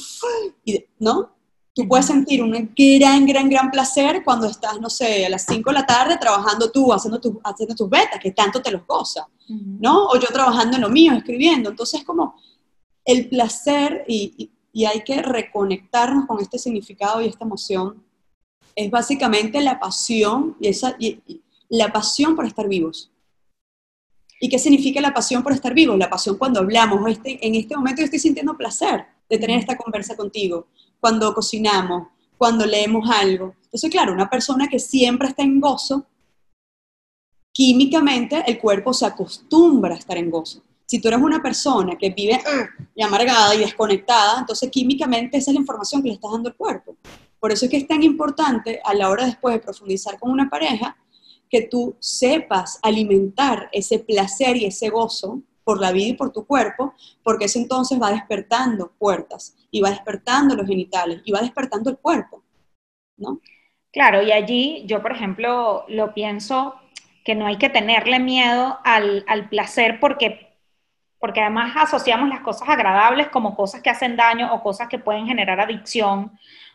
¿no? 0.99 1.38
Tú 1.79 1.87
puedes 1.87 2.07
sentir 2.07 2.43
un 2.43 2.51
gran, 2.75 3.25
gran, 3.25 3.49
gran 3.49 3.71
placer 3.71 4.25
cuando 4.25 4.49
estás, 4.49 4.81
no 4.81 4.91
sé, 4.91 5.25
a 5.25 5.29
las 5.29 5.47
5 5.49 5.71
de 5.71 5.75
la 5.75 5.87
tarde 5.87 6.19
trabajando 6.21 6.73
tú, 6.73 6.93
haciendo, 6.93 7.21
haciendo 7.45 7.77
tus 7.77 7.89
betas, 7.89 8.19
que 8.21 8.33
tanto 8.33 8.61
te 8.61 8.73
los 8.73 8.85
goza, 8.85 9.29
¿no? 9.47 10.09
O 10.09 10.19
yo 10.19 10.27
trabajando 10.27 10.75
en 10.75 10.83
lo 10.83 10.89
mío, 10.89 11.13
escribiendo. 11.13 11.71
Entonces, 11.71 12.03
como 12.03 12.35
el 13.05 13.29
placer, 13.29 14.05
y, 14.09 14.51
hay 14.85 15.05
que 15.05 15.23
reconectarnos 15.23 16.27
con 16.27 16.41
este 16.41 16.59
significado 16.59 17.23
y 17.23 17.27
esta 17.27 17.45
emoción, 17.45 18.03
es 18.75 18.91
básicamente 18.91 19.61
la 19.61 19.79
pasión, 19.79 20.57
y, 20.59 20.67
esa, 20.67 20.97
la 21.69 21.93
pasión 21.93 22.35
por 22.35 22.45
estar 22.45 22.67
vivos. 22.67 23.13
¿Y 24.41 24.49
qué 24.49 24.59
significa 24.59 25.01
la 25.01 25.15
pasión 25.15 25.45
por 25.45 25.53
estar 25.53 25.75
vivos? 25.75 25.97
La 25.97 26.11
pasión 26.11 26.39
cuando 26.39 26.59
hablamos, 26.59 27.09
este, 27.09 27.39
en 27.47 27.55
este 27.55 27.77
momento 27.77 28.01
yo 28.01 28.07
estoy 28.07 28.19
sintiendo 28.19 28.57
placer 28.57 29.07
de 29.31 29.39
tener 29.39 29.61
esta 29.61 29.77
conversa 29.77 30.17
contigo 30.17 30.67
cuando 31.01 31.33
cocinamos, 31.35 32.09
cuando 32.37 32.67
leemos 32.67 33.09
algo. 33.11 33.55
Entonces, 33.65 33.91
claro, 33.91 34.13
una 34.13 34.31
persona 34.31 34.69
que 34.69 34.79
siempre 34.79 35.29
está 35.29 35.43
en 35.43 35.61
gozo, 35.61 36.07
químicamente 37.53 38.43
el 38.47 38.59
cuerpo 38.59 38.93
se 38.93 39.07
acostumbra 39.07 39.95
a 39.95 39.99
estar 39.99 40.17
en 40.17 40.31
gozo. 40.31 40.63
Si 40.87 41.01
tú 41.01 41.09
eres 41.09 41.21
una 41.21 41.43
persona 41.43 41.97
que 41.99 42.11
vive 42.11 42.41
y 42.95 43.03
amargada 43.03 43.55
y 43.55 43.59
desconectada, 43.59 44.41
entonces 44.41 44.71
químicamente 44.71 45.37
esa 45.37 45.51
es 45.51 45.55
la 45.55 45.61
información 45.61 46.03
que 46.03 46.09
le 46.09 46.15
estás 46.15 46.33
dando 46.33 46.49
al 46.49 46.57
cuerpo. 46.57 46.97
Por 47.39 47.53
eso 47.53 47.67
es 47.67 47.71
que 47.71 47.77
es 47.77 47.87
tan 47.87 48.03
importante 48.03 48.81
a 48.85 48.95
la 48.95 49.11
hora 49.11 49.27
después 49.27 49.55
de 49.55 49.61
profundizar 49.61 50.19
con 50.19 50.31
una 50.31 50.49
pareja 50.49 50.97
que 51.51 51.63
tú 51.63 51.97
sepas 51.99 52.79
alimentar 52.83 53.69
ese 53.73 53.99
placer 53.99 54.57
y 54.57 54.67
ese 54.67 54.89
gozo 54.89 55.43
por 55.69 55.83
la 55.83 55.93
vida 55.93 56.09
y 56.09 56.13
por 56.15 56.33
tu 56.33 56.47
cuerpo, 56.47 56.95
porque 57.23 57.45
eso 57.45 57.59
entonces 57.59 58.01
va 58.01 58.11
despertando 58.11 58.91
puertas 58.99 59.55
y 59.71 59.83
va 59.83 59.91
despertando 59.91 60.57
los 60.57 60.67
genitales 60.67 61.21
y 61.27 61.31
va 61.31 61.43
despertando 61.43 61.91
el 61.91 61.99
cuerpo, 61.99 62.43
¿no? 63.19 63.39
Claro, 63.93 64.23
y 64.23 64.33
allí 64.33 64.85
yo, 64.87 65.03
por 65.03 65.13
ejemplo, 65.13 65.85
lo 65.89 66.15
pienso 66.15 66.77
que 67.23 67.35
no 67.35 67.47
hay 67.47 67.59
que 67.59 67.69
tenerle 67.69 68.19
miedo 68.19 68.79
al, 68.83 69.27
placer 69.51 70.01
porque, 70.01 70.57
porque 71.19 71.43
además 71.43 71.75
asociamos 71.77 72.31
las 72.31 72.41
cosas 72.41 72.67
agradables 72.67 73.29
como 73.29 73.55
cosas 73.55 73.83
que 73.83 73.91
hacen 73.91 74.17
daño 74.17 74.55
o 74.55 74.63
cosas 74.63 74.89
que 74.89 74.99
pueden 74.99 75.27
generar 75.27 75.61
adicción. 75.61 76.33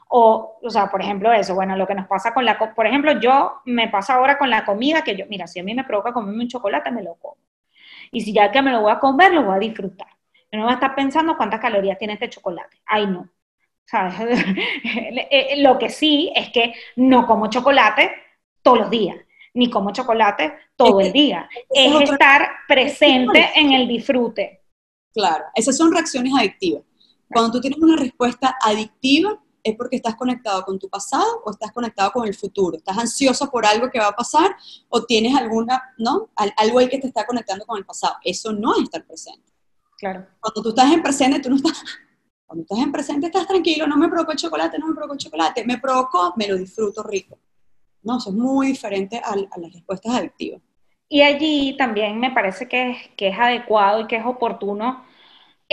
O, 0.07 0.59
o 0.61 0.69
sea, 0.69 0.91
por 0.91 1.01
ejemplo, 1.01 1.33
eso, 1.33 1.55
bueno, 1.55 1.75
lo 1.75 1.87
que 1.87 1.95
nos 1.95 2.05
pasa 2.05 2.31
con 2.31 2.45
la, 2.45 2.59
por 2.59 2.85
ejemplo, 2.85 3.19
yo 3.19 3.53
me 3.65 3.87
pasa 3.87 4.13
ahora 4.13 4.37
con 4.37 4.51
la 4.51 4.63
comida 4.63 5.03
que 5.03 5.15
yo, 5.15 5.25
mira, 5.29 5.47
si 5.47 5.59
a 5.59 5.63
mí 5.63 5.73
me 5.73 5.83
provoca 5.83 6.13
comerme 6.13 6.43
un 6.43 6.47
chocolate, 6.47 6.91
me 6.91 7.01
lo 7.01 7.15
como. 7.15 7.42
Y 8.13 8.21
si 8.21 8.31
ya 8.31 8.51
que 8.51 8.61
me 8.61 8.71
lo 8.71 8.81
voy 8.81 8.91
a 8.91 8.99
comer, 8.99 9.33
lo 9.33 9.43
voy 9.43 9.55
a 9.55 9.59
disfrutar. 9.59 10.07
no 10.51 10.63
voy 10.63 10.71
a 10.71 10.75
estar 10.75 10.95
pensando 10.95 11.35
cuántas 11.35 11.59
calorías 11.59 11.97
tiene 11.97 12.13
este 12.13 12.29
chocolate. 12.29 12.77
Ay, 12.85 13.07
no. 13.07 13.27
¿Sabes? 13.85 14.15
Eh, 15.35 15.61
lo 15.61 15.79
que 15.79 15.89
sí 15.89 16.31
es 16.35 16.49
que 16.51 16.73
no 16.95 17.25
como 17.25 17.49
chocolate 17.49 18.11
todos 18.61 18.77
los 18.79 18.89
días, 18.89 19.17
ni 19.55 19.69
como 19.69 19.91
chocolate 19.91 20.53
todo 20.75 21.01
el 21.01 21.11
día. 21.11 21.49
Es, 21.69 22.01
estar 22.01 22.49
presente 22.67 23.49
en 23.55 23.73
el 23.73 23.87
disfrute. 23.87 24.61
Claro, 25.11 25.45
esas 25.55 25.75
son 25.75 25.91
reacciones 25.91 26.33
adictivas. 26.37 26.83
Cuando 27.29 27.51
tú 27.51 27.61
tienes 27.61 27.79
una 27.79 27.97
respuesta 27.97 28.55
adictiva, 28.61 29.42
es 29.63 29.75
porque 29.77 29.95
estás 29.95 30.15
conectado 30.15 30.63
con 30.63 30.77
tu 30.77 30.89
pasado 30.89 31.41
o 31.45 31.51
estás 31.51 31.71
conectado 31.71 32.11
con 32.11 32.27
el 32.27 32.35
futuro. 32.35 32.77
Estás 32.77 32.97
ansioso 32.97 33.49
por 33.49 33.65
algo 33.65 33.89
que 33.89 33.99
va 33.99 34.07
a 34.07 34.15
pasar 34.15 34.55
o 34.89 35.03
tienes 35.03 35.35
alguna, 35.35 35.81
¿no? 35.97 36.29
Algo 36.57 36.79
ahí 36.79 36.89
que 36.89 36.99
te 36.99 37.07
está 37.07 37.25
conectando 37.25 37.65
con 37.65 37.77
el 37.77 37.85
pasado. 37.85 38.15
Eso 38.23 38.51
no 38.51 38.75
es 38.75 38.83
estar 38.83 39.05
presente. 39.05 39.51
Claro. 39.97 40.27
Cuando 40.41 40.61
tú 40.61 40.69
estás 40.69 40.91
en 40.91 41.01
presente, 41.01 41.39
tú 41.39 41.49
no 41.49 41.55
estás... 41.55 41.81
Cuando 42.45 42.63
estás 42.63 42.79
en 42.79 42.91
presente 42.91 43.27
estás 43.27 43.47
tranquilo, 43.47 43.87
no 43.87 43.97
me 43.97 44.07
provocó 44.07 44.33
el 44.33 44.37
chocolate, 44.37 44.77
no 44.77 44.87
me 44.87 44.93
provocó 44.93 45.13
el 45.13 45.19
chocolate, 45.19 45.65
me 45.65 45.79
provocó, 45.79 46.33
me 46.35 46.47
lo 46.47 46.55
disfruto 46.55 47.01
rico. 47.01 47.39
No, 48.03 48.17
eso 48.17 48.29
es 48.29 48.35
muy 48.35 48.67
diferente 48.67 49.19
a, 49.23 49.35
las 49.35 49.73
respuestas 49.73 50.13
adictivas. 50.13 50.61
Y 51.09 51.23
allí 51.23 51.75
también 51.77 52.19
me 52.19 52.29
parece 52.29 52.67
que 52.67 52.91
es, 52.91 52.97
que 53.17 53.29
es 53.29 53.39
adecuado 53.39 54.01
y 54.01 54.07
que 54.07 54.17
es 54.17 54.25
oportuno 54.25 55.03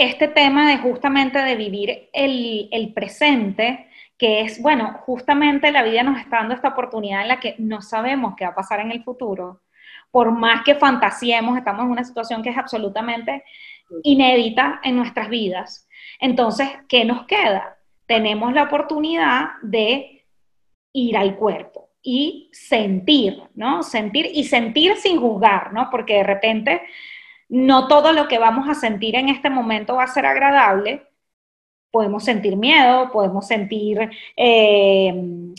este 0.03 0.27
tema 0.27 0.67
de 0.67 0.77
justamente 0.77 1.37
de 1.39 1.55
vivir 1.55 2.09
el, 2.11 2.91
presente, 2.93 3.87
que 4.17 4.41
es, 4.41 4.61
bueno, 4.61 4.93
justamente 5.05 5.71
la 5.71 5.83
vida 5.83 6.01
nos 6.01 6.19
está 6.19 6.37
dando 6.37 6.55
esta 6.55 6.69
oportunidad 6.69 7.21
en 7.21 7.27
la 7.27 7.39
que 7.39 7.55
no 7.59 7.81
sabemos 7.81 8.33
qué 8.35 8.45
va 8.45 8.51
a 8.51 8.55
pasar 8.55 8.79
en 8.79 8.91
el 8.91 9.03
futuro. 9.03 9.61
Por 10.09 10.31
más 10.31 10.63
que 10.63 10.75
fantasiemos, 10.75 11.57
estamos 11.57 11.85
en 11.85 11.91
una 11.91 12.03
situación 12.03 12.41
que 12.41 12.49
es 12.49 12.57
absolutamente 12.57 13.43
inédita 14.03 14.79
en 14.83 14.95
nuestras 14.95 15.29
vidas. 15.29 15.87
Entonces, 16.19 16.69
¿qué 16.89 17.05
nos 17.05 17.25
queda? 17.25 17.77
Tenemos 18.07 18.53
la 18.53 18.63
oportunidad 18.63 19.51
de 19.61 20.25
ir 20.93 21.15
al 21.15 21.35
cuerpo 21.35 21.89
y 22.01 22.49
sentir, 22.51 23.41
¿no? 23.53 23.83
Sentir 23.83 24.29
y 24.33 24.45
sentir 24.45 24.95
sin 24.97 25.19
juzgar, 25.19 25.71
¿no? 25.73 25.89
Porque 25.91 26.15
de 26.15 26.23
repente 26.23 26.81
no 27.51 27.87
todo 27.87 28.13
lo 28.13 28.27
que 28.27 28.39
vamos 28.39 28.67
a 28.69 28.75
sentir 28.75 29.15
en 29.15 29.29
este 29.29 29.49
momento 29.49 29.95
va 29.95 30.03
a 30.05 30.07
ser 30.07 30.25
agradable. 30.25 31.07
Podemos 31.91 32.23
sentir 32.23 32.55
miedo, 32.57 33.11
podemos 33.11 33.47
sentir 33.47 34.09
eh, 34.37 35.13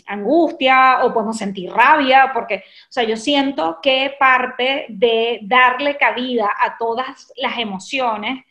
angustia 0.07 1.05
o 1.05 1.13
podemos 1.13 1.37
sentir 1.37 1.71
rabia, 1.71 2.31
porque, 2.33 2.57
o 2.89 2.91
sea, 2.91 3.03
yo 3.03 3.15
siento 3.17 3.79
que 3.81 4.15
parte 4.19 4.87
de 4.89 5.39
darle 5.43 5.97
cabida 5.97 6.49
a 6.65 6.77
todas 6.77 7.31
las 7.37 7.57
emociones 7.59 8.45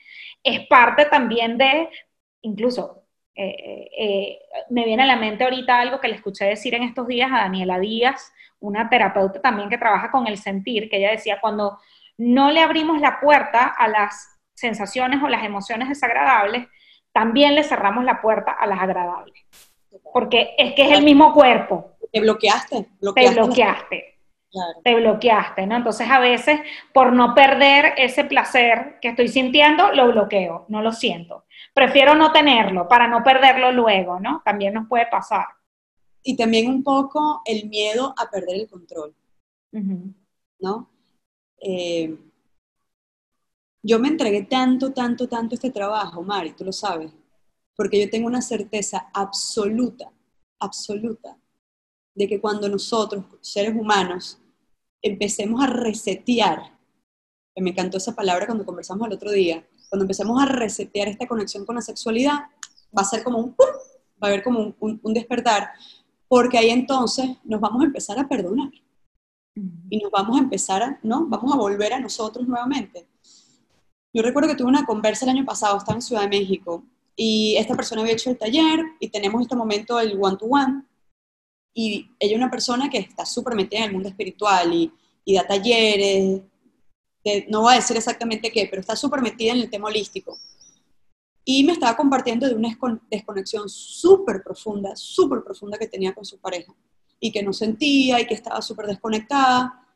es 0.44 0.66
parte 0.68 1.06
también 1.06 1.58
de, 1.58 1.88
incluso 2.42 2.98
Eh, 3.34 3.88
eh, 3.98 4.38
me 4.68 4.84
viene 4.84 5.04
a 5.04 5.06
la 5.06 5.16
mente 5.16 5.44
ahorita 5.44 5.80
algo 5.80 6.00
que 6.00 6.08
le 6.08 6.16
escuché 6.16 6.44
decir 6.44 6.74
en 6.74 6.82
estos 6.82 7.06
días 7.06 7.30
a 7.32 7.38
Daniela 7.38 7.78
Díaz, 7.78 8.30
una 8.60 8.88
terapeuta 8.90 9.40
también 9.40 9.70
que 9.70 9.78
trabaja 9.78 10.10
con 10.10 10.26
el 10.26 10.36
sentir, 10.36 10.88
que 10.90 10.98
ella 10.98 11.12
decía, 11.12 11.38
cuando 11.40 11.78
no 12.22 12.50
le 12.50 12.60
abrimos 12.60 13.00
la 13.00 13.20
puerta 13.20 13.66
a 13.66 13.88
las 13.88 14.38
sensaciones 14.54 15.22
o 15.22 15.28
las 15.28 15.44
emociones 15.44 15.88
desagradables, 15.88 16.68
también 17.12 17.54
le 17.54 17.64
cerramos 17.64 18.04
la 18.04 18.22
puerta 18.22 18.52
a 18.52 18.66
las 18.66 18.80
agradables. 18.80 19.44
Porque 20.12 20.54
es 20.56 20.74
que 20.74 20.84
es 20.86 20.98
el 20.98 21.04
mismo 21.04 21.34
cuerpo. 21.34 21.96
Te 22.12 22.20
bloqueaste. 22.20 22.86
te 23.14 23.30
bloqueaste. 23.30 24.18
Te 24.84 24.94
bloqueaste, 24.94 25.66
¿no? 25.66 25.76
Entonces 25.76 26.08
a 26.10 26.20
veces 26.20 26.60
por 26.92 27.12
no 27.12 27.34
perder 27.34 27.94
ese 27.96 28.24
placer 28.24 28.98
que 29.00 29.08
estoy 29.08 29.28
sintiendo, 29.28 29.92
lo 29.92 30.08
bloqueo, 30.12 30.66
no 30.68 30.82
lo 30.82 30.92
siento. 30.92 31.46
Prefiero 31.74 32.14
no 32.14 32.32
tenerlo 32.32 32.86
para 32.86 33.08
no 33.08 33.24
perderlo 33.24 33.72
luego, 33.72 34.20
¿no? 34.20 34.42
También 34.44 34.74
nos 34.74 34.86
puede 34.88 35.06
pasar. 35.06 35.46
Y 36.22 36.36
también 36.36 36.68
un 36.68 36.84
poco 36.84 37.42
el 37.46 37.68
miedo 37.68 38.14
a 38.16 38.30
perder 38.30 38.56
el 38.60 38.68
control, 38.68 39.14
¿no? 40.60 40.91
Eh, 41.62 42.18
yo 43.82 43.98
me 43.98 44.08
entregué 44.08 44.42
tanto, 44.42 44.92
tanto, 44.92 45.28
tanto 45.28 45.54
este 45.54 45.70
trabajo, 45.70 46.22
Mari, 46.22 46.52
tú 46.52 46.64
lo 46.64 46.72
sabes, 46.72 47.12
porque 47.76 48.00
yo 48.00 48.10
tengo 48.10 48.26
una 48.26 48.42
certeza 48.42 49.10
absoluta, 49.12 50.12
absoluta, 50.58 51.36
de 52.14 52.28
que 52.28 52.40
cuando 52.40 52.68
nosotros, 52.68 53.24
seres 53.40 53.74
humanos, 53.74 54.38
empecemos 55.00 55.62
a 55.62 55.66
resetear, 55.66 56.78
me 57.56 57.70
encantó 57.70 57.98
esa 57.98 58.14
palabra 58.14 58.46
cuando 58.46 58.64
conversamos 58.64 59.06
el 59.06 59.14
otro 59.14 59.30
día, 59.30 59.66
cuando 59.88 60.04
empecemos 60.04 60.40
a 60.40 60.46
resetear 60.46 61.08
esta 61.08 61.26
conexión 61.26 61.66
con 61.66 61.76
la 61.76 61.82
sexualidad, 61.82 62.40
va 62.96 63.02
a 63.02 63.04
ser 63.04 63.22
como 63.22 63.38
un, 63.38 63.56
va 64.22 64.22
a 64.22 64.26
haber 64.28 64.42
como 64.42 64.74
un, 64.78 65.14
despertar, 65.14 65.70
porque 66.28 66.58
ahí 66.58 66.70
entonces 66.70 67.28
nos 67.44 67.60
vamos 67.60 67.82
a 67.82 67.86
empezar 67.86 68.18
a 68.18 68.28
perdonar 68.28 68.70
y 69.54 69.98
nos 69.98 70.10
vamos 70.10 70.36
a 70.38 70.42
empezar 70.42 70.82
a, 70.82 71.00
¿no? 71.02 71.26
Vamos 71.26 71.52
a 71.52 71.56
volver 71.56 71.92
a 71.92 72.00
nosotros 72.00 72.46
nuevamente. 72.46 73.06
Yo 74.14 74.22
recuerdo 74.22 74.48
que 74.48 74.56
tuve 74.56 74.68
una 74.68 74.86
conversa 74.86 75.24
el 75.24 75.30
año 75.30 75.44
pasado, 75.44 75.78
estaba 75.78 75.96
en 75.96 76.02
Ciudad 76.02 76.22
de 76.22 76.28
México, 76.28 76.84
y 77.16 77.56
esta 77.56 77.74
persona 77.74 78.02
había 78.02 78.14
hecho 78.14 78.30
el 78.30 78.38
taller 78.38 78.80
y 78.98 79.08
tenemos 79.08 79.42
este 79.42 79.56
momento 79.56 79.96
del 79.96 80.18
one-to-one, 80.20 80.64
one, 80.64 80.84
y 81.74 82.10
ella 82.18 82.32
es 82.32 82.36
una 82.36 82.50
persona 82.50 82.90
que 82.90 82.98
está 82.98 83.24
súper 83.24 83.54
metida 83.54 83.80
en 83.80 83.86
el 83.86 83.92
mundo 83.92 84.08
espiritual 84.08 84.72
y, 84.72 84.92
y 85.24 85.34
da 85.34 85.46
talleres, 85.46 86.42
no 87.48 87.62
voy 87.62 87.74
a 87.74 87.76
decir 87.76 87.96
exactamente 87.96 88.50
qué, 88.50 88.66
pero 88.68 88.80
está 88.80 88.96
súper 88.96 89.22
metida 89.22 89.52
en 89.52 89.60
el 89.60 89.70
tema 89.70 89.88
holístico. 89.88 90.36
Y 91.44 91.64
me 91.64 91.72
estaba 91.72 91.96
compartiendo 91.96 92.46
de 92.46 92.54
una 92.54 92.76
desconexión 93.10 93.68
súper 93.68 94.42
profunda, 94.42 94.94
súper 94.94 95.42
profunda 95.42 95.78
que 95.78 95.88
tenía 95.88 96.14
con 96.14 96.24
su 96.24 96.38
pareja 96.38 96.74
y 97.24 97.30
que 97.30 97.42
no 97.44 97.52
sentía 97.52 98.20
y 98.20 98.26
que 98.26 98.34
estaba 98.34 98.60
súper 98.60 98.86
desconectada. 98.86 99.86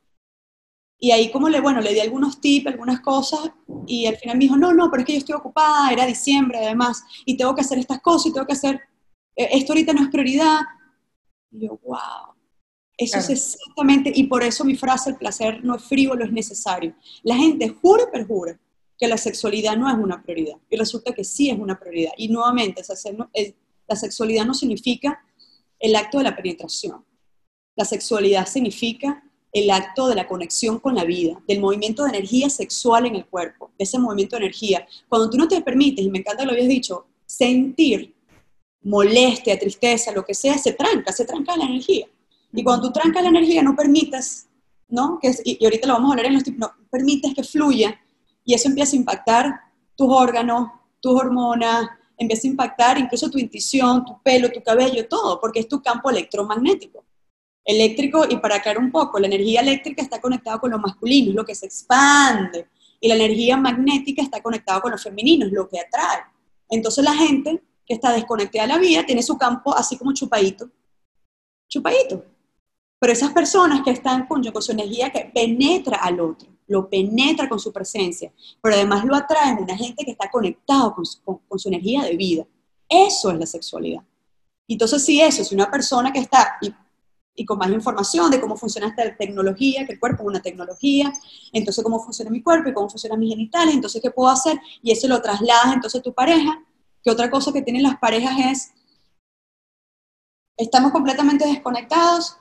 Y 0.96 1.10
ahí 1.10 1.32
como 1.32 1.48
le, 1.48 1.60
bueno, 1.60 1.80
le 1.80 1.92
di 1.92 1.98
algunos 1.98 2.40
tips, 2.40 2.68
algunas 2.68 3.00
cosas 3.00 3.50
y 3.84 4.06
al 4.06 4.16
final 4.16 4.36
me 4.38 4.44
dijo, 4.44 4.56
no, 4.56 4.72
no, 4.72 4.88
pero 4.88 5.02
es 5.02 5.06
que 5.06 5.12
yo 5.14 5.18
estoy 5.18 5.34
ocupada, 5.34 5.92
era 5.92 6.06
diciembre 6.06 6.58
además, 6.58 7.02
y 7.24 7.36
tengo 7.36 7.52
que 7.54 7.62
hacer 7.62 7.78
estas 7.78 8.00
cosas 8.00 8.26
y 8.26 8.32
tengo 8.32 8.46
que 8.46 8.52
hacer, 8.52 8.80
eh, 9.34 9.48
esto 9.50 9.72
ahorita 9.72 9.92
no 9.92 10.04
es 10.04 10.08
prioridad. 10.08 10.60
Y 11.50 11.66
yo, 11.66 11.80
wow, 11.82 12.36
eso 12.96 13.18
es 13.18 13.28
exactamente, 13.28 14.12
y 14.14 14.22
por 14.24 14.44
eso 14.44 14.64
mi 14.64 14.76
frase, 14.76 15.10
el 15.10 15.16
placer 15.16 15.64
no 15.64 15.74
es 15.74 15.82
frívolo, 15.82 16.24
es 16.24 16.32
necesario. 16.32 16.94
La 17.24 17.34
gente 17.34 17.68
jura 17.68 18.04
perjura 18.10 18.58
que 18.96 19.08
la 19.08 19.18
sexualidad 19.18 19.76
no 19.76 19.90
es 19.90 19.96
una 19.96 20.22
prioridad, 20.22 20.58
y 20.70 20.76
resulta 20.76 21.12
que 21.12 21.24
sí 21.24 21.50
es 21.50 21.58
una 21.58 21.76
prioridad. 21.76 22.12
Y 22.16 22.28
nuevamente, 22.28 22.82
la 23.88 23.96
sexualidad 23.96 24.46
no 24.46 24.54
significa 24.54 25.20
el 25.80 25.96
acto 25.96 26.18
de 26.18 26.24
la 26.24 26.36
penetración. 26.36 27.04
La 27.76 27.84
sexualidad 27.84 28.46
significa 28.46 29.22
el 29.52 29.70
acto 29.70 30.08
de 30.08 30.14
la 30.14 30.26
conexión 30.26 30.78
con 30.78 30.94
la 30.94 31.04
vida, 31.04 31.40
del 31.46 31.60
movimiento 31.60 32.02
de 32.02 32.10
energía 32.10 32.50
sexual 32.50 33.06
en 33.06 33.16
el 33.16 33.26
cuerpo, 33.26 33.70
ese 33.78 33.98
movimiento 33.98 34.36
de 34.36 34.42
energía. 34.42 34.86
Cuando 35.08 35.30
tú 35.30 35.38
no 35.38 35.48
te 35.48 35.60
permites, 35.62 36.04
y 36.04 36.10
me 36.10 36.18
encanta 36.18 36.44
lo 36.44 36.52
habías 36.52 36.68
dicho, 36.68 37.06
sentir 37.24 38.14
molestia, 38.82 39.58
tristeza, 39.58 40.12
lo 40.12 40.24
que 40.24 40.34
sea, 40.34 40.58
se 40.58 40.72
tranca, 40.72 41.12
se 41.12 41.24
tranca 41.24 41.56
la 41.56 41.64
energía. 41.64 42.06
Y 42.52 42.62
cuando 42.62 42.86
tú 42.86 42.92
trancas 42.92 43.22
la 43.22 43.30
energía, 43.30 43.62
no 43.62 43.74
permitas, 43.74 44.46
¿no? 44.88 45.18
Que 45.20 45.34
y, 45.44 45.64
ahorita 45.64 45.88
lo 45.88 45.94
vamos 45.94 46.10
a 46.10 46.12
hablar 46.12 46.26
en 46.26 46.34
los 46.34 46.44
tipos, 46.44 46.60
no 46.60 46.72
permites 46.90 47.34
que 47.34 47.42
fluya 47.42 47.98
y 48.44 48.54
eso 48.54 48.68
empieza 48.68 48.94
a 48.94 48.96
impactar 49.00 49.60
tus 49.96 50.08
órganos, 50.08 50.68
tus 51.00 51.18
hormonas, 51.18 51.88
empieza 52.16 52.46
a 52.46 52.50
impactar 52.50 52.98
incluso 52.98 53.30
tu 53.30 53.38
intuición, 53.38 54.04
tu 54.04 54.20
pelo, 54.22 54.52
tu 54.52 54.62
cabello, 54.62 55.08
todo, 55.08 55.40
porque 55.40 55.60
es 55.60 55.68
tu 55.68 55.82
campo 55.82 56.10
electromagnético. 56.10 57.05
Eléctrico, 57.66 58.24
y 58.30 58.36
para 58.36 58.56
aclarar 58.56 58.80
un 58.80 58.92
poco, 58.92 59.18
la 59.18 59.26
energía 59.26 59.60
eléctrica 59.60 60.00
está 60.00 60.20
conectada 60.20 60.58
con 60.58 60.70
lo 60.70 60.78
masculino, 60.78 61.30
es 61.30 61.34
lo 61.34 61.44
que 61.44 61.54
se 61.54 61.66
expande, 61.66 62.68
y 63.00 63.08
la 63.08 63.16
energía 63.16 63.56
magnética 63.56 64.22
está 64.22 64.40
conectada 64.40 64.80
con 64.80 64.92
lo 64.92 64.98
femenino, 64.98 65.46
es 65.46 65.52
lo 65.52 65.68
que 65.68 65.80
atrae. 65.80 66.22
Entonces 66.68 67.04
la 67.04 67.14
gente 67.14 67.62
que 67.84 67.94
está 67.94 68.12
desconectada 68.12 68.66
de 68.66 68.72
la 68.74 68.78
vida 68.78 69.04
tiene 69.04 69.22
su 69.22 69.36
campo 69.36 69.76
así 69.76 69.96
como 69.96 70.12
chupadito, 70.12 70.70
chupadito. 71.68 72.24
Pero 72.98 73.12
esas 73.12 73.32
personas 73.32 73.82
que 73.82 73.90
están 73.90 74.26
con, 74.26 74.42
su 74.42 74.72
energía 74.72 75.10
que 75.10 75.30
penetra 75.32 75.98
al 75.98 76.20
otro, 76.20 76.48
lo 76.66 76.88
penetra 76.88 77.48
con 77.48 77.60
su 77.60 77.72
presencia, 77.72 78.32
pero 78.62 78.74
además 78.74 79.04
lo 79.04 79.14
atraen 79.14 79.58
una 79.58 79.76
gente 79.76 80.04
que 80.04 80.12
está 80.12 80.30
conectado 80.30 80.94
con 80.94 81.04
su, 81.04 81.68
energía 81.68 82.02
de 82.02 82.16
vida. 82.16 82.46
Eso 82.88 83.30
es 83.30 83.38
la 83.38 83.46
sexualidad. 83.46 84.02
Entonces, 84.66 85.04
si 85.04 85.20
eso, 85.20 85.44
si 85.44 85.54
una 85.54 85.70
persona 85.70 86.12
que 86.12 86.20
está, 86.20 86.58
y, 87.36 87.44
con 87.44 87.58
más 87.58 87.70
información 87.70 88.30
de 88.30 88.40
cómo 88.40 88.56
funciona 88.56 88.88
esta 88.88 89.16
tecnología, 89.16 89.86
que 89.86 89.92
el 89.92 90.00
cuerpo 90.00 90.22
es 90.22 90.28
una 90.28 90.40
tecnología, 90.40 91.12
entonces 91.52 91.84
cómo 91.84 92.00
funciona 92.00 92.30
mi 92.30 92.42
cuerpo 92.42 92.68
y 92.68 92.74
cómo 92.74 92.88
funcionan 92.88 93.20
mis 93.20 93.30
genitales, 93.30 93.74
entonces 93.74 94.00
qué 94.02 94.10
puedo 94.10 94.30
hacer, 94.30 94.58
y 94.82 94.90
eso 94.90 95.06
lo 95.08 95.20
trasladas 95.20 95.74
entonces 95.74 96.00
a 96.00 96.02
tu 96.02 96.12
pareja, 96.12 96.62
que 97.02 97.10
otra 97.10 97.30
cosa 97.30 97.52
que 97.52 97.62
tienen 97.62 97.82
las 97.82 97.98
parejas 97.98 98.34
es, 98.38 98.72
estamos 100.56 100.92
completamente 100.92 101.46
desconectados, 101.46 102.36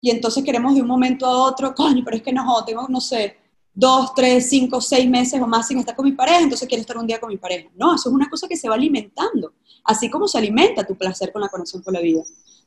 y 0.00 0.10
entonces 0.10 0.42
queremos 0.44 0.74
de 0.74 0.82
un 0.82 0.88
momento 0.88 1.26
a 1.26 1.44
otro, 1.44 1.74
coño, 1.76 2.02
pero 2.04 2.16
es 2.16 2.22
que 2.22 2.32
no, 2.32 2.64
tengo, 2.64 2.86
no 2.88 3.00
sé, 3.00 3.36
dos, 3.72 4.14
tres, 4.14 4.48
cinco, 4.48 4.80
seis 4.80 5.08
meses 5.08 5.40
o 5.40 5.46
más 5.46 5.68
sin 5.68 5.78
estar 5.78 5.94
con 5.94 6.04
mi 6.04 6.12
pareja, 6.12 6.40
entonces 6.40 6.68
quiero 6.68 6.80
estar 6.80 6.98
un 6.98 7.06
día 7.06 7.20
con 7.20 7.28
mi 7.28 7.36
pareja. 7.36 7.70
No, 7.76 7.94
eso 7.94 8.08
es 8.08 8.14
una 8.14 8.28
cosa 8.28 8.48
que 8.48 8.56
se 8.56 8.68
va 8.68 8.74
alimentando, 8.74 9.54
así 9.84 10.10
como 10.10 10.26
se 10.26 10.38
alimenta 10.38 10.86
tu 10.86 10.96
placer 10.96 11.32
con 11.32 11.42
la 11.42 11.48
conexión 11.48 11.82
con 11.82 11.94
la 11.94 12.00
vida. 12.00 12.22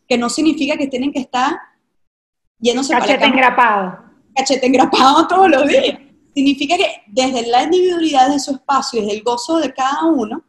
Que 0.07 0.17
no 0.17 0.29
significa 0.29 0.77
que 0.77 0.87
tienen 0.87 1.11
que 1.11 1.19
estar 1.19 1.59
yéndose 2.59 2.93
Cachete 2.93 3.13
para 3.13 3.27
la 3.27 3.33
engrapado. 3.33 3.99
Cachete 4.35 4.65
engrapado 4.65 5.27
todos 5.29 5.49
los 5.49 5.67
días. 5.67 5.99
Significa 6.33 6.77
que 6.77 6.87
desde 7.07 7.47
la 7.47 7.63
individualidad 7.63 8.29
de 8.29 8.39
su 8.39 8.51
espacio, 8.51 9.01
desde 9.01 9.17
el 9.17 9.23
gozo 9.23 9.57
de 9.57 9.71
cada 9.73 10.05
uno, 10.05 10.43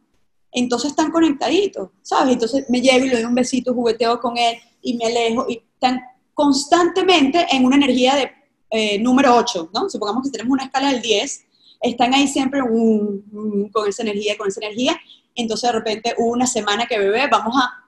entonces 0.50 0.90
están 0.90 1.10
conectaditos, 1.10 1.90
¿sabes? 2.02 2.34
Entonces 2.34 2.64
me 2.70 2.80
llevo 2.80 3.04
y 3.04 3.08
le 3.08 3.16
doy 3.16 3.24
un 3.24 3.34
besito, 3.34 3.74
jugueteo 3.74 4.20
con 4.20 4.38
él 4.38 4.56
y 4.80 4.96
me 4.96 5.06
alejo 5.06 5.46
y 5.48 5.62
están 5.74 6.00
constantemente 6.32 7.44
en 7.50 7.64
una 7.64 7.76
energía 7.76 8.14
de 8.14 8.30
eh, 8.70 8.98
número 8.98 9.34
8, 9.36 9.70
¿no? 9.74 9.90
Supongamos 9.90 10.24
que 10.24 10.30
tenemos 10.30 10.52
una 10.52 10.64
escala 10.64 10.92
del 10.92 11.02
10, 11.02 11.44
están 11.80 12.14
ahí 12.14 12.28
siempre 12.28 12.60
con 12.60 13.88
esa 13.88 14.02
energía, 14.02 14.36
con 14.38 14.48
esa 14.48 14.60
energía, 14.60 14.98
entonces 15.34 15.70
de 15.70 15.78
repente 15.78 16.14
una 16.18 16.46
semana 16.46 16.86
que 16.86 16.98
bebé, 16.98 17.26
vamos 17.28 17.54
a 17.56 17.83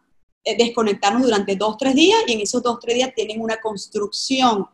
desconectarnos 0.55 1.23
durante 1.23 1.57
dos, 1.57 1.77
tres 1.77 1.95
días 1.95 2.19
y 2.27 2.35
en 2.35 2.41
esos 2.41 2.63
dos, 2.63 2.79
tres 2.81 2.95
días 2.95 3.13
tienen 3.15 3.41
una 3.41 3.57
construcción 3.57 4.67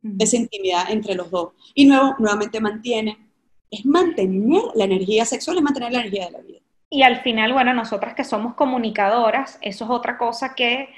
de 0.00 0.24
esa 0.24 0.36
intimidad 0.36 0.90
entre 0.90 1.14
los 1.14 1.30
dos. 1.30 1.52
Y 1.74 1.86
nuevo, 1.86 2.14
nuevamente 2.18 2.60
mantiene, 2.60 3.18
es 3.70 3.84
mantener 3.84 4.62
la 4.74 4.84
energía 4.84 5.24
sexual, 5.24 5.58
es 5.58 5.62
mantener 5.62 5.92
la 5.92 6.00
energía 6.00 6.26
de 6.26 6.30
la 6.32 6.40
vida. 6.40 6.58
Y 6.90 7.02
al 7.02 7.20
final, 7.22 7.52
bueno, 7.52 7.74
nosotras 7.74 8.14
que 8.14 8.24
somos 8.24 8.54
comunicadoras, 8.54 9.58
eso 9.60 9.84
es 9.84 9.90
otra 9.90 10.16
cosa 10.16 10.54
que 10.54 10.88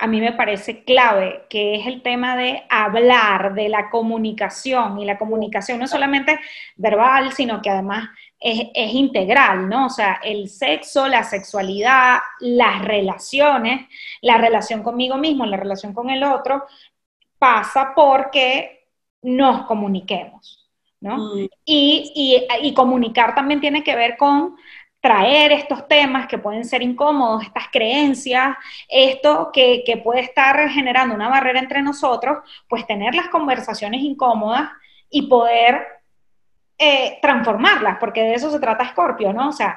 a 0.00 0.06
mí 0.06 0.20
me 0.20 0.32
parece 0.32 0.84
clave, 0.84 1.44
que 1.50 1.74
es 1.74 1.86
el 1.86 2.02
tema 2.02 2.36
de 2.36 2.62
hablar, 2.68 3.54
de 3.54 3.68
la 3.68 3.90
comunicación. 3.90 4.98
Y 5.00 5.04
la 5.04 5.18
comunicación 5.18 5.78
no 5.78 5.86
es 5.86 5.90
solamente 5.90 6.38
verbal, 6.76 7.32
sino 7.32 7.60
que 7.60 7.70
además 7.70 8.08
es, 8.38 8.94
integral, 8.94 9.68
¿no? 9.68 9.86
O 9.86 9.90
sea, 9.90 10.20
el 10.22 10.48
sexo, 10.48 11.08
la 11.08 11.24
sexualidad, 11.24 12.18
las 12.38 12.84
relaciones, 12.84 13.88
la 14.20 14.38
relación 14.38 14.84
conmigo 14.84 15.16
mismo, 15.16 15.44
la 15.44 15.56
relación 15.56 15.92
con 15.92 16.10
el 16.10 16.22
otro, 16.22 16.64
pasa 17.38 17.92
porque 17.96 18.86
nos 19.22 19.66
comuniquemos, 19.66 20.70
¿no? 21.00 21.34
Mm. 21.34 21.48
y, 21.64 22.74
comunicar 22.74 23.34
también 23.34 23.60
tiene 23.60 23.82
que 23.82 23.96
ver 23.96 24.16
con 24.16 24.56
traer 25.08 25.52
estos 25.52 25.88
temas 25.88 26.26
que 26.26 26.36
pueden 26.36 26.66
ser 26.66 26.82
incómodos, 26.82 27.42
estas 27.42 27.68
creencias, 27.72 28.58
esto 28.90 29.48
que, 29.50 29.82
puede 30.04 30.20
estar 30.20 30.68
generando 30.68 31.14
una 31.14 31.30
barrera 31.30 31.60
entre 31.60 31.80
nosotros, 31.80 32.40
pues 32.68 32.86
tener 32.86 33.14
las 33.14 33.28
conversaciones 33.28 34.02
incómodas 34.02 34.68
y 35.08 35.22
poder 35.22 35.82
eh, 36.76 37.18
transformarlas, 37.22 37.96
porque 37.98 38.20
de 38.20 38.34
eso 38.34 38.50
se 38.50 38.60
trata 38.60 38.90
Scorpio, 38.90 39.32
¿no? 39.32 39.48
O 39.48 39.52
sea, 39.52 39.74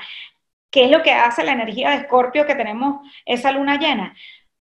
¿Qué 0.70 0.86
es 0.86 0.92
lo 0.92 1.02
que 1.02 1.12
hace 1.12 1.46
la 1.46 1.54
energía 1.54 1.92
de 1.92 1.98
Escorpio 1.98 2.46
que 2.46 2.56
tenemos 2.56 3.06
esa 3.26 3.52
luna 3.54 3.78
llena? 3.78 4.16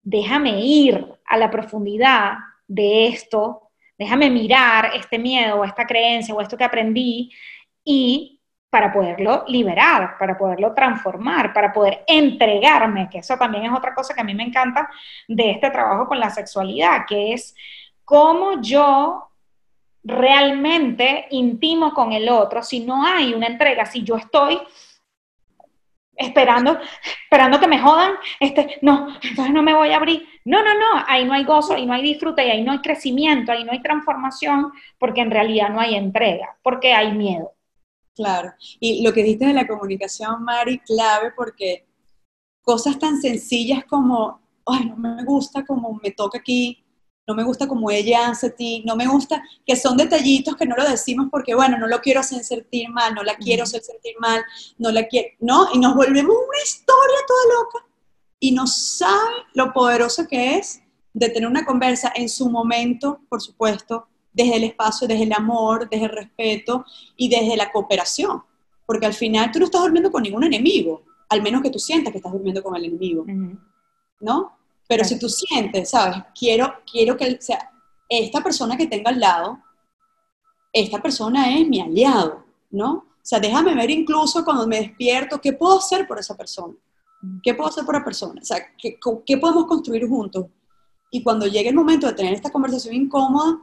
Déjame 0.02 0.60
ir 0.60 1.04
a 1.24 1.36
la 1.36 1.50
profundidad 1.50 2.34
de 2.68 3.08
esto, 3.08 3.70
déjame 3.98 4.30
mirar 4.30 4.92
este 4.94 5.18
miedo 5.18 5.56
o 5.60 5.64
esta 5.64 5.86
creencia 5.86 6.34
o 6.34 6.40
esto 6.40 6.56
que 6.56 6.64
aprendí 6.64 7.32
y 7.84 8.40
para 8.72 8.90
poderlo 8.90 9.44
liberar, 9.48 10.16
para 10.18 10.38
poderlo 10.38 10.72
transformar, 10.72 11.52
para 11.52 11.70
poder 11.74 12.04
entregarme, 12.06 13.06
que 13.10 13.18
eso 13.18 13.36
también 13.36 13.66
es 13.66 13.72
otra 13.72 13.94
cosa 13.94 14.14
que 14.14 14.22
a 14.22 14.24
mí 14.24 14.34
me 14.34 14.44
encanta 14.44 14.88
de 15.28 15.50
este 15.50 15.70
trabajo 15.70 16.06
con 16.06 16.18
la 16.18 16.30
sexualidad, 16.30 17.04
que 17.06 17.34
es 17.34 17.54
cómo 18.02 18.62
yo 18.62 19.28
realmente 20.02 21.26
intimo 21.32 21.92
con 21.92 22.12
el 22.12 22.30
otro 22.30 22.62
si 22.62 22.80
no 22.80 23.04
hay 23.04 23.34
una 23.34 23.48
entrega, 23.48 23.84
si 23.84 24.04
yo 24.04 24.16
estoy 24.16 24.58
esperando, 26.16 26.78
esperando 27.24 27.60
que 27.60 27.68
me 27.68 27.78
jodan, 27.78 28.12
este, 28.40 28.78
no, 28.80 29.08
entonces 29.22 29.52
no 29.52 29.62
me 29.62 29.74
voy 29.74 29.90
a 29.90 29.96
abrir. 29.96 30.26
No, 30.46 30.62
no, 30.62 30.72
no, 30.72 31.04
ahí 31.08 31.26
no 31.26 31.34
hay 31.34 31.44
gozo, 31.44 31.74
ahí 31.74 31.84
no 31.84 31.92
hay 31.92 32.02
disfrute, 32.02 32.50
ahí 32.50 32.62
no 32.62 32.72
hay 32.72 32.78
crecimiento, 32.78 33.52
ahí 33.52 33.64
no 33.64 33.72
hay 33.72 33.82
transformación, 33.82 34.72
porque 34.96 35.20
en 35.20 35.30
realidad 35.30 35.68
no 35.68 35.78
hay 35.78 35.94
entrega, 35.94 36.56
porque 36.62 36.94
hay 36.94 37.12
miedo. 37.12 37.52
Claro, 38.14 38.52
y 38.78 39.02
lo 39.02 39.12
que 39.12 39.22
dijiste 39.22 39.46
de 39.46 39.54
la 39.54 39.66
comunicación, 39.66 40.42
Mari, 40.44 40.80
clave, 40.80 41.32
porque 41.34 41.86
cosas 42.60 42.98
tan 42.98 43.20
sencillas 43.20 43.84
como, 43.86 44.40
ay, 44.66 44.86
no 44.86 44.96
me 44.96 45.24
gusta 45.24 45.64
como 45.64 45.98
me 46.02 46.10
toca 46.10 46.38
aquí, 46.38 46.84
no 47.26 47.34
me 47.34 47.44
gusta 47.44 47.66
como 47.66 47.90
ella 47.90 48.28
hace 48.28 48.48
a 48.48 48.54
ti, 48.54 48.82
no 48.84 48.96
me 48.96 49.06
gusta, 49.06 49.42
que 49.64 49.76
son 49.76 49.96
detallitos 49.96 50.56
que 50.56 50.66
no 50.66 50.76
lo 50.76 50.88
decimos 50.88 51.28
porque, 51.30 51.54
bueno, 51.54 51.78
no 51.78 51.86
lo 51.86 52.00
quiero 52.00 52.20
hacer 52.20 52.44
sentir 52.44 52.88
mal, 52.90 53.14
no 53.14 53.22
la 53.22 53.36
quiero 53.36 53.62
hacer 53.62 53.82
sentir 53.82 54.14
mal, 54.18 54.42
no 54.78 54.90
la 54.90 55.06
quiero, 55.06 55.28
¿no? 55.40 55.68
Y 55.72 55.78
nos 55.78 55.94
volvemos 55.94 56.34
una 56.36 56.62
historia 56.62 57.18
toda 57.26 57.54
loca. 57.54 57.86
Y 58.40 58.52
no 58.52 58.66
sabe 58.66 59.34
lo 59.54 59.72
poderoso 59.72 60.26
que 60.26 60.56
es 60.56 60.82
de 61.14 61.28
tener 61.28 61.48
una 61.48 61.64
conversa 61.64 62.12
en 62.14 62.28
su 62.28 62.50
momento, 62.50 63.20
por 63.28 63.40
supuesto, 63.40 64.08
desde 64.32 64.56
el 64.56 64.64
espacio, 64.64 65.06
desde 65.06 65.24
el 65.24 65.32
amor, 65.32 65.88
desde 65.88 66.06
el 66.06 66.10
respeto 66.10 66.84
y 67.16 67.28
desde 67.28 67.56
la 67.56 67.70
cooperación. 67.70 68.42
Porque 68.86 69.06
al 69.06 69.14
final 69.14 69.50
tú 69.50 69.58
no 69.58 69.66
estás 69.66 69.82
durmiendo 69.82 70.10
con 70.10 70.22
ningún 70.22 70.44
enemigo, 70.44 71.02
al 71.28 71.42
menos 71.42 71.62
que 71.62 71.70
tú 71.70 71.78
sientas 71.78 72.12
que 72.12 72.18
estás 72.18 72.32
durmiendo 72.32 72.62
con 72.62 72.76
el 72.76 72.84
enemigo, 72.84 73.24
¿no? 74.20 74.56
Pero 74.88 75.04
si 75.04 75.18
tú 75.18 75.28
sientes, 75.28 75.90
¿sabes? 75.90 76.18
Quiero, 76.38 76.74
quiero 76.90 77.16
que, 77.16 77.40
sea, 77.40 77.70
esta 78.08 78.42
persona 78.42 78.76
que 78.76 78.86
tenga 78.86 79.10
al 79.10 79.20
lado, 79.20 79.58
esta 80.72 81.00
persona 81.00 81.56
es 81.56 81.66
mi 81.68 81.80
aliado, 81.80 82.44
¿no? 82.70 82.92
O 82.92 83.24
sea, 83.24 83.38
déjame 83.38 83.74
ver 83.74 83.90
incluso 83.90 84.44
cuando 84.44 84.66
me 84.66 84.80
despierto 84.80 85.40
qué 85.40 85.52
puedo 85.52 85.78
hacer 85.78 86.06
por 86.06 86.18
esa 86.18 86.36
persona. 86.36 86.74
¿Qué 87.42 87.54
puedo 87.54 87.70
hacer 87.70 87.84
por 87.84 87.94
la 87.94 88.04
persona? 88.04 88.40
O 88.42 88.44
sea, 88.44 88.58
¿qué, 88.76 88.98
¿qué, 89.24 89.36
podemos 89.38 89.66
construir 89.66 90.08
juntos? 90.08 90.46
Y 91.10 91.22
cuando 91.22 91.46
llegue 91.46 91.68
el 91.68 91.74
momento 91.74 92.08
de 92.08 92.14
tener 92.14 92.34
esta 92.34 92.50
conversación 92.50 92.94
incómoda, 92.94 93.60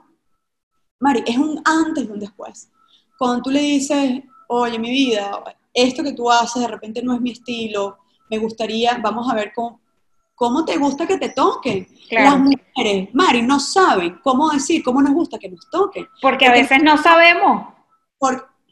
Mari, 0.99 1.23
es 1.25 1.37
un 1.37 1.61
antes 1.65 2.05
y 2.05 2.07
un 2.07 2.19
después. 2.19 2.69
Cuando 3.17 3.43
tú 3.43 3.49
le 3.51 3.61
dices, 3.61 4.23
oye, 4.47 4.79
mi 4.79 4.89
vida, 4.89 5.43
esto 5.73 6.03
que 6.03 6.13
tú 6.13 6.29
haces 6.29 6.61
de 6.61 6.67
repente 6.67 7.01
no 7.01 7.13
es 7.13 7.21
mi 7.21 7.31
estilo, 7.31 7.97
me 8.29 8.37
gustaría, 8.37 8.97
vamos 8.97 9.29
a 9.29 9.35
ver 9.35 9.51
cómo, 9.55 9.79
¿Cómo 10.39 10.63
te 10.63 10.77
gusta 10.77 11.05
que 11.05 11.17
te 11.17 11.29
toquen? 11.29 11.85
Las 12.11 12.39
mujeres, 12.39 13.09
Mari, 13.11 13.41
no 13.41 13.59
saben 13.59 14.21
cómo 14.23 14.49
decir, 14.49 14.81
cómo 14.81 15.01
nos 15.01 15.13
gusta 15.13 15.37
que 15.37 15.49
nos 15.49 15.69
toquen. 15.69 16.07
Porque, 16.21 16.47
a 16.47 16.53
veces 16.53 16.81
no 16.81 16.95
sabemos. 16.95 17.73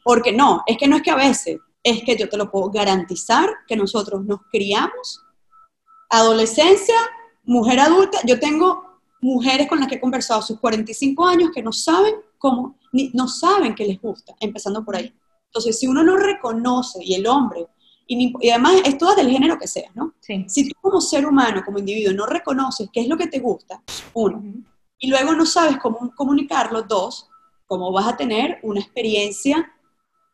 porque 0.02 0.32
no, 0.32 0.62
es 0.64 0.78
que 0.78 0.88
no 0.88 0.96
es 0.96 1.02
que 1.02 1.10
a 1.10 1.16
veces, 1.16 1.58
es 1.82 2.02
que 2.04 2.16
yo 2.16 2.26
te 2.30 2.38
lo 2.38 2.50
puedo 2.50 2.70
garantizar 2.70 3.50
que 3.66 3.76
nosotros 3.76 4.24
nos 4.24 4.40
criamos, 4.50 5.22
adolescencia, 6.08 6.96
mujer 7.44 7.80
adulta, 7.80 8.18
yo 8.24 8.40
tengo 8.40 8.87
mujeres 9.20 9.68
con 9.68 9.80
las 9.80 9.88
que 9.88 9.96
he 9.96 10.00
conversado 10.00 10.40
a 10.40 10.42
sus 10.42 10.58
45 10.60 11.26
años 11.26 11.50
que 11.54 11.62
no 11.62 11.72
saben 11.72 12.14
cómo, 12.38 12.76
ni, 12.92 13.10
no 13.14 13.28
saben 13.28 13.74
que 13.74 13.84
les 13.84 14.00
gusta, 14.00 14.34
empezando 14.40 14.84
por 14.84 14.96
ahí. 14.96 15.12
Entonces, 15.46 15.78
si 15.78 15.86
uno 15.86 16.02
no 16.02 16.16
reconoce, 16.16 17.00
y 17.02 17.14
el 17.14 17.26
hombre 17.26 17.66
y, 18.08 18.50
además 18.50 18.80
es 18.84 18.96
todo 18.96 19.14
del 19.14 19.30
género 19.30 19.58
que 19.58 19.68
seas, 19.68 19.94
¿no? 19.94 20.14
Si 20.20 20.68
tú 20.68 20.74
como 20.80 21.00
ser 21.00 21.26
humano, 21.26 21.62
como 21.64 21.78
individuo, 21.78 22.14
no 22.14 22.26
reconoces 22.26 22.88
qué 22.92 23.02
es 23.02 23.08
lo 23.08 23.16
que 23.16 23.26
te 23.26 23.38
gusta, 23.38 23.82
uno, 24.14 24.42
y 24.98 25.08
luego 25.08 25.34
no 25.34 25.44
sabes 25.44 25.76
cómo 25.76 26.10
comunicarlo, 26.16 26.82
dos, 26.82 27.28
cómo 27.66 27.92
vas 27.92 28.08
a 28.08 28.16
tener 28.16 28.58
una 28.62 28.80
experiencia 28.80 29.72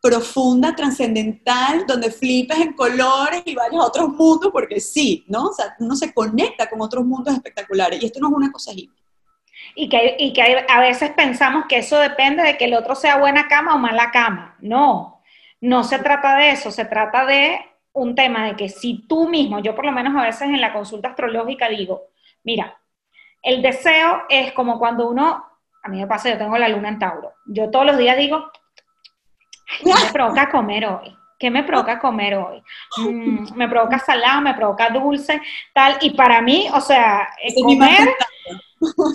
profunda, 0.05 0.77
trascendental, 0.77 1.87
donde 1.87 2.11
flipes 2.11 2.59
en 2.59 2.75
colores 2.75 3.43
y 3.47 3.55
vayas 3.55 3.81
a 3.81 3.87
otros 3.87 4.11
mundos, 4.11 4.53
porque 4.53 4.79
sí, 4.79 5.25
¿no? 5.29 5.47
O 5.47 5.53
sea, 5.55 5.75
uno 5.79 5.97
se 5.97 6.13
conecta 6.13 6.69
con 6.69 6.83
otros 6.83 7.07
mundos 7.07 7.33
espectaculares, 7.33 8.03
y 8.03 8.07
esto 8.07 8.21
no 8.21 8.29
es 8.29 8.35
una 8.35 8.53
cosa 8.53 8.73
así. 8.73 8.91
Y 9.75 9.89
que, 9.89 10.17
y 10.19 10.35
que 10.35 10.67
a 10.69 10.81
veces 10.81 11.11
pensamos 11.13 11.65
que 11.71 11.79
eso 11.79 11.99
depende 11.99 12.43
de 12.43 12.59
que 12.59 12.67
el 12.67 12.75
otro 12.75 12.95
sea 12.95 13.17
buena 13.17 13.49
cama 13.49 13.75
o 13.75 13.79
mala 13.79 14.11
cama. 14.11 14.59
No, 14.61 15.23
no 15.63 15.85
se 15.85 15.99
trata 15.99 16.37
de 16.37 16.51
eso, 16.51 16.71
se 16.71 16.85
trata 16.85 17.25
de 17.25 17.59
un 17.95 18.15
tema 18.15 18.45
de 18.45 18.57
que 18.57 18.69
si 18.69 19.07
tú 19.09 19.27
mismo, 19.27 19.61
yo 19.61 19.75
por 19.75 19.87
lo 19.87 19.93
menos 19.93 20.15
a 20.15 20.27
veces 20.27 20.43
en 20.43 20.61
la 20.61 20.75
consulta 20.75 21.09
astrológica 21.09 21.71
digo, 21.71 22.09
mira, 22.43 22.79
el 23.43 23.63
deseo 23.63 24.25
es 24.29 24.53
como 24.53 24.79
cuando 24.79 25.09
uno, 25.09 25.47
a 25.83 25.89
mí 25.89 25.99
me 25.99 26.07
pasa, 26.07 26.29
yo 26.29 26.37
tengo 26.37 26.59
la 26.59 26.69
luna 26.69 26.91
en 26.91 26.99
Tauro, 26.99 27.33
yo 27.47 27.71
todos 27.71 27.87
los 27.87 27.97
días 27.97 28.19
digo, 28.19 28.51
¿qué 29.83 29.93
me 29.93 30.13
provoca 30.13 30.51
comer 30.51 30.87
hoy? 30.87 31.17
¿Qué 31.39 31.51
me 31.51 31.65
provoca 31.65 31.99
comer 31.99 32.37
hoy? 32.37 32.63
Mm, 32.97 33.55
me 33.55 33.69
provoca 33.69 33.99
salado, 33.99 34.41
me 34.41 34.55
provoca 34.55 34.91
dulce, 34.91 35.41
tal, 35.73 35.99
y 36.01 36.11
para 36.11 36.41
mí, 36.41 36.69
o 36.73 36.81
sea, 36.81 37.29
comer 37.63 38.15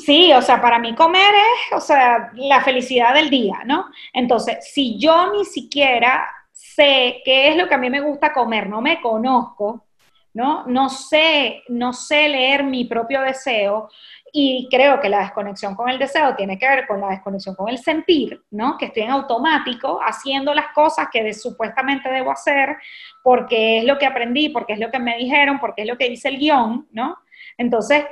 Sí, 0.05 0.31
o 0.33 0.41
sea, 0.41 0.61
para 0.61 0.79
mí 0.79 0.95
comer 0.95 1.33
es, 1.33 1.77
o 1.77 1.79
sea, 1.79 2.31
la 2.35 2.61
felicidad 2.61 3.13
del 3.13 3.29
día, 3.29 3.61
¿no? 3.65 3.85
Entonces, 4.13 4.69
si 4.71 4.97
yo 4.97 5.31
ni 5.31 5.45
siquiera 5.45 6.27
sé 6.51 7.21
qué 7.23 7.49
es 7.49 7.57
lo 7.57 7.67
que 7.67 7.75
a 7.75 7.79
mí 7.79 7.89
me 7.89 8.01
gusta 8.01 8.33
comer, 8.33 8.69
no 8.69 8.81
me 8.81 9.01
conozco, 9.01 9.85
¿no? 10.33 10.65
No 10.67 10.89
sé, 10.89 11.63
no 11.67 11.93
sé 11.93 12.29
leer 12.29 12.63
mi 12.63 12.85
propio 12.85 13.21
deseo 13.21 13.89
y 14.31 14.67
creo 14.69 14.99
que 14.99 15.09
la 15.09 15.19
desconexión 15.19 15.75
con 15.75 15.89
el 15.89 15.99
deseo 15.99 16.35
tiene 16.35 16.57
que 16.57 16.67
ver 16.67 16.87
con 16.87 17.01
la 17.01 17.09
desconexión 17.09 17.55
con 17.55 17.69
el 17.69 17.77
sentir, 17.77 18.41
¿no? 18.51 18.77
Que 18.77 18.85
estoy 18.85 19.03
en 19.03 19.11
automático 19.11 19.99
haciendo 20.01 20.53
las 20.53 20.67
cosas 20.73 21.07
que 21.11 21.33
supuestamente 21.33 22.09
debo 22.09 22.31
hacer 22.31 22.77
porque 23.23 23.79
es 23.79 23.85
lo 23.85 23.97
que 23.97 24.05
aprendí, 24.05 24.49
porque 24.49 24.73
es 24.73 24.79
lo 24.79 24.91
que 24.91 24.99
me 24.99 25.17
dijeron, 25.17 25.59
porque 25.59 25.83
es 25.83 25.87
lo 25.87 25.97
que 25.97 26.09
dice 26.09 26.29
el 26.29 26.37
guion, 26.37 26.87
¿no? 26.91 27.17
Entonces, 27.57 28.05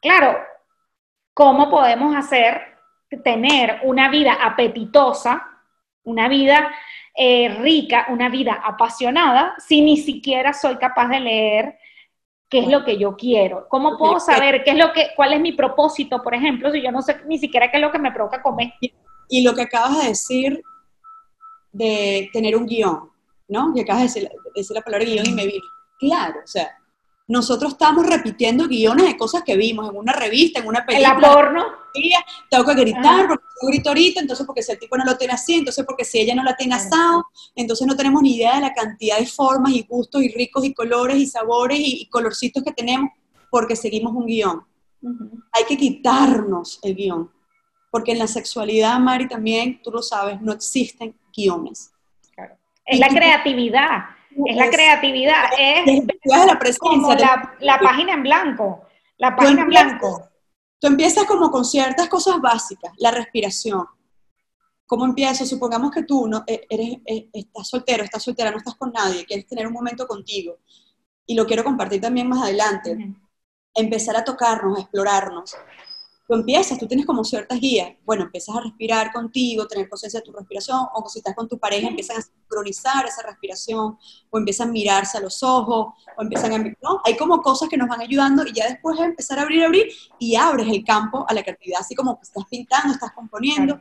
claro, 0.00 0.38
¿cómo 1.32 1.70
podemos 1.70 2.14
hacer 2.16 2.74
tener 3.22 3.80
una 3.82 4.08
vida 4.08 4.34
apetitosa, 4.42 5.46
una 6.04 6.28
vida 6.28 6.70
eh, 7.16 7.48
rica, 7.60 8.06
una 8.08 8.28
vida 8.28 8.60
apasionada, 8.64 9.54
si 9.58 9.80
ni 9.82 9.96
siquiera 9.96 10.52
soy 10.52 10.76
capaz 10.76 11.08
de 11.08 11.20
leer 11.20 11.78
qué 12.54 12.60
es 12.60 12.68
lo 12.68 12.84
que 12.84 12.96
yo 12.96 13.16
quiero. 13.16 13.66
¿Cómo 13.68 13.98
puedo 13.98 14.20
saber 14.20 14.62
qué 14.62 14.70
es 14.70 14.76
lo 14.76 14.92
que, 14.92 15.08
cuál 15.16 15.32
es 15.32 15.40
mi 15.40 15.50
propósito, 15.50 16.22
por 16.22 16.36
ejemplo, 16.36 16.70
si 16.70 16.80
yo 16.80 16.92
no 16.92 17.02
sé 17.02 17.16
ni 17.26 17.36
siquiera 17.36 17.68
qué 17.68 17.78
es 17.78 17.82
lo 17.82 17.90
que 17.90 17.98
me 17.98 18.12
provoca 18.12 18.40
comer? 18.40 18.74
Y 19.28 19.42
lo 19.42 19.56
que 19.56 19.62
acabas 19.62 20.00
de 20.00 20.08
decir 20.10 20.62
de 21.72 22.30
tener 22.32 22.56
un 22.56 22.64
guion, 22.66 23.10
¿no? 23.48 23.74
Que 23.74 23.80
acabas 23.80 24.14
de 24.14 24.30
decir, 24.54 24.72
la 24.72 24.82
palabra 24.82 25.04
guion 25.04 25.26
y 25.26 25.32
me 25.32 25.46
vino. 25.46 25.64
Claro, 25.98 26.42
o 26.44 26.46
sea, 26.46 26.78
nosotros 27.26 27.72
estamos 27.72 28.06
repitiendo 28.06 28.68
guiones 28.68 29.06
de 29.06 29.16
cosas 29.16 29.42
que 29.42 29.56
vimos 29.56 29.88
en 29.88 29.96
una 29.96 30.12
revista, 30.12 30.60
en 30.60 30.66
una 30.66 30.84
película. 30.84 31.14
En 31.14 31.20
la 31.20 31.32
porno. 31.32 31.64
Tengo 32.50 32.64
que 32.66 32.74
gritar, 32.74 33.28
porque 33.28 33.44
yo 33.62 33.68
grito 33.68 33.88
ahorita, 33.88 34.20
entonces 34.20 34.44
porque 34.44 34.62
si 34.62 34.72
el 34.72 34.78
tipo 34.78 34.96
no 34.96 35.04
lo 35.04 35.16
tiene 35.16 35.32
así, 35.32 35.54
entonces 35.54 35.84
porque 35.86 36.04
si 36.04 36.18
ella 36.18 36.34
no 36.34 36.42
la 36.42 36.56
tiene 36.56 36.74
asado, 36.74 37.26
entonces 37.54 37.86
no 37.86 37.96
tenemos 37.96 38.20
ni 38.20 38.36
idea 38.36 38.56
de 38.56 38.62
la 38.62 38.74
cantidad 38.74 39.18
de 39.18 39.26
formas 39.26 39.72
y 39.72 39.82
gustos 39.88 40.22
y 40.22 40.28
ricos 40.28 40.64
y 40.64 40.74
colores 40.74 41.16
y 41.16 41.26
sabores 41.26 41.78
y, 41.80 42.06
colorcitos 42.10 42.62
que 42.62 42.72
tenemos 42.72 43.10
porque 43.50 43.76
seguimos 43.76 44.12
un 44.12 44.26
guion. 44.26 44.62
Hay 45.52 45.64
que 45.66 45.76
quitarnos 45.76 46.80
el 46.82 46.94
guion, 46.94 47.30
porque 47.90 48.12
en 48.12 48.18
la 48.18 48.26
sexualidad, 48.26 48.98
Mari, 48.98 49.28
también, 49.28 49.80
tú 49.82 49.90
lo 49.90 50.02
sabes, 50.02 50.40
no 50.42 50.52
existen 50.52 51.14
guiones. 51.34 51.92
Claro. 52.34 52.56
Es 52.84 52.98
la 52.98 53.08
creatividad 53.08 54.13
es 54.46 54.56
la 54.56 54.70
creatividad, 54.70 55.44
es, 55.58 56.04
la 56.24 56.58
presencia. 56.58 57.56
la, 57.60 57.78
página 57.78 58.14
en 58.14 58.22
blanco, 58.22 58.84
la 59.18 59.36
página 59.36 59.62
en 59.62 59.68
blanco. 59.68 60.30
Tú 60.78 60.88
empiezas 60.88 61.24
como 61.24 61.50
con 61.50 61.64
ciertas 61.64 62.08
cosas 62.08 62.40
básicas, 62.40 62.92
la 62.98 63.10
respiración. 63.10 63.86
¿Cómo 64.86 65.06
empiezas? 65.06 65.48
Supongamos 65.48 65.90
que 65.90 66.02
tú 66.02 66.26
no, 66.26 66.44
e, 66.46 66.66
eres, 66.68 66.98
e, 67.06 67.28
estás 67.32 67.68
soltero, 67.68 68.04
estás 68.04 68.22
soltera, 68.22 68.50
no 68.50 68.58
estás 68.58 68.74
con 68.74 68.92
nadie, 68.92 69.24
quieres 69.24 69.46
tener 69.46 69.66
un 69.66 69.72
momento 69.72 70.06
contigo. 70.06 70.58
Y 71.26 71.34
lo 71.34 71.46
quiero 71.46 71.64
compartir 71.64 72.00
también 72.00 72.28
más 72.28 72.42
adelante. 72.42 73.14
Empezar 73.74 74.16
a 74.16 74.24
tocarnos, 74.24 74.78
a 74.78 74.82
explorarnos. 74.82 75.56
Tú 76.26 76.34
empiezas, 76.34 76.78
tú 76.78 76.86
tienes 76.86 77.06
como 77.06 77.22
ciertas 77.24 77.60
guías. 77.60 77.92
Bueno, 78.04 78.24
empiezas 78.24 78.56
a 78.56 78.60
respirar 78.60 79.12
contigo, 79.12 79.66
tener 79.66 79.88
conciencia 79.88 80.20
de 80.20 80.24
tu 80.24 80.32
respiración, 80.32 80.78
o 80.94 81.08
si 81.08 81.18
estás 81.18 81.34
con 81.34 81.48
tu 81.48 81.58
pareja, 81.58 81.88
empiezan 81.88 82.18
a 82.18 82.22
sincronizar 82.22 83.06
esa 83.06 83.22
respiración, 83.22 83.98
o 84.30 84.38
empiezan 84.38 84.68
a 84.68 84.72
mirarse 84.72 85.18
a 85.18 85.20
los 85.20 85.42
ojos, 85.42 85.94
o 86.16 86.22
empiezan 86.22 86.52
a... 86.52 86.58
¿no? 86.58 87.00
Hay 87.04 87.16
como 87.16 87.42
cosas 87.42 87.68
que 87.68 87.76
nos 87.76 87.88
van 87.88 88.00
ayudando 88.00 88.46
y 88.46 88.52
ya 88.52 88.66
después 88.68 88.98
es 88.98 89.04
empezar 89.04 89.38
a 89.38 89.42
abrir, 89.42 89.64
abrir, 89.64 89.88
y 90.18 90.34
abres 90.34 90.68
el 90.68 90.84
campo 90.84 91.26
a 91.28 91.34
la 91.34 91.42
creatividad, 91.42 91.80
así 91.80 91.94
como 91.94 92.16
que 92.16 92.22
estás 92.22 92.44
pintando, 92.50 92.94
estás 92.94 93.12
componiendo. 93.12 93.80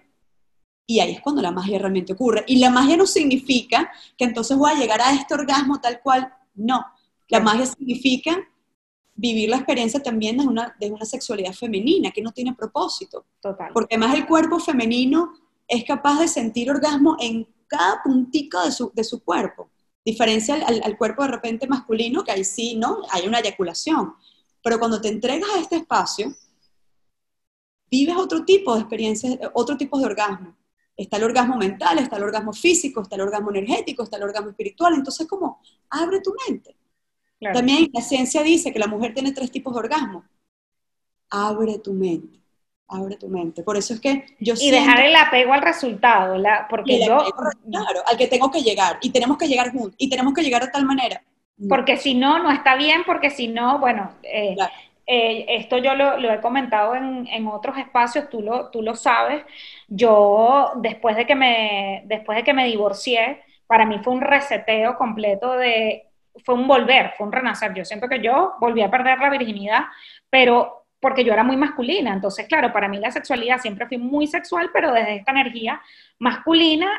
Y 0.85 0.99
ahí 0.99 1.13
es 1.13 1.21
cuando 1.21 1.41
la 1.41 1.51
magia 1.51 1.79
realmente 1.79 2.11
ocurre. 2.11 2.43
Y 2.45 2.57
la 2.57 2.69
magia 2.69 2.97
no 2.97 3.05
significa 3.05 3.89
que 4.17 4.25
entonces 4.25 4.57
voy 4.57 4.71
a 4.71 4.75
llegar 4.75 4.99
a 5.01 5.13
este 5.13 5.33
orgasmo 5.33 5.79
tal 5.79 6.01
cual. 6.01 6.33
No. 6.55 6.85
La 7.29 7.39
magia 7.39 7.65
significa 7.65 8.37
vivir 9.15 9.49
la 9.49 9.57
experiencia 9.57 10.01
también 10.01 10.37
de 10.37 10.47
una, 10.47 10.75
de 10.79 10.91
una 10.91 11.05
sexualidad 11.05 11.53
femenina 11.53 12.11
que 12.11 12.21
no 12.21 12.31
tiene 12.31 12.53
propósito. 12.53 13.25
Total. 13.41 13.71
Porque 13.73 13.95
además 13.95 14.15
el 14.17 14.25
cuerpo 14.25 14.59
femenino 14.59 15.33
es 15.67 15.83
capaz 15.85 16.19
de 16.19 16.27
sentir 16.27 16.69
orgasmo 16.69 17.15
en 17.19 17.47
cada 17.67 18.01
puntico 18.03 18.63
de 18.63 18.71
su, 18.71 18.91
de 18.93 19.03
su 19.03 19.23
cuerpo. 19.23 19.69
Diferencia 20.05 20.55
al, 20.55 20.81
al, 20.83 20.97
cuerpo 20.97 21.23
de 21.23 21.29
repente 21.29 21.67
masculino, 21.67 22.23
que 22.23 22.31
ahí 22.31 22.43
sí, 22.43 22.75
¿no? 22.75 22.99
Hay 23.09 23.27
una 23.27 23.39
eyaculación. 23.39 24.13
Pero 24.61 24.79
cuando 24.79 24.99
te 24.99 25.07
entregas 25.07 25.49
a 25.55 25.59
este 25.59 25.77
espacio, 25.77 26.33
vives 27.89 28.15
otro 28.17 28.43
tipo 28.43 28.73
de 28.73 28.81
experiencias, 28.81 29.37
otro 29.53 29.77
tipo 29.77 29.99
de 29.99 30.05
orgasmo. 30.05 30.55
Está 30.95 31.17
el 31.17 31.23
orgasmo 31.23 31.57
mental, 31.57 31.99
está 31.99 32.17
el 32.17 32.23
orgasmo 32.23 32.53
físico, 32.53 33.01
está 33.01 33.15
el 33.15 33.21
orgasmo 33.21 33.49
energético, 33.51 34.03
está 34.03 34.17
el 34.17 34.23
orgasmo 34.23 34.49
espiritual. 34.49 34.93
Entonces, 34.93 35.27
como 35.27 35.59
abre 35.89 36.21
tu 36.21 36.33
mente. 36.47 36.75
También 37.39 37.89
la 37.93 38.01
ciencia 38.01 38.41
dice 38.41 38.71
que 38.71 38.79
la 38.79 38.87
mujer 38.87 39.13
tiene 39.13 39.31
tres 39.31 39.51
tipos 39.51 39.73
de 39.73 39.79
orgasmo. 39.79 40.23
Abre 41.29 41.79
tu 41.79 41.93
mente, 41.93 42.39
abre 42.87 43.17
tu 43.17 43.27
mente. 43.27 43.63
Por 43.63 43.75
eso 43.75 43.93
es 43.93 43.99
que 43.99 44.25
yo 44.39 44.53
Y 44.59 44.71
dejar 44.71 45.01
el 45.01 45.15
apego 45.15 45.53
al 45.53 45.61
resultado, 45.61 46.37
la, 46.37 46.67
porque 46.69 47.05
yo... 47.05 47.17
claro, 47.69 48.01
al 48.05 48.17
que 48.17 48.27
tengo 48.27 48.49
que 48.49 48.61
llegar, 48.61 48.97
y 49.01 49.09
tenemos 49.09 49.37
que 49.37 49.47
llegar 49.47 49.71
juntos, 49.71 49.95
y 49.97 50.09
tenemos 50.09 50.33
que 50.33 50.43
llegar 50.43 50.63
de 50.63 50.71
tal 50.71 50.85
manera. 50.85 51.21
Porque 51.69 51.97
si 51.97 52.15
no, 52.15 52.39
no 52.39 52.51
está 52.51 52.75
bien, 52.75 53.03
porque 53.05 53.29
si 53.29 53.47
no, 53.47 53.79
bueno, 53.79 54.11
eh, 54.23 54.55
eh, 55.05 55.45
esto 55.49 55.77
yo 55.77 55.95
lo, 55.95 56.17
lo 56.17 56.31
he 56.31 56.41
comentado 56.41 56.95
en, 56.95 57.27
en, 57.27 57.47
otros 57.47 57.77
espacios, 57.77 58.29
tú 58.29 58.41
lo, 58.41 58.69
tú 58.69 58.81
lo 58.81 58.95
sabes, 58.95 59.43
yo 59.87 60.71
después 60.77 61.15
de, 61.15 61.25
que 61.25 61.35
me, 61.35 62.03
después 62.05 62.37
de 62.37 62.43
que 62.43 62.53
me 62.53 62.65
divorcié, 62.65 63.41
para 63.67 63.85
mí 63.85 63.99
fue 64.03 64.13
un 64.13 64.21
reseteo 64.21 64.97
completo 64.97 65.53
de 65.53 66.07
fue 66.43 66.55
un 66.55 66.67
volver, 66.67 67.13
fue 67.17 67.27
un 67.27 67.33
renacer. 67.33 67.73
Yo 67.73 67.85
siento 67.85 68.07
que 68.07 68.21
yo 68.21 68.55
volví 68.59 68.81
a 68.81 68.89
perder 68.89 69.19
la 69.19 69.29
virginidad, 69.29 69.83
pero 70.29 70.87
porque 70.99 71.23
yo 71.23 71.33
era 71.33 71.43
muy 71.43 71.57
masculina. 71.57 72.13
Entonces, 72.13 72.47
claro, 72.47 72.71
para 72.71 72.87
mí 72.87 72.97
la 72.97 73.11
sexualidad 73.11 73.59
siempre 73.59 73.87
fui 73.87 73.97
muy 73.97 74.25
sexual, 74.25 74.69
pero 74.73 74.91
desde 74.91 75.17
esta 75.17 75.31
energía 75.31 75.81
masculina 76.19 76.89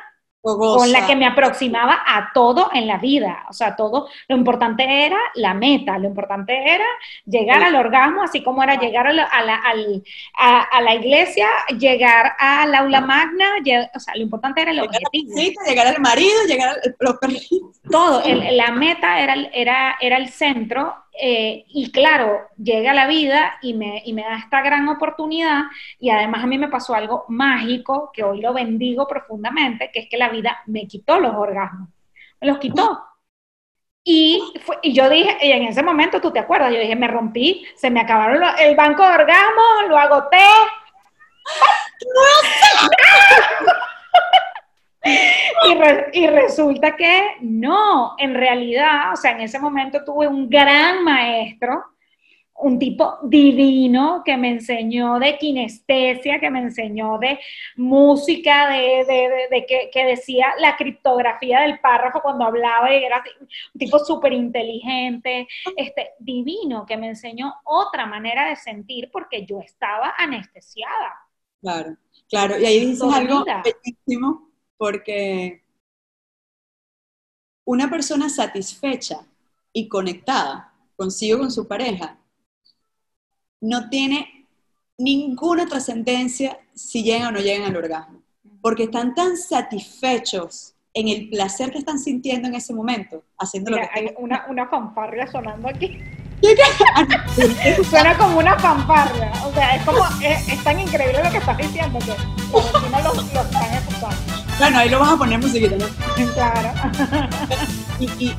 con 0.44 0.92
la 0.92 1.07
que 1.07 1.16
me 1.16 1.26
aproximaba 1.26 2.02
a 2.07 2.30
todo 2.35 2.68
en 2.74 2.87
la 2.87 2.98
vida. 2.98 3.44
O 3.48 3.54
sea, 3.54 3.76
todo, 3.76 4.09
lo 4.28 4.37
importante 4.37 5.07
era 5.07 5.16
la 5.37 5.54
meta, 5.54 5.98
lo 5.98 6.07
importante 6.07 6.52
era 6.52 6.85
llegar 7.24 7.62
al 7.62 7.74
orgasmo, 7.74 8.22
así 8.22 8.42
como 8.42 8.62
era 8.62 8.78
llegar 8.78 9.07
a 9.07 9.12
la, 9.14 9.24
a 9.24 9.42
la, 9.42 9.61
a, 10.70 10.80
la 10.83 10.94
iglesia, 10.94 11.48
llegar 11.78 12.35
al 12.38 12.74
aula 12.74 13.00
magna, 13.00 13.46
o 13.94 14.00
sea, 14.00 14.14
lo 14.16 14.22
importante 14.22 14.61
era 14.61 14.72
el 14.72 14.80
objetivo. 14.80 15.35
llegar 15.66 15.87
al 15.87 16.00
marido, 16.00 16.44
llegar 16.46 16.68
a 16.68 16.80
los 17.00 17.16
Todo, 17.90 18.22
la 18.26 18.70
meta 18.72 19.20
era, 19.20 19.35
era, 19.52 19.96
era 19.98 20.18
el 20.18 20.28
centro 20.28 21.04
eh, 21.20 21.64
y 21.68 21.92
claro, 21.92 22.48
llega 22.57 22.92
la 22.92 23.07
vida 23.07 23.59
y 23.62 23.74
me, 23.74 24.03
y 24.05 24.12
me 24.12 24.22
da 24.22 24.37
esta 24.37 24.62
gran 24.62 24.88
oportunidad 24.88 25.64
y 26.00 26.11
además 26.11 26.42
a 26.42 26.46
mí 26.46 26.59
me 26.59 26.68
pasó 26.68 26.94
algo 26.94 27.24
mágico 27.29 28.11
que 28.12 28.24
hoy 28.24 28.40
lo 28.40 28.53
bendigo 28.53 29.07
profundamente, 29.07 29.90
que 29.92 30.00
es 30.00 30.09
que 30.09 30.18
la 30.18 30.29
vida 30.29 30.59
me 30.66 30.87
quitó 30.87 31.20
los 31.20 31.35
orgasmos, 31.35 31.88
me 32.40 32.48
los 32.48 32.59
quitó. 32.59 33.00
Y, 34.07 34.42
y 34.83 34.92
yo 34.92 35.09
dije, 35.09 35.38
y 35.40 35.53
en 35.53 35.62
ese 35.64 35.83
momento 35.83 36.20
tú 36.20 36.31
te 36.31 36.40
acuerdas, 36.40 36.72
yo 36.72 36.79
dije, 36.79 36.96
me 36.96 37.09
rompí, 37.09 37.64
se 37.77 37.90
me 37.90 38.00
acabaron 38.00 38.42
el 38.59 38.77
banco 38.77 39.03
de 39.03 39.14
orgasmos, 39.14 39.88
lo 39.88 39.96
agoté. 39.96 40.37
Y, 46.12 46.27
resulta 46.27 46.97
que 46.97 47.37
no, 47.40 48.14
en 48.19 48.35
realidad, 48.35 49.12
o 49.12 49.17
sea, 49.17 49.33
en 49.33 49.40
ese 49.40 49.59
momento 49.59 50.05
tuve 50.05 50.27
un 50.27 50.49
gran 50.49 51.05
maestro, 51.05 51.85
un 52.57 52.79
tipo 52.79 53.19
divino 53.25 54.23
que 54.25 54.37
me 54.37 54.49
enseñó 54.49 55.19
de 55.19 55.37
kinestesia, 55.38 56.38
que 56.38 56.51
me 56.51 56.61
enseñó 56.61 57.19
de 57.19 57.38
música, 57.77 58.69
de, 58.69 59.67
que, 59.93 60.05
decía 60.07 60.55
la 60.59 60.77
criptografía 60.77 61.61
del 61.62 61.81
párrafo 61.81 62.21
cuando 62.23 62.45
hablaba 62.45 62.95
y 62.95 63.05
era 63.05 63.23
un 63.75 63.79
tipo 63.79 63.99
súper 63.99 64.33
inteligente, 64.33 65.49
este, 65.77 66.12
divino, 66.19 66.87
que 66.87 66.97
me 66.97 67.09
enseñó 67.09 67.55
otra 67.64 68.07
manera 68.07 68.49
de 68.49 68.57
sentir 68.57 69.11
porque 69.12 69.45
yo 69.45 69.61
estaba 69.61 70.14
anestesiada. 70.17 71.14
Claro, 71.61 71.97
claro, 72.29 72.59
y 72.59 72.64
ahí 72.64 72.87
dices 72.87 73.12
algo 73.12 73.45
bellísimo 73.45 74.54
porque 74.77 75.63
una 77.65 77.89
persona 77.89 78.29
satisfecha 78.29 79.27
y 79.73 79.89
conectada 79.89 80.73
consigo, 80.97 81.39
con 81.39 81.51
su 81.51 81.67
pareja, 81.67 82.19
no 83.61 83.89
tiene 83.89 84.47
ninguna 84.99 85.67
trascendencia 85.67 86.59
si 86.75 87.03
llegan 87.03 87.29
o 87.29 87.33
no 87.33 87.41
llegan 87.41 87.71
al 87.71 87.77
orgasmo, 87.77 88.23
porque 88.61 88.85
están 88.85 89.15
tan 89.15 89.37
satisfechos 89.37 90.75
en 90.93 91.09
el 91.09 91.29
placer 91.29 91.73
que 91.73 91.79
están 91.79 91.99
sintiendo 91.99 92.47
en 92.47 92.55
ese 92.55 92.73
momento, 92.73 93.25
haciendo 93.39 93.73
lo 93.73 93.79
que 93.79 93.89
hay 93.93 94.15
una, 94.19 94.47
una 94.49 94.69
fanfarria 94.69 95.27
sonando 95.27 95.69
aquí. 95.69 95.99
Suena 97.88 98.16
como 98.18 98.38
una 98.38 98.59
fanfarria, 98.59 99.33
o 99.44 99.53
sea, 99.53 99.77
es 99.77 99.85
como, 99.85 100.05
es, 100.23 100.64
tan 100.64 100.79
increíble 100.79 101.23
lo 101.25 101.31
que 101.31 101.38
estás 101.38 101.57
diciendo 101.57 101.99
que 102.01 102.12
no 102.90 103.03
lo, 103.03 103.14
lo 103.14 103.23
están 103.23 103.75
escuchando. 103.75 104.16
Bueno, 104.59 104.79
ahí 104.79 104.88
lo 104.88 105.01
vas 105.01 105.12
a 105.12 105.16
poner 105.16 105.38
musiquita, 105.38 105.77
¿no? 105.77 105.87
Claro. 106.35 106.73
y, 107.99 108.37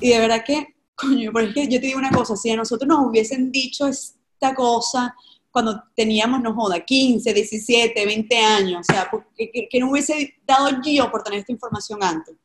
y, 0.00 0.08
de 0.08 0.18
verdad 0.18 0.42
que, 0.46 0.74
coño, 0.94 1.32
porque 1.32 1.48
es 1.48 1.54
que 1.54 1.68
yo 1.68 1.80
te 1.80 1.86
digo 1.86 1.98
una 1.98 2.10
cosa, 2.10 2.36
si 2.36 2.50
a 2.50 2.56
nosotros 2.56 2.88
nos 2.88 3.06
hubiesen 3.06 3.50
dicho 3.50 3.86
esta 3.88 4.54
cosa 4.54 5.14
cuando 5.50 5.82
teníamos, 5.96 6.40
no 6.40 6.54
joda, 6.54 6.80
15, 6.80 7.32
17, 7.34 8.06
20 8.06 8.38
años, 8.38 8.86
o 8.88 8.92
sea, 8.92 9.10
que, 9.36 9.68
que, 9.68 9.80
no 9.80 9.90
hubiese 9.90 10.36
dado 10.46 10.70
yo 10.82 11.10
por 11.10 11.22
tener 11.22 11.40
esta 11.40 11.52
información 11.52 12.02
antes. 12.02 12.36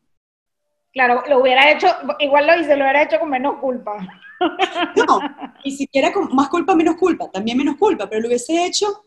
Claro, 0.96 1.24
lo 1.28 1.42
hubiera 1.42 1.70
hecho, 1.74 1.88
igual 2.20 2.48
lo 2.48 2.56
hice, 2.56 2.78
lo 2.78 2.86
hubiera 2.86 3.04
hecho 3.04 3.20
con 3.20 3.30
menos 3.30 3.58
culpa. 3.60 3.98
No, 4.96 5.20
ni 5.66 5.72
siquiera 5.72 6.14
con 6.14 6.34
más 6.34 6.48
culpa, 6.48 6.74
menos 6.74 6.96
culpa, 6.96 7.30
también 7.30 7.58
menos 7.58 7.76
culpa, 7.76 8.10
pero 8.10 8.22
lo 8.22 8.30
hubiese 8.30 8.66
hecho 8.66 9.04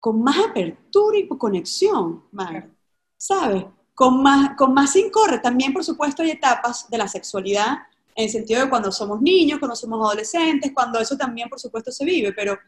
con 0.00 0.22
más 0.22 0.38
apertura 0.38 1.18
y 1.18 1.28
conexión, 1.28 2.24
¿sabes? 3.18 3.66
Con 3.94 4.22
más, 4.22 4.56
con 4.56 4.72
más 4.72 4.96
incorre. 4.96 5.38
También, 5.38 5.74
por 5.74 5.84
supuesto, 5.84 6.22
hay 6.22 6.30
etapas 6.30 6.88
de 6.88 6.96
la 6.96 7.06
sexualidad, 7.06 7.76
en 8.14 8.24
el 8.24 8.30
sentido 8.30 8.62
de 8.62 8.70
cuando 8.70 8.90
somos 8.90 9.20
niños, 9.20 9.58
cuando 9.58 9.76
somos 9.76 10.00
adolescentes, 10.00 10.72
cuando 10.74 10.98
eso 10.98 11.14
también, 11.14 11.50
por 11.50 11.60
supuesto, 11.60 11.92
se 11.92 12.06
vive, 12.06 12.32
pero 12.32 12.58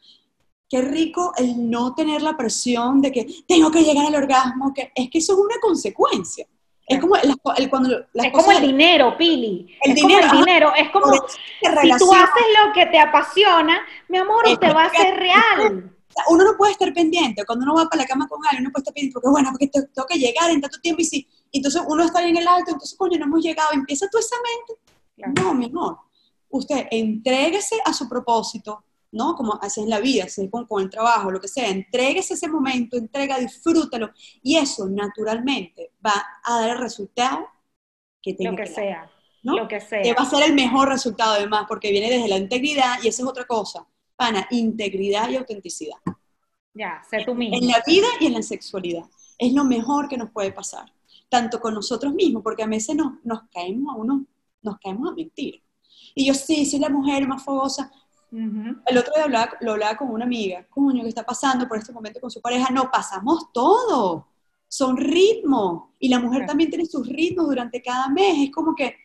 qué 0.68 0.82
rico 0.82 1.32
el 1.38 1.70
no 1.70 1.94
tener 1.94 2.20
la 2.20 2.36
presión 2.36 3.00
de 3.00 3.10
que 3.10 3.26
tengo 3.48 3.70
que 3.70 3.82
llegar 3.82 4.04
al 4.04 4.16
orgasmo, 4.16 4.74
que 4.74 4.92
es 4.94 5.08
que 5.08 5.18
eso 5.18 5.32
es 5.32 5.38
una 5.38 5.58
consecuencia. 5.62 6.46
Es 6.86 7.00
como 7.00 7.16
el, 7.16 7.38
cuando 7.70 8.04
es 8.12 8.32
como 8.32 8.52
el 8.52 8.60
dinero, 8.60 9.16
Pili. 9.16 9.74
El 9.80 9.92
es 9.92 9.96
dinero, 9.96 10.28
como 10.28 10.32
el 10.32 10.44
dinero. 10.44 10.72
Es 10.76 10.90
como 10.90 11.12
si 11.12 11.98
tú 11.98 12.12
haces 12.12 12.46
lo 12.62 12.72
que 12.74 12.86
te 12.86 12.98
apasiona, 12.98 13.80
mi 14.08 14.18
amor, 14.18 14.44
te 14.58 14.72
va 14.72 14.84
a 14.84 14.90
ser 14.90 15.16
real. 15.16 15.90
uno 16.28 16.44
no 16.44 16.56
puede 16.56 16.72
estar 16.72 16.92
pendiente, 16.92 17.44
cuando 17.46 17.64
uno 17.64 17.74
va 17.74 17.88
para 17.88 18.02
la 18.02 18.08
cama 18.08 18.28
con 18.28 18.38
alguien, 18.44 18.64
uno 18.64 18.72
puede 18.72 18.82
estar 18.82 18.94
pendiente, 18.94 19.14
porque 19.14 19.30
bueno, 19.30 19.50
porque 19.50 19.68
tengo 19.68 20.06
que 20.06 20.18
llegar 20.18 20.50
en 20.50 20.60
tanto 20.60 20.78
tiempo 20.80 21.00
y 21.00 21.04
si, 21.04 21.28
entonces 21.52 21.82
uno 21.86 22.04
está 22.04 22.22
en 22.26 22.36
el 22.36 22.46
alto, 22.46 22.70
entonces 22.72 22.96
coño, 22.98 23.18
no 23.18 23.24
hemos 23.24 23.42
llegado, 23.42 23.70
empieza 23.72 24.06
tú 24.10 24.18
esa 24.18 24.36
mente. 24.36 25.40
No, 25.40 25.54
mi 25.54 25.66
amor, 25.66 25.98
usted 26.50 26.86
entréguese 26.90 27.76
a 27.84 27.92
su 27.92 28.08
propósito, 28.08 28.84
¿no? 29.14 29.34
Como 29.34 29.58
así 29.62 29.80
en 29.80 29.90
la 29.90 30.00
vida, 30.00 30.24
así 30.24 30.48
con, 30.50 30.66
con 30.66 30.82
el 30.82 30.90
trabajo, 30.90 31.30
lo 31.30 31.40
que 31.40 31.48
sea, 31.48 31.68
entréguese 31.68 32.34
ese 32.34 32.48
momento, 32.48 32.96
entrega, 32.96 33.38
disfrútalo, 33.38 34.10
y 34.42 34.56
eso 34.56 34.88
naturalmente 34.88 35.92
va 36.04 36.22
a 36.44 36.60
dar 36.60 36.70
el 36.70 36.78
resultado 36.78 37.48
que 38.20 38.34
tenga 38.34 38.50
Lo 38.50 38.56
que, 38.56 38.66
sea. 38.66 39.10
¿no? 39.42 39.56
Lo 39.56 39.68
que 39.68 39.80
sea. 39.80 40.02
Que 40.02 40.12
va 40.12 40.22
a 40.22 40.30
ser 40.30 40.42
el 40.44 40.54
mejor 40.54 40.88
resultado 40.88 41.34
además, 41.34 41.64
porque 41.68 41.90
viene 41.90 42.10
desde 42.10 42.28
la 42.28 42.36
integridad 42.36 42.96
y 43.02 43.08
esa 43.08 43.22
es 43.22 43.28
otra 43.28 43.44
cosa 43.44 43.86
pana, 44.16 44.46
integridad 44.50 45.28
y 45.30 45.36
autenticidad. 45.36 45.96
Ya, 46.72 47.02
sé 47.08 47.24
tú 47.24 47.34
mismo. 47.34 47.56
En 47.56 47.68
la 47.68 47.82
vida 47.86 48.06
y 48.20 48.26
en 48.26 48.34
la 48.34 48.42
sexualidad. 48.42 49.04
Es 49.38 49.52
lo 49.52 49.64
mejor 49.64 50.08
que 50.08 50.16
nos 50.16 50.30
puede 50.30 50.52
pasar. 50.52 50.92
Tanto 51.28 51.60
con 51.60 51.74
nosotros 51.74 52.12
mismos, 52.14 52.42
porque 52.42 52.62
a 52.62 52.66
veces 52.66 52.96
nos, 52.96 53.42
caemos 53.52 53.94
a 53.94 53.98
uno, 53.98 54.26
nos 54.62 54.78
caemos 54.78 55.10
a 55.10 55.14
mentir. 55.14 55.62
Y 56.14 56.26
yo 56.26 56.34
sí, 56.34 56.64
soy 56.66 56.80
la 56.80 56.88
mujer 56.88 57.26
más 57.26 57.42
fogosa. 57.42 57.90
El 58.86 58.98
otro 58.98 59.14
día 59.14 59.24
hablaba, 59.24 59.52
lo 59.60 59.72
hablaba 59.72 59.96
con 59.96 60.10
una 60.10 60.24
amiga, 60.24 60.66
coño, 60.68 61.02
que 61.02 61.08
está 61.08 61.24
pasando 61.24 61.68
por 61.68 61.78
este 61.78 61.92
momento 61.92 62.20
con 62.20 62.30
su 62.30 62.40
pareja? 62.40 62.72
No, 62.72 62.90
pasamos 62.90 63.52
todo. 63.52 64.26
Son 64.68 64.96
ritmos. 64.96 65.90
Y 66.00 66.08
la 66.08 66.18
mujer 66.18 66.46
también 66.46 66.70
tiene 66.70 66.86
sus 66.86 67.06
ritmos 67.06 67.46
durante 67.46 67.80
cada 67.80 68.08
mes. 68.08 68.36
Es 68.38 68.50
como 68.50 68.74
que, 68.74 68.96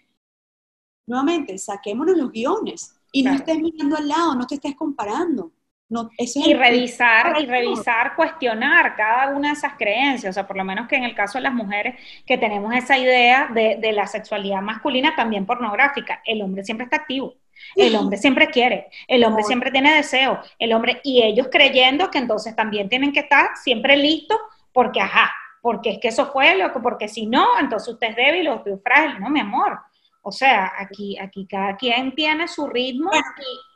nuevamente, 1.05 1.57
saquémonos 1.57 2.17
los 2.17 2.31
guiones. 2.31 2.95
Y 3.11 3.23
no 3.23 3.33
estés 3.33 3.59
mirando 3.59 3.97
al 3.97 4.07
lado, 4.07 4.35
no 4.35 4.47
te 4.47 4.55
estés 4.55 4.75
comparando. 4.75 5.51
No, 5.91 6.07
y 6.19 6.53
revisar, 6.53 7.41
y 7.41 7.47
revisar, 7.47 8.15
cuestionar 8.15 8.95
cada 8.95 9.35
una 9.35 9.47
de 9.47 9.53
esas 9.55 9.73
creencias, 9.73 10.29
o 10.29 10.33
sea, 10.35 10.45
por 10.45 10.55
lo 10.55 10.63
menos 10.63 10.87
que 10.87 10.95
en 10.95 11.03
el 11.03 11.15
caso 11.15 11.39
de 11.39 11.41
las 11.41 11.53
mujeres 11.53 11.99
que 12.27 12.37
tenemos 12.37 12.75
esa 12.75 12.95
idea 12.99 13.49
de, 13.51 13.79
de 13.81 13.91
la 13.91 14.05
sexualidad 14.05 14.61
masculina 14.61 15.15
también 15.15 15.47
pornográfica, 15.47 16.21
el 16.25 16.43
hombre 16.43 16.63
siempre 16.63 16.83
está 16.83 16.97
activo, 16.97 17.33
el 17.75 17.95
hombre 17.95 18.17
siempre 18.17 18.47
quiere, 18.47 18.87
el 19.07 19.23
hombre 19.23 19.43
siempre 19.43 19.71
tiene 19.71 19.93
deseo, 19.93 20.39
el 20.57 20.73
hombre, 20.73 21.01
y 21.03 21.21
ellos 21.21 21.47
creyendo 21.51 22.09
que 22.09 22.17
entonces 22.17 22.55
también 22.55 22.89
tienen 22.89 23.13
que 23.13 23.21
estar 23.21 23.49
siempre 23.55 23.97
listos 23.97 24.37
porque, 24.73 25.01
ajá, 25.01 25.31
porque 25.61 25.91
es 25.91 25.99
que 25.99 26.09
eso 26.09 26.31
fue 26.31 26.55
lo 26.55 26.71
que, 26.71 26.79
porque 26.79 27.07
si 27.07 27.25
no, 27.25 27.59
entonces 27.59 27.93
usted 27.93 28.09
es 28.09 28.15
débil 28.15 28.47
o 28.47 28.55
usted 28.57 28.73
es 28.73 28.83
frágil, 28.83 29.19
no, 29.19 29.29
mi 29.29 29.39
amor. 29.39 29.79
O 30.21 30.31
sea, 30.31 30.73
aquí, 30.77 31.17
aquí 31.17 31.47
cada 31.47 31.75
quien 31.75 32.13
tiene 32.13 32.47
su 32.47 32.67
ritmo 32.67 33.09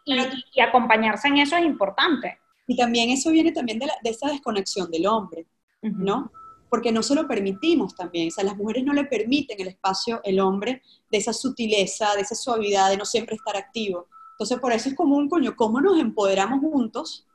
y, 0.06 0.62
acompañarse 0.62 1.28
en 1.28 1.38
eso 1.38 1.56
es 1.56 1.66
importante. 1.66 2.40
Y 2.68 2.76
también 2.76 3.10
eso 3.10 3.32
viene 3.32 3.52
también 3.52 3.80
de, 3.80 3.88
esa 4.04 4.30
desconexión 4.30 4.90
del 4.92 5.08
hombre, 5.08 5.46
¿no? 5.82 6.32
Porque 6.74 6.92
no 6.92 7.04
se 7.04 7.14
lo 7.14 7.28
permitimos 7.28 7.94
también, 7.94 8.30
o 8.30 8.32
sea, 8.32 8.44
las 8.44 8.58
mujeres 8.58 8.84
no 8.84 8.94
le 8.94 9.04
permiten 9.04 9.62
el 9.62 9.68
espacio, 9.68 10.22
el 10.24 10.40
hombre, 10.40 10.82
de 11.12 11.18
esa 11.20 11.32
sutileza, 11.32 12.16
de 12.16 12.22
esa 12.22 12.34
suavidad, 12.34 12.90
de 12.90 12.98
no 12.98 13.06
siempre 13.06 13.36
estar 13.36 13.56
activo. 13.56 14.08
Entonces, 14.32 14.58
por 14.60 14.72
eso 14.74 14.90
es 14.90 14.96
como 14.96 15.16
un 15.16 15.30
coño, 15.30 15.56
¿cómo 15.56 15.80
nos 15.80 16.00
empoderamos 16.00 16.62
juntos 16.62 17.28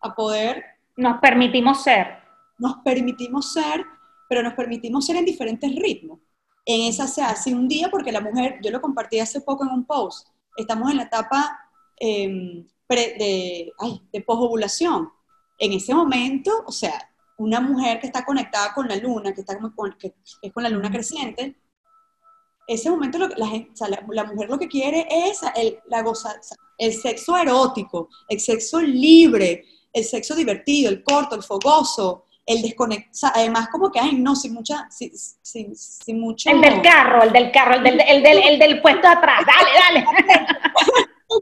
a 0.00 0.14
poder... 0.14 0.62
Nos 0.96 1.18
permitimos 1.18 1.82
ser. 1.82 2.18
Nos 2.58 2.76
permitimos 2.84 3.52
ser, 3.52 3.84
pero 4.28 4.44
nos 4.44 4.54
permitimos 4.54 5.04
ser 5.04 5.16
en 5.16 5.24
diferentes 5.24 5.74
ritmos. 5.74 6.20
En 6.64 6.82
esa 6.82 7.08
se 7.08 7.22
hace 7.22 7.52
un 7.52 7.66
día, 7.66 7.88
porque 7.90 8.12
la 8.12 8.20
mujer, 8.20 8.60
yo 8.62 8.70
lo 8.70 8.80
compartí 8.80 9.18
hace 9.18 9.40
poco 9.40 9.64
en 9.64 9.70
un 9.70 9.84
post, 9.84 10.28
estamos 10.56 10.90
en 10.90 10.98
la 10.98 11.04
etapa 11.04 11.68
Em, 12.00 12.66
de, 12.88 13.72
ay, 13.78 14.02
de 14.12 14.20
posovulación. 14.22 15.10
En 15.58 15.72
ese 15.72 15.94
momento, 15.94 16.64
o 16.66 16.72
sea, 16.72 17.10
una 17.38 17.60
mujer 17.60 18.00
que 18.00 18.06
está 18.06 18.24
conectada 18.24 18.74
con 18.74 18.88
la 18.88 18.96
luna, 18.96 19.32
que, 19.32 19.40
está 19.40 19.58
con, 19.58 19.72
que 19.98 20.14
es 20.42 20.52
con 20.52 20.62
la 20.62 20.68
luna 20.68 20.90
creciente, 20.90 21.56
ese 22.66 22.90
momento 22.90 23.16
la, 23.18 23.28
la, 24.10 24.24
mujer 24.24 24.50
lo 24.50 24.58
que 24.58 24.68
quiere 24.68 25.06
es 25.08 25.40
el, 25.56 25.78
la 25.86 26.02
goza, 26.02 26.38
el 26.76 26.92
sexo 26.92 27.36
erótico, 27.36 28.10
el 28.28 28.38
sexo 28.40 28.80
libre, 28.80 29.64
el 29.90 30.04
sexo 30.04 30.34
divertido, 30.34 30.90
el 30.90 31.02
corto, 31.02 31.34
el 31.34 31.42
fogoso, 31.42 32.26
el 32.44 32.60
desconectado, 32.60 33.32
además 33.36 33.68
como 33.70 33.90
que, 33.90 34.00
ay, 34.00 34.16
no, 34.16 34.36
sin 34.36 34.52
mucha, 34.52 34.86
sin, 34.90 35.10
sin, 35.16 35.74
sin, 35.74 36.20
mucho... 36.20 36.50
El 36.50 36.60
del 36.60 36.82
carro, 36.82 37.22
el 37.22 37.32
del 37.32 37.50
carro, 37.50 37.76
el 37.76 37.84
del, 37.84 38.00
el 38.00 38.22
del, 38.22 38.38
el 38.38 38.58
del 38.58 38.82
puesto 38.82 39.08
atrás, 39.08 39.44
dale, 39.46 39.70
dale. 39.78 40.06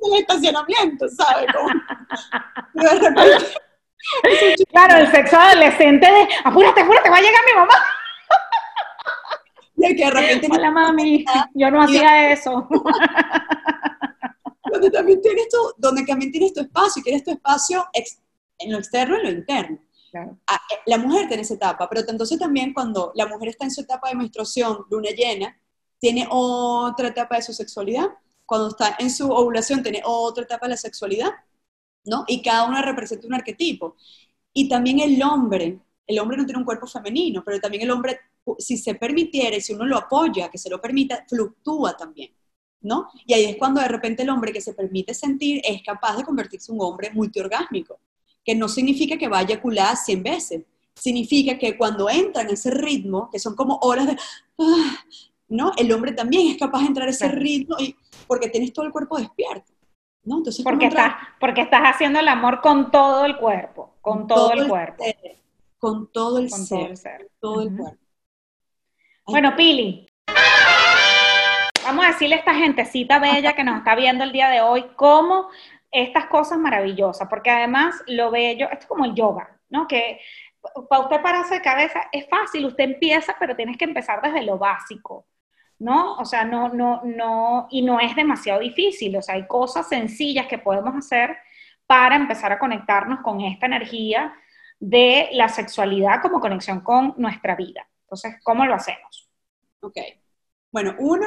el 0.12 0.20
estacionamiento, 0.20 1.08
¿sabes? 1.08 1.46
Claro, 4.70 4.98
el 4.98 5.10
sexo 5.10 5.36
adolescente 5.36 6.06
de, 6.06 6.28
apúrate, 6.44 6.80
apúrate, 6.80 7.10
va 7.10 7.16
a 7.16 7.20
llegar 7.20 7.40
mi 7.46 7.54
mamá. 7.54 7.74
Y 9.78 9.94
que 9.94 10.04
de 10.04 10.10
repente 10.10 10.48
Hola 10.50 10.70
mami, 10.70 11.24
yo 11.54 11.70
no 11.70 11.82
hacía 11.82 12.32
eso. 12.32 12.66
Donde 14.72 14.90
también 14.90 15.20
tienes 15.22 15.48
tu, 15.48 15.58
donde 15.76 16.04
también 16.04 16.32
tienes 16.32 16.52
tu 16.52 16.60
espacio, 16.60 17.00
y 17.00 17.02
quieres 17.02 17.24
tu 17.24 17.30
espacio 17.30 17.86
en 18.58 18.72
lo 18.72 18.78
externo 18.78 19.16
y 19.16 19.20
en 19.20 19.24
lo 19.24 19.30
interno. 19.30 19.78
Ah, 20.46 20.60
eh, 20.72 20.78
la 20.86 20.98
mujer 20.98 21.28
tiene 21.28 21.42
esa 21.42 21.54
etapa, 21.54 21.88
pero 21.88 22.02
entonces 22.06 22.38
también 22.38 22.74
cuando 22.74 23.12
la 23.14 23.26
mujer 23.26 23.50
está 23.50 23.64
en 23.64 23.70
su 23.70 23.82
etapa 23.82 24.08
de 24.08 24.16
menstruación, 24.16 24.84
luna 24.90 25.10
llena, 25.10 25.56
tiene 25.98 26.26
otra 26.28 27.08
etapa 27.08 27.36
de 27.36 27.42
su 27.42 27.52
sexualidad 27.52 28.08
cuando 28.46 28.68
está 28.68 28.96
en 28.98 29.10
su 29.10 29.30
ovulación 29.30 29.82
tiene 29.82 30.00
otra 30.04 30.44
etapa 30.44 30.66
de 30.66 30.70
la 30.70 30.76
sexualidad, 30.76 31.30
¿no? 32.06 32.24
Y 32.26 32.42
cada 32.42 32.64
una 32.66 32.82
representa 32.82 33.26
un 33.26 33.34
arquetipo. 33.34 33.96
Y 34.52 34.68
también 34.68 35.00
el 35.00 35.22
hombre, 35.22 35.78
el 36.06 36.18
hombre 36.18 36.36
no 36.36 36.46
tiene 36.46 36.58
un 36.58 36.64
cuerpo 36.64 36.86
femenino, 36.86 37.42
pero 37.44 37.60
también 37.60 37.82
el 37.82 37.90
hombre, 37.90 38.18
si 38.58 38.78
se 38.78 38.94
permitiera, 38.94 39.60
si 39.60 39.74
uno 39.74 39.84
lo 39.84 39.98
apoya, 39.98 40.48
que 40.48 40.58
se 40.58 40.70
lo 40.70 40.80
permita, 40.80 41.24
fluctúa 41.28 41.96
también, 41.96 42.30
¿no? 42.80 43.08
Y 43.26 43.34
ahí 43.34 43.44
es 43.44 43.56
cuando 43.56 43.80
de 43.80 43.88
repente 43.88 44.22
el 44.22 44.30
hombre 44.30 44.52
que 44.52 44.60
se 44.60 44.72
permite 44.72 45.12
sentir 45.14 45.60
es 45.64 45.82
capaz 45.82 46.16
de 46.16 46.24
convertirse 46.24 46.72
en 46.72 46.78
un 46.78 46.86
hombre 46.86 47.10
multiorgásmico, 47.10 47.98
que 48.44 48.54
no 48.54 48.68
significa 48.68 49.18
que 49.18 49.28
vaya 49.28 49.48
a 49.48 49.52
eyacular 49.52 49.96
100 49.96 50.22
veces, 50.22 50.62
significa 50.94 51.58
que 51.58 51.76
cuando 51.76 52.08
entra 52.08 52.42
en 52.42 52.50
ese 52.50 52.70
ritmo, 52.70 53.28
que 53.30 53.38
son 53.38 53.54
como 53.54 53.78
horas 53.82 54.06
de, 54.06 54.16
ah, 54.58 55.04
¿no? 55.48 55.72
El 55.76 55.92
hombre 55.92 56.12
también 56.12 56.48
es 56.48 56.56
capaz 56.56 56.80
de 56.80 56.86
entrar 56.86 57.08
a 57.08 57.10
ese 57.10 57.28
ritmo 57.28 57.76
y, 57.78 57.94
porque 58.26 58.48
tienes 58.48 58.72
todo 58.72 58.86
el 58.86 58.92
cuerpo 58.92 59.18
despierto. 59.18 59.75
¿No? 60.26 60.38
Entonces, 60.38 60.62
porque, 60.62 60.86
estás, 60.86 61.14
porque 61.40 61.62
estás 61.62 61.82
haciendo 61.82 62.20
el 62.20 62.28
amor 62.28 62.60
con 62.60 62.90
todo 62.90 63.24
el 63.24 63.36
cuerpo, 63.36 63.94
con, 64.00 64.26
todo, 64.26 64.52
el, 64.52 64.68
cuerpo. 64.68 65.04
con 65.78 66.12
todo 66.12 66.38
el 66.38 66.50
ser. 66.50 66.68
Todo 66.68 66.86
el, 66.86 66.96
ser. 66.96 67.30
Todo 67.40 67.62
el 67.62 67.76
cuerpo. 67.76 67.98
Bueno, 69.24 69.56
Pili, 69.56 70.06
vamos 71.84 72.04
a 72.04 72.08
decirle 72.08 72.34
a 72.34 72.38
esta 72.38 72.54
gentecita 72.54 73.18
bella 73.18 73.54
que 73.54 73.64
nos 73.64 73.78
está 73.78 73.94
viendo 73.94 74.24
el 74.24 74.32
día 74.32 74.48
de 74.50 74.60
hoy 74.60 74.84
cómo 74.96 75.48
estas 75.90 76.26
cosas 76.26 76.58
maravillosas, 76.58 77.28
porque 77.28 77.50
además 77.50 77.94
lo 78.06 78.30
bello, 78.30 78.66
esto 78.66 78.80
es 78.80 78.86
como 78.86 79.04
el 79.04 79.14
yoga, 79.14 79.58
¿no? 79.68 79.86
Que 79.86 80.20
para 80.88 81.02
usted 81.02 81.22
pararse 81.22 81.54
de 81.54 81.62
cabeza 81.62 82.08
es 82.12 82.28
fácil, 82.28 82.66
usted 82.66 82.84
empieza, 82.84 83.36
pero 83.38 83.54
tienes 83.54 83.76
que 83.78 83.84
empezar 83.84 84.20
desde 84.20 84.42
lo 84.42 84.58
básico. 84.58 85.24
¿No? 85.78 86.16
O 86.16 86.24
sea, 86.24 86.44
no, 86.44 86.68
no, 86.70 87.02
no, 87.04 87.68
y 87.70 87.82
no 87.82 88.00
es 88.00 88.16
demasiado 88.16 88.60
difícil, 88.60 89.16
o 89.16 89.22
sea, 89.22 89.34
hay 89.34 89.46
cosas 89.46 89.88
sencillas 89.88 90.46
que 90.46 90.58
podemos 90.58 90.94
hacer 90.94 91.36
para 91.86 92.16
empezar 92.16 92.52
a 92.52 92.58
conectarnos 92.58 93.20
con 93.20 93.40
esta 93.40 93.66
energía 93.66 94.34
de 94.80 95.28
la 95.32 95.48
sexualidad 95.48 96.20
como 96.22 96.40
conexión 96.40 96.80
con 96.80 97.14
nuestra 97.16 97.54
vida. 97.56 97.88
Entonces, 98.02 98.36
¿cómo 98.42 98.64
lo 98.66 98.74
hacemos? 98.74 99.28
Ok. 99.80 99.98
Bueno, 100.70 100.94
uno, 100.98 101.26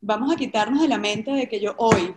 vamos 0.00 0.32
a 0.32 0.36
quitarnos 0.36 0.80
de 0.82 0.88
la 0.88 0.98
mente 0.98 1.30
de 1.32 1.48
que 1.48 1.60
yo 1.60 1.74
hoy 1.78 2.14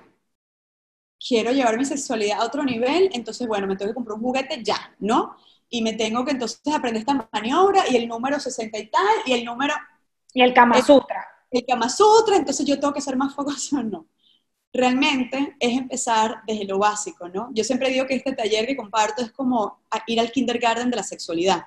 quiero 1.19 1.51
llevar 1.51 1.77
mi 1.77 1.85
sexualidad 1.85 2.41
a 2.41 2.45
otro 2.45 2.63
nivel, 2.63 3.09
entonces, 3.13 3.47
bueno, 3.47 3.67
me 3.67 3.75
tengo 3.75 3.91
que 3.91 3.95
comprar 3.95 4.15
un 4.15 4.23
juguete 4.23 4.63
ya, 4.63 4.95
¿no? 4.99 5.35
Y 5.69 5.81
me 5.81 5.93
tengo 5.93 6.23
que 6.23 6.31
entonces 6.31 6.61
aprender 6.73 7.01
esta 7.01 7.29
maniobra 7.31 7.83
y 7.89 7.95
el 7.95 8.07
número 8.07 8.39
60 8.39 8.77
y 8.77 8.87
tal, 8.87 9.15
y 9.25 9.33
el 9.33 9.45
número... 9.45 9.73
Y 10.33 10.41
el 10.41 10.53
Kama 10.53 10.81
Sutra. 10.81 11.25
El, 11.51 11.65
Kama 11.65 11.89
Sutra, 11.89 12.35
entonces 12.37 12.65
yo 12.65 12.79
tengo 12.79 12.93
que 12.93 13.01
ser 13.01 13.17
más 13.17 13.33
fogoso, 13.33 13.81
no. 13.83 14.07
Realmente 14.73 15.55
es 15.59 15.77
empezar 15.77 16.41
desde 16.45 16.65
lo 16.65 16.77
básico, 16.77 17.27
¿no? 17.29 17.49
Yo 17.53 17.63
siempre 17.63 17.89
digo 17.89 18.05
que 18.05 18.15
este 18.15 18.33
taller 18.33 18.67
que 18.67 18.77
comparto 18.77 19.23
es 19.23 19.31
como 19.31 19.79
ir 20.05 20.19
al 20.19 20.31
kindergarten 20.31 20.89
de 20.89 20.97
la 20.97 21.03
sexualidad, 21.03 21.65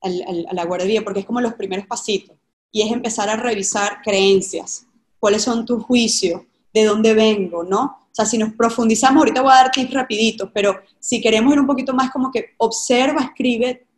a 0.00 0.54
la 0.54 0.64
guardería, 0.64 1.04
porque 1.04 1.20
es 1.20 1.26
como 1.26 1.40
los 1.40 1.54
primeros 1.54 1.86
pasitos. 1.86 2.36
Y 2.72 2.82
es 2.82 2.90
empezar 2.90 3.28
a 3.28 3.36
revisar 3.36 4.00
creencias, 4.02 4.86
cuáles 5.18 5.42
son 5.42 5.64
tus 5.64 5.84
juicios, 5.84 6.42
de 6.72 6.84
dónde 6.84 7.14
vengo, 7.14 7.62
¿no? 7.62 8.05
O 8.16 8.22
sea, 8.22 8.24
si 8.24 8.38
nos 8.38 8.54
profundizamos, 8.54 9.18
ahorita 9.18 9.42
voy 9.42 9.52
a 9.52 9.56
dar 9.56 9.70
tips 9.70 9.92
rapiditos, 9.92 10.48
pero 10.54 10.80
si 10.98 11.20
queremos 11.20 11.52
ir 11.52 11.60
un 11.60 11.66
poquito 11.66 11.92
más 11.92 12.10
como 12.10 12.30
que 12.30 12.54
observa, 12.56 13.20
escribe 13.20 13.88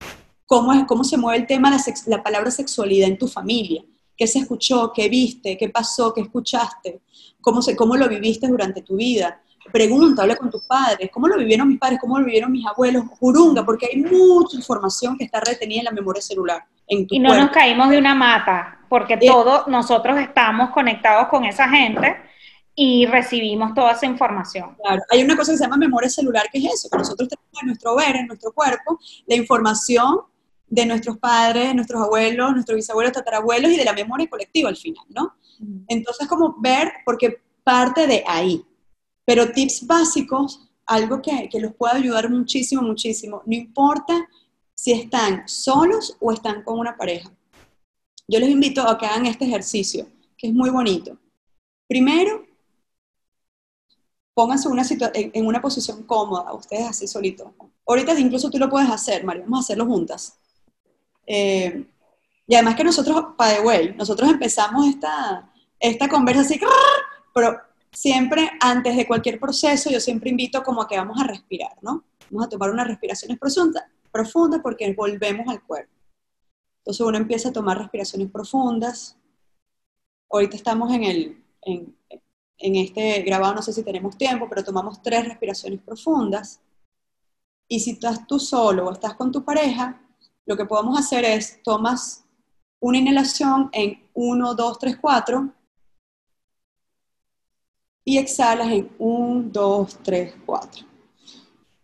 cómo, 0.44 0.72
es, 0.72 0.82
cómo 0.88 1.04
se 1.04 1.16
mueve 1.16 1.38
el 1.38 1.46
tema 1.46 1.70
de 1.70 1.78
la, 2.06 2.20
palabra 2.20 2.50
sexualidad 2.50 3.08
en 3.08 3.16
tu 3.16 3.28
familia. 3.28 3.80
¿Qué 4.16 4.26
se 4.26 4.40
escuchó? 4.40 4.92
¿Qué 4.92 5.08
viste? 5.08 5.56
¿Qué 5.56 5.68
pasó? 5.68 6.12
¿Qué 6.12 6.22
escuchaste? 6.22 7.02
¿Cómo, 7.40 7.62
se, 7.62 7.76
cómo 7.76 7.96
lo 7.96 8.08
viviste 8.08 8.48
durante 8.48 8.82
tu 8.82 8.96
vida? 8.96 9.40
Pregunta, 9.70 10.22
habla 10.22 10.34
con 10.34 10.50
tus 10.50 10.64
padres. 10.64 11.10
¿Cómo 11.12 11.28
lo 11.28 11.36
vivieron 11.38 11.68
mis 11.68 11.78
padres? 11.78 12.00
¿Cómo 12.00 12.18
lo 12.18 12.24
vivieron 12.24 12.50
mis 12.50 12.66
abuelos? 12.66 13.04
Jurunga, 13.20 13.64
porque 13.64 13.86
hay 13.86 14.00
mucha 14.00 14.56
información 14.56 15.16
que 15.16 15.26
está 15.26 15.38
retenida 15.38 15.78
en 15.78 15.84
la 15.84 15.92
memoria 15.92 16.22
celular. 16.22 16.64
En 16.88 17.06
tu 17.06 17.14
y 17.14 17.20
no 17.20 17.36
nos 17.36 17.50
caímos 17.50 17.88
de 17.88 17.98
una 17.98 18.16
mata, 18.16 18.80
porque 18.88 19.14
eh, 19.14 19.28
todos 19.28 19.68
nosotros 19.68 20.18
estamos 20.18 20.70
conectados 20.70 21.28
con 21.28 21.44
esa 21.44 21.68
gente 21.68 22.27
y 22.80 23.06
recibimos 23.06 23.74
toda 23.74 23.90
esa 23.90 24.06
información. 24.06 24.76
Claro, 24.80 25.02
hay 25.10 25.24
una 25.24 25.36
cosa 25.36 25.50
que 25.50 25.58
se 25.58 25.64
llama 25.64 25.76
memoria 25.76 26.08
celular, 26.08 26.46
que 26.48 26.58
es 26.58 26.74
eso, 26.74 26.88
que 26.88 26.96
nosotros 26.96 27.28
tenemos 27.28 27.60
en 27.60 27.66
nuestro 27.66 27.96
ver, 27.96 28.14
en 28.14 28.28
nuestro 28.28 28.52
cuerpo, 28.52 29.00
la 29.26 29.34
información 29.34 30.20
de 30.68 30.86
nuestros 30.86 31.18
padres, 31.18 31.74
nuestros 31.74 32.00
abuelos, 32.00 32.52
nuestros 32.52 32.76
bisabuelos, 32.76 33.12
tatarabuelos 33.12 33.72
y 33.72 33.76
de 33.76 33.84
la 33.84 33.92
memoria 33.92 34.30
colectiva 34.30 34.68
al 34.68 34.76
final, 34.76 35.04
¿no? 35.08 35.34
Entonces, 35.88 36.28
como 36.28 36.54
ver, 36.60 36.92
porque 37.04 37.42
parte 37.64 38.06
de 38.06 38.22
ahí. 38.24 38.64
Pero 39.24 39.50
tips 39.50 39.84
básicos, 39.84 40.70
algo 40.86 41.20
que, 41.20 41.48
que 41.50 41.58
los 41.58 41.74
puede 41.74 41.96
ayudar 41.96 42.30
muchísimo, 42.30 42.80
muchísimo, 42.82 43.42
no 43.44 43.56
importa 43.56 44.28
si 44.76 44.92
están 44.92 45.48
solos 45.48 46.16
o 46.20 46.30
están 46.30 46.62
con 46.62 46.78
una 46.78 46.96
pareja. 46.96 47.28
Yo 48.28 48.38
les 48.38 48.50
invito 48.50 48.82
a 48.82 48.96
que 48.96 49.06
hagan 49.06 49.26
este 49.26 49.46
ejercicio, 49.46 50.06
que 50.36 50.46
es 50.46 50.54
muy 50.54 50.70
bonito. 50.70 51.18
Primero, 51.88 52.47
pónganse 54.38 54.68
una 54.68 54.84
en, 54.88 55.32
en, 55.34 55.46
una 55.48 55.60
posición 55.60 56.04
cómoda, 56.04 56.52
ustedes 56.52 56.86
así 56.90 57.08
solitos. 57.08 57.48
Ahorita 57.84 58.16
incluso 58.20 58.48
tú 58.48 58.56
lo 58.56 58.70
puedes 58.70 58.88
hacer, 58.88 59.24
María, 59.24 59.42
vamos 59.42 59.58
a 59.58 59.62
hacerlo 59.62 59.84
juntas. 59.84 60.38
Eh, 61.26 61.84
y 62.46 62.54
además 62.54 62.76
que 62.76 62.84
nosotros, 62.84 63.36
by 63.36 63.56
the 63.56 63.62
way, 63.62 63.94
nosotros 63.96 64.30
empezamos 64.30 64.86
esta, 64.86 65.50
esta 65.80 66.08
conversa 66.08 66.42
así, 66.42 66.60
pero 67.34 67.58
siempre 67.90 68.48
antes 68.60 68.96
de 68.96 69.08
cualquier 69.08 69.40
proceso 69.40 69.90
yo 69.90 69.98
siempre 69.98 70.30
invito 70.30 70.62
como 70.62 70.82
a 70.82 70.86
que 70.86 70.96
vamos 70.96 71.20
a 71.20 71.26
respirar, 71.26 71.76
¿no? 71.82 72.04
Vamos 72.30 72.46
a 72.46 72.48
tomar 72.48 72.70
unas 72.70 72.86
respiraciones 72.86 73.40
profundas, 73.40 73.82
profundas 74.12 74.60
porque 74.62 74.94
volvemos 74.94 75.48
al 75.48 75.60
cuerpo. 75.64 75.92
Entonces 76.82 77.04
uno 77.04 77.18
empieza 77.18 77.48
a 77.48 77.52
tomar 77.52 77.76
respiraciones 77.76 78.30
profundas. 78.30 79.16
Ahorita 80.30 80.54
estamos 80.54 80.94
en, 80.94 81.02
el, 81.02 81.44
en, 81.62 81.97
en 82.58 82.76
este 82.76 83.22
grabado, 83.22 83.54
no 83.54 83.62
sé 83.62 83.72
si 83.72 83.82
tenemos 83.82 84.16
tiempo, 84.16 84.48
pero 84.48 84.64
tomamos 84.64 85.00
tres 85.02 85.26
respiraciones 85.26 85.80
profundas. 85.80 86.60
Y 87.68 87.80
si 87.80 87.92
estás 87.92 88.26
tú 88.26 88.38
solo 88.38 88.86
o 88.86 88.92
estás 88.92 89.14
con 89.14 89.30
tu 89.30 89.44
pareja, 89.44 90.00
lo 90.46 90.56
que 90.56 90.64
podemos 90.64 90.98
hacer 90.98 91.24
es 91.24 91.62
tomas 91.62 92.24
una 92.80 92.98
inhalación 92.98 93.68
en 93.72 94.02
1, 94.14 94.54
2, 94.54 94.78
3, 94.78 94.96
4 95.00 95.52
y 98.04 98.18
exhalas 98.18 98.68
en 98.72 98.90
1, 98.98 99.50
2, 99.52 99.98
3, 100.02 100.34
4. 100.46 100.86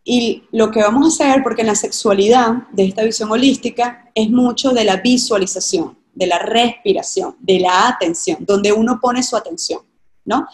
Y 0.04 0.44
lo 0.52 0.70
que 0.70 0.80
vamos 0.80 1.04
a 1.04 1.08
hacer, 1.08 1.42
porque 1.42 1.62
en 1.62 1.68
la 1.68 1.74
sexualidad 1.74 2.68
de 2.72 2.84
esta 2.84 3.02
visión 3.02 3.30
holística 3.30 4.10
es 4.14 4.30
mucho 4.30 4.70
de 4.70 4.84
la 4.84 4.96
visualización, 4.96 5.98
de 6.14 6.26
la 6.26 6.38
respiración, 6.38 7.36
de 7.40 7.60
la 7.60 7.88
atención, 7.88 8.38
donde 8.40 8.72
uno 8.72 9.00
pone 9.00 9.22
su 9.22 9.36
atención. 9.36 9.80
¿No? 10.24 10.46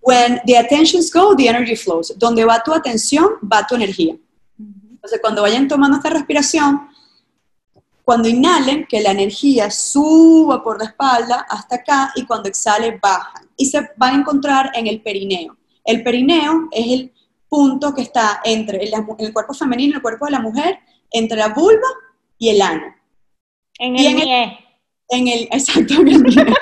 When 0.00 0.40
the 0.46 0.56
attentions 0.56 1.12
go, 1.12 1.34
the 1.34 1.48
energy 1.48 1.76
flows. 1.76 2.14
Donde 2.18 2.44
va 2.44 2.62
tu 2.62 2.72
atención, 2.72 3.28
va 3.42 3.66
tu 3.66 3.74
energía. 3.74 4.16
Entonces, 4.58 5.20
cuando 5.20 5.42
vayan 5.42 5.68
tomando 5.68 5.96
esta 5.96 6.10
respiración, 6.10 6.88
cuando 8.04 8.28
inhalen, 8.28 8.86
que 8.86 9.00
la 9.00 9.10
energía 9.10 9.70
suba 9.70 10.62
por 10.62 10.78
la 10.78 10.86
espalda 10.86 11.46
hasta 11.48 11.76
acá 11.76 12.12
y 12.16 12.24
cuando 12.24 12.48
exhale, 12.48 12.98
bajan. 13.02 13.48
Y 13.56 13.66
se 13.66 13.90
van 13.96 14.14
a 14.14 14.20
encontrar 14.20 14.70
en 14.74 14.86
el 14.86 15.02
perineo. 15.02 15.56
El 15.84 16.02
perineo 16.02 16.68
es 16.72 16.86
el 16.86 17.12
punto 17.48 17.94
que 17.94 18.02
está 18.02 18.40
entre 18.44 18.82
el, 18.82 18.92
el 19.18 19.32
cuerpo 19.32 19.54
femenino 19.54 19.92
y 19.92 19.96
el 19.96 20.02
cuerpo 20.02 20.26
de 20.26 20.32
la 20.32 20.40
mujer, 20.40 20.78
entre 21.10 21.38
la 21.38 21.48
vulva 21.48 21.88
y 22.38 22.50
el 22.50 22.62
ano. 22.62 22.94
En 23.78 23.96
el, 23.96 24.06
en 24.06 24.18
el, 24.18 24.28
en 25.10 25.28
el 25.28 25.48
exacto, 25.52 25.94
en 25.94 26.08
el 26.08 26.24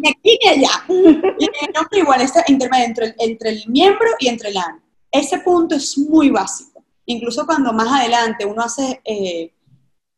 ni 0.00 0.08
aquí 0.08 0.38
ni 0.42 0.48
allá. 0.48 0.84
El 0.88 1.98
igual 1.98 2.20
está 2.20 2.44
intermedio 2.48 2.84
entre 2.86 3.06
el, 3.06 3.14
entre 3.18 3.50
el 3.50 3.64
miembro 3.68 4.08
y 4.18 4.28
entre 4.28 4.50
el 4.50 4.56
ano. 4.56 4.82
Ese 5.10 5.38
punto 5.38 5.74
es 5.74 5.98
muy 5.98 6.30
básico. 6.30 6.84
Incluso 7.06 7.44
cuando 7.44 7.72
más 7.72 7.88
adelante 7.88 8.44
uno 8.46 8.62
hace 8.62 9.00
eh, 9.04 9.52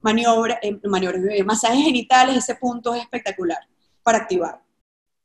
maniobra, 0.01 0.59
eh, 0.63 0.79
eh, 0.83 1.45
masajes 1.45 1.85
genitales, 1.85 2.37
ese 2.37 2.57
punto 2.57 2.95
es 2.95 3.03
espectacular 3.03 3.59
para 4.03 4.19
activar. 4.19 4.63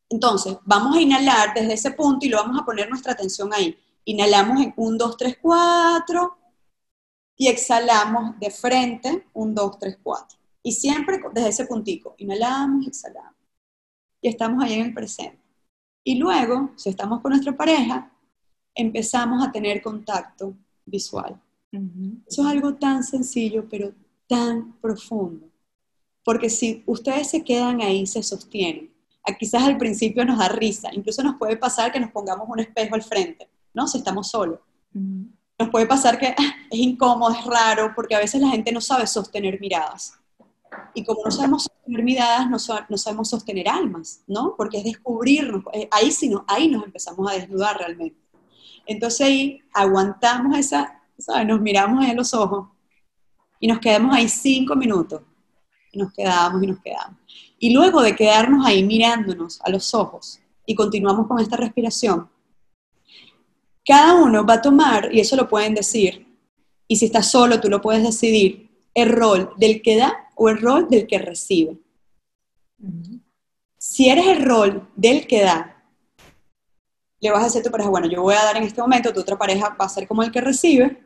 Entonces, 0.10 0.58
vamos 0.64 0.95
a 0.95 1.01
inhalar 1.01 1.53
desde 1.53 1.74
ese 1.74 1.91
punto 1.91 2.26
y 2.26 2.30
lo 2.30 2.38
vamos 2.38 2.62
a 2.62 2.66
poner 2.66 2.89
nuestra 2.89 3.12
atención 3.12 3.53
ahí. 3.53 3.78
Inhalamos 4.05 4.62
en 4.62 4.74
1, 4.78 4.97
2, 4.97 5.18
3, 5.18 5.38
4 5.41 6.38
y 7.36 7.47
exhalamos 7.49 8.39
de 8.39 8.49
frente, 8.49 9.28
1, 9.34 9.53
2, 9.53 9.80
3, 9.80 9.97
4. 10.01 10.39
Y 10.64 10.72
siempre 10.72 11.20
desde 11.34 11.49
ese 11.49 11.66
puntico, 11.66 12.16
inhalamos, 12.18 12.88
exhalamos 12.88 13.36
y 14.22 14.28
estamos 14.28 14.63
ahí 14.63 14.74
en 14.74 14.88
el 14.88 14.93
presente. 14.93 15.39
Y 16.03 16.15
luego, 16.15 16.72
si 16.76 16.89
estamos 16.89 17.22
con 17.22 17.32
nuestra 17.32 17.55
pareja, 17.55 18.11
empezamos 18.74 19.45
a 19.45 19.51
tener 19.51 19.82
contacto 19.82 20.53
visual. 20.86 21.39
Eso 22.26 22.41
es 22.41 22.47
algo 22.47 22.76
tan 22.76 23.03
sencillo, 23.03 23.68
pero 23.70 23.91
tan 24.28 24.74
profundo. 24.80 25.47
Porque 26.24 26.49
si 26.49 26.84
ustedes 26.86 27.30
se 27.30 27.43
quedan 27.43 27.82
ahí, 27.82 28.05
se 28.05 28.24
sostienen. 28.24 28.91
Quizás 29.38 29.63
al 29.63 29.78
principio 29.78 30.24
nos 30.24 30.38
da 30.38 30.47
risa, 30.47 30.89
incluso 30.93 31.22
nos 31.22 31.36
puede 31.36 31.57
pasar 31.57 31.91
que 31.91 31.99
nos 31.99 32.11
pongamos 32.11 32.47
un 32.47 32.59
espejo 32.59 32.95
al 32.95 33.03
frente, 33.03 33.49
¿no? 33.74 33.86
Si 33.88 33.97
estamos 33.97 34.30
solos. 34.30 34.59
Nos 35.59 35.70
puede 35.70 35.86
pasar 35.86 36.18
que 36.18 36.28
ah, 36.28 36.55
es 36.72 36.80
incómodo, 36.80 37.34
es 37.34 37.43
raro, 37.43 37.91
porque 37.93 38.15
a 38.15 38.20
veces 38.20 38.39
la 38.39 38.49
gente 38.49 38.72
no 38.72 38.80
sabe 38.80 39.05
sostener 39.05 39.59
miradas. 39.59 40.13
Y 40.93 41.03
como 41.03 41.23
no 41.23 41.32
sabemos 41.32 41.63
sostener 41.63 42.03
miradas, 42.03 42.49
no, 42.49 42.59
sabemos 42.97 43.30
sostener 43.30 43.69
almas, 43.69 44.21
¿no? 44.28 44.55
Porque 44.57 44.80
es 44.80 44.84
descubrirnos, 44.84 45.63
eh, 45.73 45.88
ahí, 45.91 46.11
sí 46.11 46.30
no, 46.30 46.43
ahí 46.47 46.69
nos 46.69 46.84
empezamos 46.86 47.30
a 47.30 47.36
desnudar 47.36 47.78
realmente. 47.78 48.19
Entonces 48.86 49.21
ahí 49.21 49.61
aguantamos 49.73 50.57
esa, 50.57 51.01
¿sabes? 51.17 51.47
Nos 51.47 51.61
miramos 51.61 52.05
en 52.05 52.15
los 52.15 52.34
ojos 52.34 52.69
y 53.59 53.67
nos 53.67 53.80
quedamos 53.80 54.15
ahí 54.15 54.28
cinco 54.28 54.75
minutos. 54.75 55.21
Y 55.91 55.99
nos 55.99 56.13
quedamos 56.13 56.61
y 56.63 56.67
nos 56.67 56.80
quedamos. 56.80 57.19
Y 57.59 57.73
luego 57.73 58.01
de 58.01 58.15
quedarnos 58.15 58.65
ahí 58.65 58.84
mirándonos 58.84 59.59
a 59.61 59.69
los 59.69 59.93
ojos 59.93 60.39
y 60.65 60.75
continuamos 60.75 61.28
con 61.28 61.39
esta 61.39 61.55
respiración, 61.55 62.30
cada 63.86 64.15
uno 64.15 64.45
va 64.45 64.55
a 64.55 64.61
tomar, 64.61 65.09
y 65.13 65.21
eso 65.21 65.38
lo 65.38 65.47
pueden 65.47 65.73
decir, 65.73 66.28
y 66.89 66.97
si 66.97 67.05
estás 67.05 67.32
solo 67.32 67.61
tú 67.61 67.69
lo 67.69 67.82
puedes 67.82 68.03
decidir, 68.03 68.69
el 68.93 69.09
rol 69.09 69.53
del 69.57 69.82
que 69.82 69.95
da 69.95 70.26
o 70.38 70.49
el 70.49 70.61
rol 70.61 70.88
del 70.88 71.07
que 71.07 71.17
recibe. 71.17 71.77
Si 73.77 74.09
eres 74.09 74.27
el 74.27 74.45
rol 74.45 74.88
del 74.95 75.27
que 75.27 75.41
da, 75.41 75.83
le 77.19 77.31
vas 77.31 77.41
a 77.41 77.45
decir 77.45 77.61
a 77.61 77.63
tu 77.63 77.71
pareja, 77.71 77.89
bueno, 77.89 78.07
yo 78.07 78.21
voy 78.21 78.35
a 78.35 78.43
dar 78.43 78.57
en 78.57 78.63
este 78.63 78.79
momento, 78.79 79.11
tu 79.11 79.21
otra 79.21 79.38
pareja 79.38 79.75
va 79.79 79.85
a 79.85 79.89
ser 79.89 80.07
como 80.07 80.21
el 80.21 80.31
que 80.31 80.41
recibe, 80.41 81.03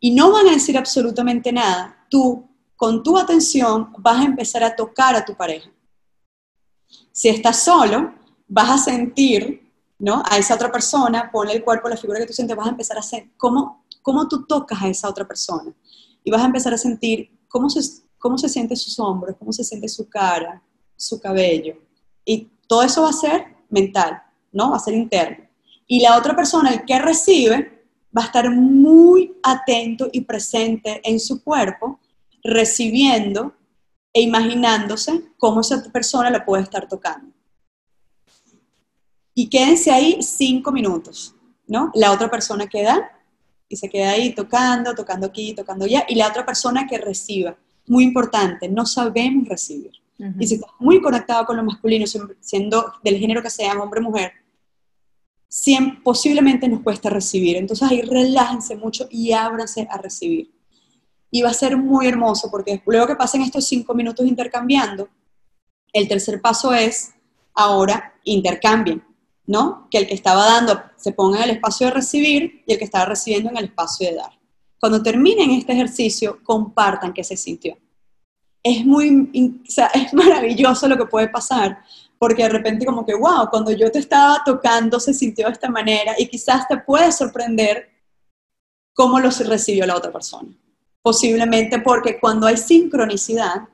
y 0.00 0.10
no 0.12 0.32
van 0.32 0.48
a 0.48 0.52
decir 0.52 0.76
absolutamente 0.76 1.52
nada. 1.52 2.06
Tú, 2.10 2.48
con 2.76 3.02
tu 3.02 3.16
atención, 3.16 3.92
vas 3.98 4.20
a 4.20 4.24
empezar 4.24 4.64
a 4.64 4.74
tocar 4.74 5.14
a 5.14 5.24
tu 5.24 5.34
pareja. 5.34 5.70
Si 7.12 7.28
estás 7.28 7.62
solo, 7.62 8.14
vas 8.48 8.70
a 8.70 8.78
sentir, 8.78 9.72
¿no? 9.98 10.22
A 10.28 10.38
esa 10.38 10.54
otra 10.54 10.70
persona, 10.70 11.30
ponle 11.30 11.52
el 11.52 11.64
cuerpo, 11.64 11.88
la 11.88 11.96
figura 11.96 12.18
que 12.18 12.26
tú 12.26 12.32
sientes, 12.32 12.56
vas 12.56 12.66
a 12.66 12.70
empezar 12.70 12.98
a 12.98 13.02
sentir 13.02 13.32
cómo, 13.36 13.84
cómo 14.02 14.26
tú 14.28 14.46
tocas 14.46 14.82
a 14.82 14.88
esa 14.88 15.08
otra 15.08 15.26
persona. 15.26 15.72
Y 16.24 16.30
vas 16.30 16.42
a 16.42 16.46
empezar 16.46 16.74
a 16.74 16.78
sentir 16.78 17.30
cómo 17.48 17.68
se, 17.70 17.80
cómo 18.18 18.36
se 18.38 18.48
siente 18.48 18.76
sus 18.76 18.98
hombros, 18.98 19.36
cómo 19.38 19.52
se 19.52 19.64
siente 19.64 19.88
su 19.88 20.08
cara, 20.08 20.62
su 20.96 21.20
cabello. 21.20 21.76
Y 22.24 22.48
todo 22.66 22.82
eso 22.82 23.02
va 23.02 23.10
a 23.10 23.12
ser 23.12 23.46
mental, 23.70 24.22
¿no? 24.52 24.70
Va 24.70 24.76
a 24.76 24.80
ser 24.80 24.94
interno. 24.94 25.46
Y 25.86 26.00
la 26.00 26.18
otra 26.18 26.36
persona, 26.36 26.70
el 26.70 26.84
que 26.84 26.98
recibe, 26.98 27.86
va 28.16 28.22
a 28.22 28.26
estar 28.26 28.50
muy 28.50 29.36
atento 29.42 30.08
y 30.12 30.22
presente 30.22 31.00
en 31.04 31.20
su 31.20 31.42
cuerpo, 31.42 32.00
recibiendo 32.42 33.54
e 34.12 34.22
imaginándose 34.22 35.32
cómo 35.36 35.60
esa 35.60 35.82
persona 35.90 36.30
la 36.30 36.44
puede 36.44 36.62
estar 36.62 36.88
tocando. 36.88 37.32
Y 39.34 39.48
quédense 39.48 39.92
ahí 39.92 40.20
cinco 40.20 40.72
minutos, 40.72 41.34
¿no? 41.66 41.90
La 41.94 42.12
otra 42.12 42.28
queda 42.68 43.12
y 43.68 43.76
se 43.76 43.88
queda 43.88 44.10
ahí 44.10 44.34
tocando, 44.34 44.94
tocando 44.94 45.26
aquí, 45.26 45.54
tocando 45.54 45.84
allá, 45.84 46.04
y 46.08 46.14
la 46.14 46.28
otra 46.28 46.44
persona 46.44 46.86
que 46.86 46.98
reciba 46.98 47.56
muy 47.88 48.04
importante, 48.04 48.68
no 48.68 48.86
sabemos 48.86 49.48
recibir. 49.48 49.92
Y 50.40 50.48
si 50.48 50.54
estás 50.56 50.70
muy 50.80 51.00
conectado 51.00 51.44
con 51.46 51.56
lo 51.56 51.62
masculino, 51.62 52.04
siendo 52.40 52.92
del 53.04 53.18
género 53.18 53.40
que 53.40 53.50
sea, 53.50 53.72
hombre 53.74 54.00
o 54.00 54.02
mujer, 54.02 54.32
posiblemente 56.02 56.68
nos 56.68 56.82
cuesta 56.82 57.08
recibir. 57.08 57.56
Entonces 57.56 57.88
ahí 57.88 58.02
relájense 58.02 58.76
mucho 58.76 59.06
y 59.10 59.32
ábranse 59.32 59.86
a 59.90 59.98
recibir. 59.98 60.50
Y 61.30 61.42
va 61.42 61.50
a 61.50 61.54
ser 61.54 61.76
muy 61.76 62.06
hermoso 62.06 62.50
porque 62.50 62.82
luego 62.86 63.06
que 63.06 63.16
pasen 63.16 63.42
estos 63.42 63.66
cinco 63.66 63.94
minutos 63.94 64.26
intercambiando, 64.26 65.08
el 65.92 66.08
tercer 66.08 66.40
paso 66.40 66.72
es 66.72 67.10
ahora 67.54 68.14
intercambien, 68.24 69.02
¿no? 69.46 69.88
Que 69.90 69.98
el 69.98 70.06
que 70.06 70.14
estaba 70.14 70.44
dando 70.44 70.82
se 70.96 71.12
ponga 71.12 71.38
en 71.38 71.44
el 71.44 71.50
espacio 71.50 71.86
de 71.86 71.92
recibir 71.92 72.62
y 72.66 72.72
el 72.72 72.78
que 72.78 72.84
estaba 72.84 73.04
recibiendo 73.04 73.50
en 73.50 73.56
el 73.56 73.64
espacio 73.66 74.08
de 74.08 74.16
dar. 74.16 74.37
Cuando 74.80 75.02
terminen 75.02 75.50
este 75.50 75.72
ejercicio, 75.72 76.38
compartan 76.42 77.12
qué 77.12 77.24
se 77.24 77.36
sintió. 77.36 77.76
Es 78.62 78.84
muy, 78.84 79.60
o 79.66 79.70
sea, 79.70 79.86
es 79.94 80.12
maravilloso 80.14 80.88
lo 80.88 80.96
que 80.96 81.06
puede 81.06 81.28
pasar, 81.28 81.82
porque 82.18 82.42
de 82.44 82.48
repente 82.48 82.86
como 82.86 83.04
que, 83.04 83.14
wow, 83.14 83.48
cuando 83.50 83.70
yo 83.72 83.90
te 83.90 83.98
estaba 83.98 84.42
tocando 84.44 84.98
se 84.98 85.14
sintió 85.14 85.46
de 85.46 85.52
esta 85.52 85.70
manera 85.70 86.14
y 86.18 86.26
quizás 86.26 86.66
te 86.66 86.76
puede 86.78 87.12
sorprender 87.12 87.90
cómo 88.92 89.20
lo 89.20 89.30
recibió 89.30 89.86
la 89.86 89.96
otra 89.96 90.12
persona. 90.12 90.48
Posiblemente 91.02 91.78
porque 91.80 92.18
cuando 92.18 92.46
hay 92.46 92.56
sincronicidad, 92.56 93.68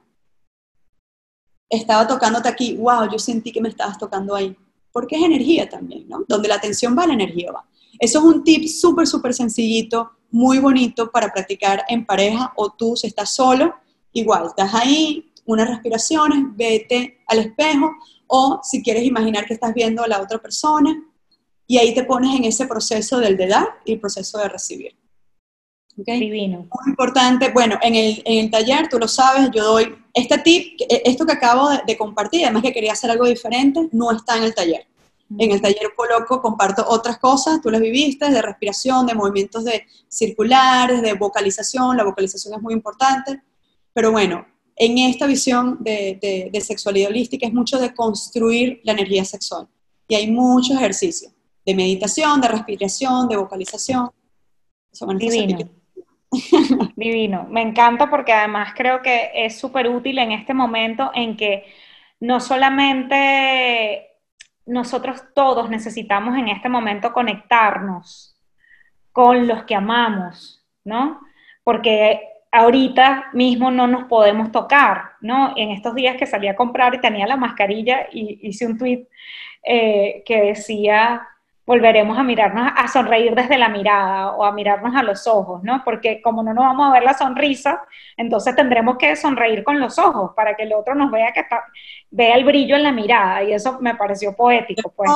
estaba 1.69 2.07
tocándote 2.07 2.49
aquí, 2.49 2.77
wow, 2.77 3.11
yo 3.11 3.19
sentí 3.19 3.51
que 3.51 3.61
me 3.61 3.71
estabas 3.71 3.99
tocando 3.99 4.35
ahí. 4.35 4.57
Porque 4.93 5.17
es 5.17 5.23
energía 5.23 5.69
también, 5.69 6.09
¿no? 6.09 6.25
Donde 6.29 6.47
la 6.47 6.55
atención 6.55 6.97
va, 6.97 7.07
la 7.07 7.15
energía 7.15 7.51
va. 7.51 7.67
Eso 7.99 8.19
es 8.19 8.25
un 8.25 8.45
tip 8.45 8.69
súper, 8.69 9.07
súper 9.07 9.35
sencillito 9.35 10.13
muy 10.35 10.59
bonito 10.59 11.13
para 11.13 11.33
practicar 11.33 11.85
en 11.89 12.05
pareja 12.05 12.53
o 12.57 12.69
tú 12.69 12.97
si 12.97 13.07
estás 13.07 13.33
solo, 13.33 13.73
igual, 14.13 14.47
estás 14.49 14.75
ahí, 14.75 15.31
unas 15.45 15.69
respiraciones, 15.69 16.41
vete 16.57 17.21
al 17.29 17.39
espejo 17.39 17.93
o 18.27 18.59
si 18.65 18.83
quieres 18.83 19.05
imaginar 19.05 19.47
que 19.47 19.55
estás 19.55 19.73
viendo 19.73 20.03
a 20.03 20.09
la 20.09 20.21
otra 20.21 20.39
persona 20.39 20.93
y 21.69 21.79
ahí 21.79 21.95
te 21.95 22.03
pones 22.03 22.35
en 22.35 22.47
ese 22.47 22.67
proceso 22.67 23.21
del 23.21 23.37
de 23.37 23.47
dar 23.47 23.69
y 23.85 23.93
el 23.93 24.01
proceso 24.01 24.39
de 24.39 24.49
recibir. 24.49 24.97
¿Okay? 25.97 26.19
Divino. 26.19 26.59
Muy 26.59 26.89
importante, 26.89 27.53
bueno, 27.53 27.79
en 27.81 27.95
el, 27.95 28.21
en 28.25 28.47
el, 28.47 28.51
taller, 28.51 28.89
tú 28.89 28.99
lo 28.99 29.07
sabes, 29.07 29.51
yo 29.55 29.63
doy 29.63 29.95
este 30.15 30.39
tip, 30.39 30.81
esto 30.89 31.25
que 31.25 31.33
acabo 31.33 31.71
de, 31.71 31.83
de, 31.87 31.97
compartir, 31.97 32.45
además 32.45 32.65
que 32.65 32.73
quería 32.73 32.95
hacer 32.95 33.09
algo 33.09 33.27
diferente, 33.27 33.89
no 33.93 34.11
está 34.11 34.37
en 34.37 34.43
el 34.43 34.55
taller. 34.55 34.85
En 35.39 35.51
el 35.51 35.61
taller 35.61 35.93
coloco, 35.97 36.41
comparto 36.41 36.85
otras 36.87 37.19
cosas, 37.19 37.61
tú 37.61 37.71
las 37.71 37.81
viviste, 37.81 38.31
de 38.31 38.43
respiración, 38.43 39.07
de 39.07 39.15
movimientos 39.15 39.65
de 39.65 39.87
circulares, 40.09 41.03
de 41.03 41.15
vocalización, 41.15 41.97
la 41.97 42.05
vocalización 42.05 42.55
es 42.55 42.63
muy 42.63 42.75
importante, 42.75 43.43
pero 43.93 44.13
bueno, 44.13 44.47
en 44.77 44.99
esta 44.99 45.27
visión 45.27 45.79
de, 45.81 46.19
de, 46.21 46.51
de 46.53 46.61
sexualidad 46.61 47.11
holística 47.11 47.47
es 47.47 47.53
mucho 47.53 47.79
de 47.79 47.95
construir 47.95 48.81
la 48.85 48.93
energía 48.93 49.25
sexual 49.25 49.69
y 50.09 50.15
hay 50.15 50.31
muchos 50.31 50.77
ejercicios 50.77 51.33
de 51.65 51.75
meditación, 51.75 52.41
de 52.41 52.49
respiración, 52.49 53.29
de 53.29 53.37
vocalización. 53.37 54.11
Divino. 55.19 55.59
Divino. 56.97 57.47
Me 57.51 57.63
encanta 57.63 58.11
porque 58.11 58.33
además 58.33 58.73
creo 58.77 59.03
que 59.03 59.31
es 59.35 59.59
súper 59.59 59.89
útil 59.89 60.19
en 60.19 60.33
este 60.33 60.55
momento 60.55 61.11
en 61.15 61.37
que 61.37 61.65
no 62.21 62.41
solamente 62.41 64.14
nosotros 64.67 65.23
todos 65.35 65.69
necesitamos 65.71 66.37
en 66.39 66.49
este 66.49 66.69
momento 66.69 67.13
conectarnos 67.13 68.37
con 69.13 69.47
los 69.47 69.65
que 69.65 69.75
amamos, 69.75 70.65
¿no? 70.85 71.21
Porque 71.63 72.21
ahorita 72.51 73.31
mismo 73.33 73.71
no 73.71 73.87
nos 73.87 74.05
podemos 74.05 74.53
tocar, 74.53 75.13
¿no? 75.21 75.55
En 75.57 75.71
estos 75.71 75.95
días 75.95 76.17
que 76.17 76.27
salí 76.27 76.49
a 76.49 76.57
comprar 76.57 76.95
y 76.95 77.01
tenía 77.01 77.27
la 77.27 77.37
mascarilla 77.37 78.09
y 78.13 78.39
hice 78.43 78.67
un 78.67 78.79
tweet 78.79 79.07
eh, 79.65 80.23
que 80.25 80.41
decía, 80.41 81.29
volveremos 81.67 82.19
a 82.19 82.23
mirarnos, 82.23 82.73
a 82.77 82.89
sonreír 82.89 83.35
desde 83.35 83.57
la 83.57 83.69
mirada 83.69 84.33
o 84.33 84.45
a 84.45 84.53
mirarnos 84.53 84.95
a 84.95 85.03
los 85.03 85.27
ojos, 85.27 85.63
¿no? 85.63 85.83
Porque 85.85 86.21
como 86.21 86.43
no 86.43 86.53
nos 86.53 86.65
vamos 86.65 86.89
a 86.89 86.93
ver 86.93 87.03
la 87.03 87.15
sonrisa, 87.15 87.83
entonces 88.17 88.55
tendremos 88.55 88.97
que 88.99 89.17
sonreír 89.17 89.65
con 89.65 89.81
los 89.81 89.99
ojos 89.99 90.33
para 90.37 90.55
que 90.55 90.65
el 90.65 90.75
otro 90.75 90.95
nos 90.95 91.11
vea 91.11 91.33
que 91.33 91.41
está, 91.41 91.65
vea 92.11 92.37
el 92.37 92.45
brillo 92.45 92.77
en 92.77 92.83
la 92.83 92.93
mirada 92.93 93.43
y 93.45 93.53
eso 93.53 93.79
me 93.81 93.95
pareció 93.95 94.37
poético, 94.37 94.93
pues. 94.95 95.11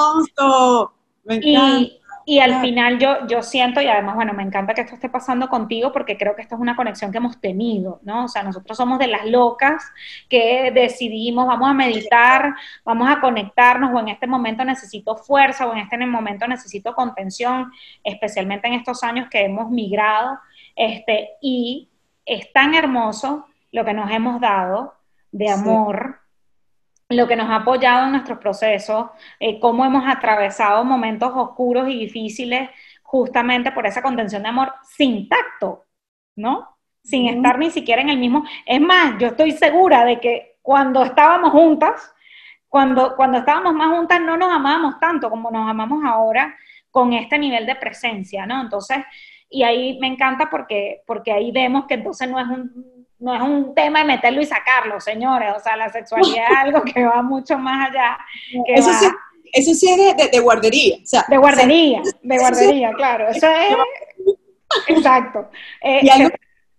Me 1.25 1.35
encanta. 1.35 1.81
Y 1.81 2.01
al 2.41 2.61
final 2.61 2.99
yo, 2.99 3.27
yo 3.27 3.43
siento, 3.43 3.81
y 3.81 3.87
además, 3.87 4.15
bueno, 4.15 4.35
me 4.35 4.43
encanta 4.43 4.75
que 4.75 4.83
esto 4.83 4.97
esté 4.97 5.09
pasando 5.09 5.49
contigo 5.49 5.93
porque 5.93 6.19
creo 6.19 6.37
que 6.37 6.43
esto 6.43 6.57
es 6.57 6.61
una 6.61 6.77
conexión 6.77 7.11
que 7.11 7.17
hemos 7.17 7.41
tenido, 7.41 8.01
¿no? 8.03 8.27
O 8.27 8.29
sea, 8.29 8.43
nosotros 8.43 8.77
somos 8.77 8.99
de 8.99 9.07
las 9.07 9.25
locas 9.25 9.83
que 10.29 10.71
decidimos, 10.75 11.47
vamos 11.47 11.71
a 11.71 11.73
meditar, 11.73 12.55
vamos 12.85 13.09
a 13.09 13.21
conectarnos, 13.21 13.95
o 13.95 14.01
en 14.01 14.09
este 14.09 14.27
momento 14.27 14.63
necesito 14.63 15.17
fuerza, 15.17 15.67
o 15.67 15.73
en 15.73 15.79
este 15.79 15.97
momento 16.07 16.47
necesito 16.47 16.95
contención, 16.95 17.73
especialmente 18.05 18.69
en 18.69 18.75
estos 18.75 19.03
años 19.03 19.29
que 19.31 19.47
hemos 19.47 19.71
migrado, 19.71 20.39
este, 20.77 21.31
y 21.41 21.89
es 22.27 22.53
tan 22.53 22.75
hermoso 22.75 23.47
lo 23.73 23.87
que 23.87 23.95
nos 23.95 24.11
hemos 24.11 24.39
dado 24.39 24.93
de 25.33 25.49
amor 25.51 26.18
lo 27.09 27.27
que 27.27 27.37
nos 27.37 27.49
ha 27.49 27.57
apoyado 27.57 28.07
en 28.07 28.13
nuestros 28.13 28.39
procesos, 28.39 29.07
eh, 29.41 29.59
cómo 29.61 29.85
hemos 29.85 30.05
atravesado 30.07 30.85
momentos 30.85 31.33
oscuros 31.35 31.89
y 31.89 31.99
difíciles 31.99 32.71
justamente 33.03 33.73
por 33.73 33.87
esa 33.87 34.03
contención 34.03 34.43
de 34.43 34.49
amor 34.51 34.75
sin 34.83 35.29
tacto, 35.29 35.87
¿no? 36.37 36.77
Sin 37.03 37.27
estar 37.27 37.59
ni 37.59 37.71
siquiera 37.71 38.03
en 38.03 38.11
el 38.11 38.19
mismo. 38.19 38.45
Es 38.67 38.81
más, 38.81 39.19
yo 39.19 39.29
estoy 39.29 39.53
segura 39.53 40.05
de 40.05 40.21
que 40.21 40.59
cuando 40.61 41.03
estábamos 41.03 41.51
juntas, 41.51 42.15
cuando, 42.69 43.17
cuando 43.17 43.39
estábamos 43.39 43.73
más 43.73 43.97
juntas, 43.97 44.21
no 44.21 44.37
nos 44.37 44.53
amábamos 44.53 45.01
tanto 45.01 45.31
como 45.31 45.51
nos 45.51 45.69
amamos 45.69 46.05
ahora 46.05 46.55
con 46.91 47.15
este 47.15 47.39
nivel 47.39 47.65
de 47.65 47.77
presencia, 47.77 48.45
¿no? 48.45 48.61
Entonces, 48.61 48.99
y 49.49 49.63
ahí 49.63 49.99
me 49.99 50.09
encanta 50.09 50.51
porque, 50.51 51.03
porque 51.07 51.33
ahí 51.33 51.51
vemos 51.53 51.87
que 51.87 51.95
entonces 51.95 52.29
no 52.29 52.39
es 52.39 52.47
un 52.47 52.98
no 53.19 53.35
es 53.35 53.43
un 53.43 53.75
tema 53.75 54.01
de 54.01 54.05
meterlo 54.05 54.41
y 54.41 54.47
sacarlo, 54.47 55.01
señores. 55.01 55.53
O 55.57 55.61
sea, 55.61 55.77
la 55.77 55.91
sexualidad 55.91 56.45
es 56.51 56.57
algo 56.59 56.83
que 56.83 57.05
va 57.05 57.23
mucho 57.23 57.59
más 57.59 57.91
allá. 57.91 58.19
eso, 58.67 58.93
sí, 58.93 59.07
eso 59.53 59.75
sí 59.75 59.89
es 59.91 60.31
de, 60.31 60.41
guardería. 60.41 60.99
de 61.29 61.37
guardería, 61.37 62.03
de 62.23 62.39
guardería, 62.39 62.93
claro. 62.93 63.29
Eso 63.29 63.47
es. 63.47 63.77
Exacto. 64.89 65.51
Eh, 65.83 66.01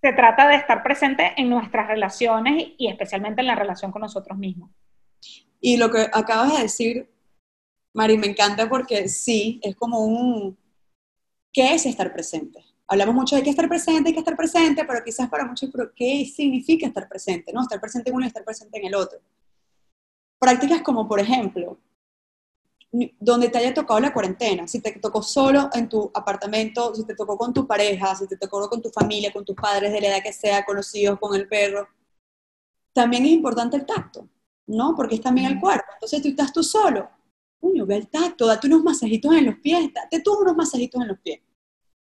se, 0.02 0.14
trata 0.14 0.48
de 0.48 0.56
estar 0.56 0.84
presente 0.84 1.34
en 1.36 1.50
nuestras 1.50 1.88
relaciones 1.88 2.68
y, 2.78 2.88
especialmente 2.88 3.42
en 3.42 3.48
la 3.48 3.56
relación 3.56 3.92
con 3.92 4.02
nosotros 4.02 4.38
mismos. 4.38 4.70
Y 5.60 5.78
lo 5.78 5.92
que 5.92 6.08
acabas 6.14 6.56
de 6.56 6.64
decir, 6.64 7.10
Mari, 7.94 8.18
me 8.18 8.28
encanta 8.28 8.70
porque 8.70 9.10
sí, 9.10 9.60
es 9.62 9.76
como 9.76 10.06
un. 10.06 10.58
¿Qué 11.52 11.74
es 11.74 11.86
estar 11.86 12.14
presente? 12.14 12.64
Hablamos 12.90 13.14
mucho 13.14 13.36
de 13.36 13.44
que 13.44 13.52
estar 13.52 13.70
presente, 13.70 14.10
hay 14.10 14.14
que 14.14 14.20
estar 14.20 14.36
presente, 14.36 14.84
pero 14.84 15.04
quizás 15.04 15.30
para 15.30 15.46
muchos, 15.46 15.70
pero 15.72 15.94
¿qué 15.96 16.26
significa 16.26 16.88
estar 16.88 17.08
presente? 17.08 17.54
¿no? 17.54 17.62
Estar 17.62 17.80
presente 17.80 18.10
en 18.10 18.16
uno 18.16 18.26
y 18.26 18.28
estar 18.28 18.44
presente 18.44 18.80
en 18.80 18.88
el 18.88 18.96
otro. 18.96 19.20
Prácticas 20.40 20.82
como, 20.82 21.08
por 21.08 21.20
ejemplo, 21.20 21.78
donde 23.20 23.50
te 23.50 23.60
haya 23.60 23.74
tocado 23.76 24.00
la 24.00 24.12
cuarentena, 24.12 24.68
si 24.68 24.82
te 24.82 24.92
tocó 24.94 25.22
solo 25.22 25.70
en 25.74 25.88
tu 25.88 26.10
apartamento, 26.16 26.96
si 26.96 27.06
te 27.06 27.14
tocó 27.14 27.38
con 27.38 27.54
tu 27.54 27.68
pareja, 27.68 28.16
si 28.16 28.28
te 28.28 28.38
tocó 28.38 28.68
con 28.68 28.82
tu 28.82 28.90
familia, 28.90 29.32
con 29.32 29.46
tus 29.46 29.56
padres 29.56 29.92
de 29.92 30.02
la 30.02 30.08
edad 30.08 30.24
que 30.24 30.34
sea, 30.34 30.66
conocidos, 30.66 31.20
con 31.20 31.36
el 31.36 31.48
perro, 31.48 31.88
también 32.92 33.24
es 33.26 33.32
importante 33.34 33.78
el 33.78 33.86
tacto, 33.86 34.28
¿no? 34.66 34.96
Porque 34.96 35.16
es 35.16 35.22
también 35.22 35.52
el 35.52 35.60
cuerpo. 35.60 35.86
Entonces 35.94 36.24
tú 36.24 36.30
estás 36.30 36.52
tú 36.52 36.64
solo, 36.64 37.08
uy, 37.60 37.80
ve 37.82 37.98
el 37.98 38.08
tacto, 38.08 38.48
date 38.48 38.66
unos 38.66 38.84
masajitos 38.84 39.32
en 39.36 39.46
los 39.46 39.60
pies, 39.60 39.94
date 39.94 40.22
tú 40.22 40.40
unos 40.40 40.56
masajitos 40.56 41.00
en 41.00 41.10
los 41.10 41.20
pies 41.20 41.42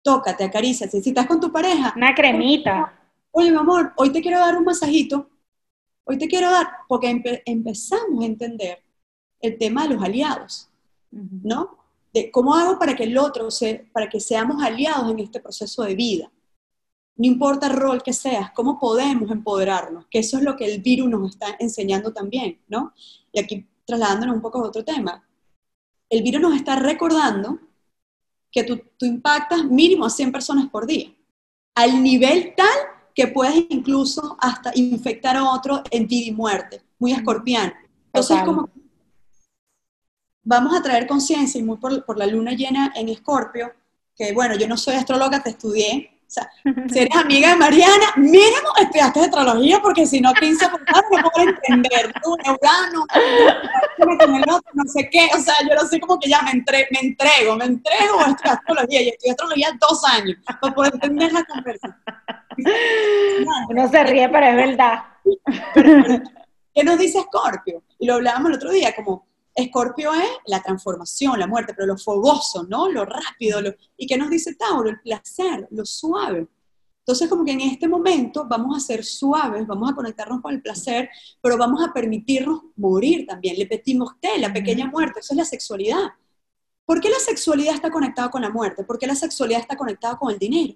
tócate, 0.05 0.43
acaricia. 0.43 0.87
Si 0.87 0.99
estás 0.99 1.25
con 1.25 1.39
tu 1.39 1.51
pareja. 1.51 1.91
Una 1.97 2.13
cremita. 2.13 2.93
Oye, 3.31 3.49
mi 3.49 3.57
amor, 3.57 3.91
hoy 3.97 4.11
te 4.11 4.21
quiero 4.21 4.39
dar 4.39 4.55
un 4.55 4.63
masajito. 4.63 5.27
Hoy 6.03 6.19
te 6.19 6.27
quiero 6.27 6.51
dar, 6.51 6.67
porque 6.87 7.09
empezamos 7.45 8.23
a 8.23 8.27
entender 8.27 8.83
el 9.41 9.57
tema 9.57 9.87
de 9.87 9.95
los 9.95 10.03
aliados, 10.03 10.69
¿no? 11.09 11.79
De 12.13 12.29
cómo 12.29 12.53
hago 12.53 12.77
para 12.77 12.95
que 12.95 13.05
el 13.05 13.17
otro, 13.17 13.49
se, 13.49 13.89
para 13.91 14.07
que 14.07 14.19
seamos 14.19 14.61
aliados 14.61 15.11
en 15.11 15.19
este 15.19 15.39
proceso 15.39 15.81
de 15.81 15.95
vida. 15.95 16.31
No 17.17 17.25
importa 17.25 17.65
el 17.65 17.73
rol 17.73 18.03
que 18.03 18.13
seas, 18.13 18.51
cómo 18.51 18.77
podemos 18.77 19.31
empoderarnos, 19.31 20.05
que 20.07 20.19
eso 20.19 20.37
es 20.37 20.43
lo 20.43 20.55
que 20.55 20.65
el 20.65 20.81
virus 20.81 21.09
nos 21.09 21.31
está 21.31 21.55
enseñando 21.57 22.13
también, 22.13 22.59
¿no? 22.67 22.93
Y 23.31 23.39
aquí 23.39 23.65
trasladándonos 23.85 24.35
un 24.35 24.41
poco 24.43 24.59
a 24.59 24.67
otro 24.67 24.85
tema. 24.85 25.27
El 26.09 26.21
virus 26.21 26.41
nos 26.41 26.55
está 26.55 26.75
recordando 26.75 27.59
que 28.55 28.63
tú, 28.63 28.81
impactas 29.01 29.65
mínimo 29.65 30.05
a 30.05 30.09
100 30.09 30.31
personas 30.31 30.69
por 30.69 30.87
día, 30.87 31.13
al 31.75 32.01
nivel 32.01 32.53
tal 32.55 32.77
que 33.13 33.27
puedes 33.27 33.65
incluso 33.69 34.37
hasta 34.39 34.71
infectar 34.75 35.35
a 35.35 35.51
otro 35.51 35.83
en 35.91 36.07
vida 36.07 36.27
y 36.27 36.31
muerte, 36.31 36.81
muy 36.97 37.11
escorpiano. 37.11 37.73
Entonces, 38.05 38.41
como 38.45 38.69
vamos 40.41 40.73
a 40.73 40.81
traer 40.81 41.05
conciencia, 41.05 41.59
y 41.59 41.63
muy 41.63 41.75
por, 41.77 42.05
por, 42.05 42.17
la 42.17 42.27
luna 42.27 42.53
llena 42.53 42.93
en 42.95 43.09
Escorpio, 43.09 43.73
que 44.15 44.31
bueno, 44.31 44.55
yo 44.55 44.69
no 44.69 44.77
soy 44.77 44.95
astróloga, 44.95 45.43
te 45.43 45.49
estudié, 45.49 46.14
o 46.27 46.31
sea, 46.35 46.49
si 46.91 46.99
eres 46.99 47.15
amiga 47.15 47.49
de 47.49 47.55
Mariana, 47.55 48.13
mínimo 48.15 48.69
estudiaste 48.79 49.19
astrología, 49.21 49.79
porque 49.81 50.07
si 50.07 50.19
no, 50.19 50.33
15 50.33 50.69
por 50.69 50.81
no 50.81 51.29
puedo 51.29 51.49
entender. 51.49 52.13
Tú, 52.23 52.35
Neurano, 52.37 53.05
no 54.73 54.83
sé 54.85 55.07
qué. 55.11 55.29
O 55.35 55.39
sea, 55.39 55.55
yo 55.69 55.75
no 55.75 55.87
sé 55.87 55.99
como 55.99 56.19
que 56.19 56.29
ya 56.29 56.41
me, 56.41 56.51
entre, 56.51 56.87
me 56.91 56.99
entrego, 57.09 57.55
me 57.55 57.65
entrego 57.65 58.19
a 58.19 58.29
estudiar 58.29 58.55
astrología. 58.55 59.01
Y 59.03 59.09
estudié 59.09 59.31
astrología 59.31 59.77
dos 59.79 60.03
años 60.05 60.37
para 60.45 60.73
poder 60.73 60.93
entender 60.95 61.31
la 61.31 61.43
conversación. 61.43 62.03
Uno 63.69 63.89
se 63.89 64.03
ríe, 64.03 64.29
pero 64.29 64.45
es 64.47 64.55
verdad. 64.55 65.03
¿Qué 66.73 66.83
nos 66.83 66.97
dice 66.97 67.21
Scorpio? 67.21 67.83
Y 67.99 68.07
lo 68.07 68.15
hablábamos 68.15 68.49
el 68.49 68.55
otro 68.55 68.71
día, 68.71 68.95
como 68.95 69.27
Escorpio 69.55 70.13
es 70.13 70.29
la 70.47 70.61
transformación, 70.61 71.39
la 71.39 71.47
muerte, 71.47 71.73
pero 71.73 71.87
lo 71.87 71.97
fogoso, 71.97 72.63
¿no? 72.63 72.89
Lo 72.89 73.05
rápido. 73.05 73.61
¿Y 73.97 74.05
qué 74.05 74.17
nos 74.17 74.29
dice 74.29 74.55
Tauro? 74.55 74.89
El 74.89 74.99
placer, 74.99 75.67
lo 75.71 75.85
suave. 75.85 76.47
Entonces, 76.99 77.29
como 77.29 77.45
que 77.45 77.51
en 77.51 77.61
este 77.61 77.87
momento 77.87 78.45
vamos 78.49 78.75
a 78.75 78.79
ser 78.79 79.05
suaves, 79.05 79.65
vamos 79.65 79.91
a 79.91 79.95
conectarnos 79.95 80.41
con 80.41 80.53
el 80.53 80.61
placer, 80.61 81.09
pero 81.39 81.57
vamos 81.57 81.81
a 81.83 81.93
permitirnos 81.93 82.63
morir 82.75 83.25
también. 83.27 83.57
Le 83.57 83.67
petimos 83.67 84.19
té, 84.19 84.39
la 84.39 84.51
pequeña 84.51 84.87
muerte, 84.87 85.19
eso 85.19 85.33
es 85.33 85.37
la 85.37 85.45
sexualidad. 85.45 86.09
¿Por 86.85 86.99
qué 86.99 87.09
la 87.09 87.19
sexualidad 87.19 87.75
está 87.75 87.91
conectada 87.91 88.29
con 88.29 88.41
la 88.41 88.49
muerte? 88.49 88.83
¿Por 88.83 88.99
qué 88.99 89.07
la 89.07 89.15
sexualidad 89.15 89.61
está 89.61 89.77
conectada 89.77 90.17
con 90.17 90.31
el 90.31 90.39
dinero? 90.39 90.73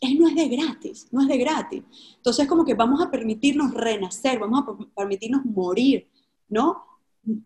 Él 0.00 0.18
no 0.18 0.28
es 0.28 0.34
de 0.34 0.48
gratis, 0.48 1.08
no 1.12 1.22
es 1.22 1.28
de 1.28 1.38
gratis. 1.38 1.82
Entonces, 2.16 2.48
como 2.48 2.64
que 2.64 2.74
vamos 2.74 3.00
a 3.02 3.10
permitirnos 3.10 3.72
renacer, 3.72 4.38
vamos 4.38 4.64
a 4.66 4.94
permitirnos 4.96 5.44
morir, 5.44 6.10
¿no? 6.48 6.93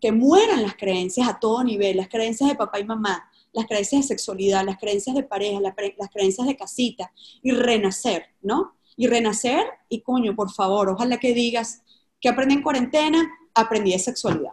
Que 0.01 0.11
mueran 0.11 0.61
las 0.61 0.75
creencias 0.75 1.27
a 1.27 1.39
todo 1.39 1.63
nivel, 1.63 1.97
las 1.97 2.09
creencias 2.09 2.49
de 2.49 2.55
papá 2.55 2.79
y 2.79 2.85
mamá, 2.85 3.29
las 3.53 3.65
creencias 3.65 4.01
de 4.01 4.07
sexualidad, 4.07 4.65
las 4.65 4.77
creencias 4.77 5.15
de 5.15 5.23
pareja, 5.23 5.59
las, 5.59 5.73
creencias 6.11 6.47
de 6.47 6.55
casita, 6.55 7.11
y 7.41 7.51
renacer, 7.51 8.27
¿no? 8.41 8.75
Y 8.95 9.07
renacer, 9.07 9.65
y 9.87 10.01
coño, 10.01 10.35
por 10.35 10.51
favor, 10.51 10.89
ojalá 10.89 11.17
que 11.17 11.33
digas 11.33 11.83
que 12.19 12.29
aprendí 12.29 12.55
en 12.55 12.61
cuarentena, 12.63 13.29
aprendí 13.53 13.91
de 13.91 13.99
sexualidad. 13.99 14.51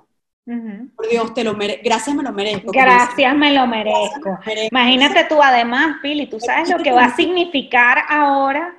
Por 0.94 1.08
Dios, 1.10 1.34
te 1.34 1.42
lo 1.42 1.54
mere 1.54 1.80
gracias 1.82 2.14
me 2.14 2.22
lo 2.22 2.30
merezco. 2.30 2.70
Gracias 2.70 3.34
me 3.34 3.52
lo 3.52 3.66
merezco. 3.66 4.38
Imagínate 4.70 5.24
tú 5.24 5.42
además, 5.42 5.96
Pili, 6.00 6.28
tú 6.28 6.38
sabes 6.38 6.70
lo 6.70 6.78
que 6.78 6.92
va 6.92 7.06
a 7.06 7.16
significar 7.16 8.04
ahora. 8.08 8.72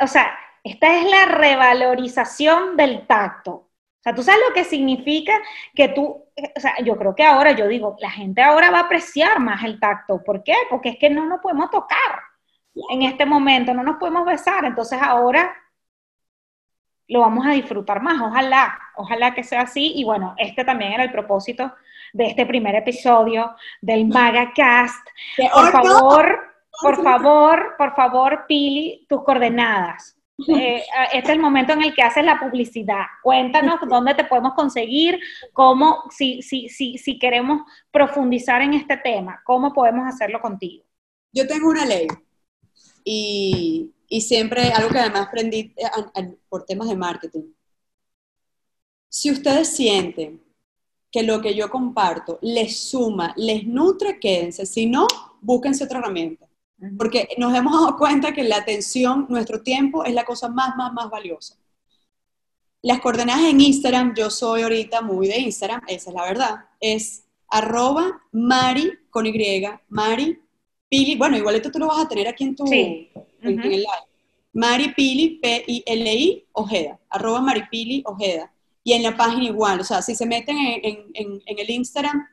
O 0.00 0.06
sea, 0.06 0.30
esta 0.64 0.98
es 0.98 1.04
la 1.04 1.26
revalorización 1.26 2.78
del 2.78 3.06
tacto. 3.06 3.65
Sea, 4.06 4.14
tú 4.14 4.22
sabes 4.22 4.40
lo 4.48 4.54
que 4.54 4.62
significa 4.62 5.32
que 5.74 5.88
tú, 5.88 6.04
o 6.04 6.60
sea, 6.60 6.78
yo 6.84 6.96
creo 6.96 7.16
que 7.16 7.24
ahora, 7.24 7.50
yo 7.50 7.66
digo, 7.66 7.96
la 7.98 8.08
gente 8.08 8.40
ahora 8.40 8.70
va 8.70 8.78
a 8.78 8.82
apreciar 8.82 9.40
más 9.40 9.64
el 9.64 9.80
tacto. 9.80 10.22
¿Por 10.22 10.44
qué? 10.44 10.54
Porque 10.70 10.90
es 10.90 10.96
que 10.96 11.10
no 11.10 11.26
nos 11.26 11.40
podemos 11.40 11.72
tocar 11.72 12.20
en 12.88 13.02
este 13.02 13.26
momento, 13.26 13.74
no 13.74 13.82
nos 13.82 13.96
podemos 13.96 14.24
besar. 14.24 14.64
Entonces 14.64 15.00
ahora 15.02 15.56
lo 17.08 17.18
vamos 17.18 17.44
a 17.48 17.50
disfrutar 17.50 18.00
más. 18.00 18.22
Ojalá, 18.22 18.78
ojalá 18.94 19.34
que 19.34 19.42
sea 19.42 19.62
así. 19.62 19.94
Y 19.96 20.04
bueno, 20.04 20.36
este 20.38 20.64
también 20.64 20.92
era 20.92 21.02
el 21.02 21.10
propósito 21.10 21.74
de 22.12 22.26
este 22.26 22.46
primer 22.46 22.76
episodio 22.76 23.56
del 23.80 24.06
MagaCast. 24.06 25.04
Por 25.52 25.72
favor, 25.72 26.38
por 26.80 27.02
favor, 27.02 27.74
por 27.76 27.96
favor, 27.96 28.44
Pili, 28.46 29.04
tus 29.08 29.24
coordenadas. 29.24 30.15
Eh, 30.38 30.82
este 31.12 31.18
es 31.18 31.28
el 31.30 31.40
momento 31.40 31.72
en 31.72 31.82
el 31.82 31.94
que 31.94 32.02
haces 32.02 32.24
la 32.24 32.38
publicidad. 32.38 33.04
Cuéntanos 33.22 33.80
dónde 33.88 34.14
te 34.14 34.24
podemos 34.24 34.54
conseguir, 34.54 35.18
cómo, 35.52 36.02
si, 36.10 36.42
si, 36.42 36.68
si, 36.68 36.98
si 36.98 37.18
queremos 37.18 37.62
profundizar 37.90 38.60
en 38.60 38.74
este 38.74 38.98
tema, 38.98 39.40
cómo 39.44 39.72
podemos 39.72 40.06
hacerlo 40.06 40.40
contigo. 40.40 40.84
Yo 41.32 41.46
tengo 41.46 41.70
una 41.70 41.86
ley 41.86 42.06
y 43.02 43.92
y 44.08 44.20
siempre 44.20 44.70
algo 44.70 44.90
que 44.90 44.98
además 44.98 45.26
aprendí 45.28 45.74
eh, 45.76 46.36
por 46.48 46.64
temas 46.64 46.88
de 46.88 46.96
marketing. 46.96 47.52
Si 49.08 49.30
ustedes 49.30 49.68
sienten 49.68 50.42
que 51.10 51.22
lo 51.22 51.40
que 51.40 51.54
yo 51.54 51.70
comparto 51.70 52.38
les 52.42 52.78
suma, 52.78 53.32
les 53.36 53.66
nutre, 53.66 54.18
quédense. 54.20 54.66
Si 54.66 54.86
no, 54.86 55.06
búsquense 55.40 55.84
otra 55.84 55.98
herramienta. 55.98 56.46
Porque 56.98 57.28
nos 57.38 57.54
hemos 57.54 57.72
dado 57.72 57.96
cuenta 57.96 58.32
que 58.32 58.44
la 58.44 58.56
atención, 58.56 59.26
nuestro 59.28 59.62
tiempo 59.62 60.04
es 60.04 60.12
la 60.14 60.24
cosa 60.24 60.48
más, 60.48 60.76
más, 60.76 60.92
más 60.92 61.10
valiosa. 61.10 61.56
Las 62.82 63.00
coordenadas 63.00 63.44
en 63.44 63.60
Instagram, 63.60 64.14
yo 64.14 64.30
soy 64.30 64.62
ahorita 64.62 65.00
muy 65.00 65.26
de 65.26 65.38
Instagram, 65.38 65.82
esa 65.88 66.10
es 66.10 66.14
la 66.14 66.22
verdad, 66.22 66.54
es 66.80 67.24
arroba 67.48 68.22
mari 68.32 68.92
con 69.10 69.26
Y, 69.26 69.64
mari 69.88 70.38
pili, 70.88 71.16
bueno, 71.16 71.36
igualito 71.36 71.70
tú 71.70 71.78
lo 71.78 71.88
vas 71.88 72.04
a 72.04 72.08
tener 72.08 72.28
aquí 72.28 72.44
en 72.44 72.56
tu, 72.56 72.64
en, 72.72 73.10
el 73.42 73.70
live. 73.70 73.86
Maripili, 74.52 75.38
P-I-L-I, 75.42 76.46
Ojeda, 76.52 76.98
arroba 77.10 77.40
Maripili, 77.40 78.02
Ojeda. 78.06 78.52
Y 78.82 78.92
en 78.92 79.02
la 79.02 79.16
página 79.16 79.44
igual, 79.44 79.80
o 79.80 79.84
sea, 79.84 80.00
si 80.00 80.14
se 80.14 80.24
meten 80.24 80.56
en, 80.58 81.42
el 81.44 81.70
Instagram 81.70 82.26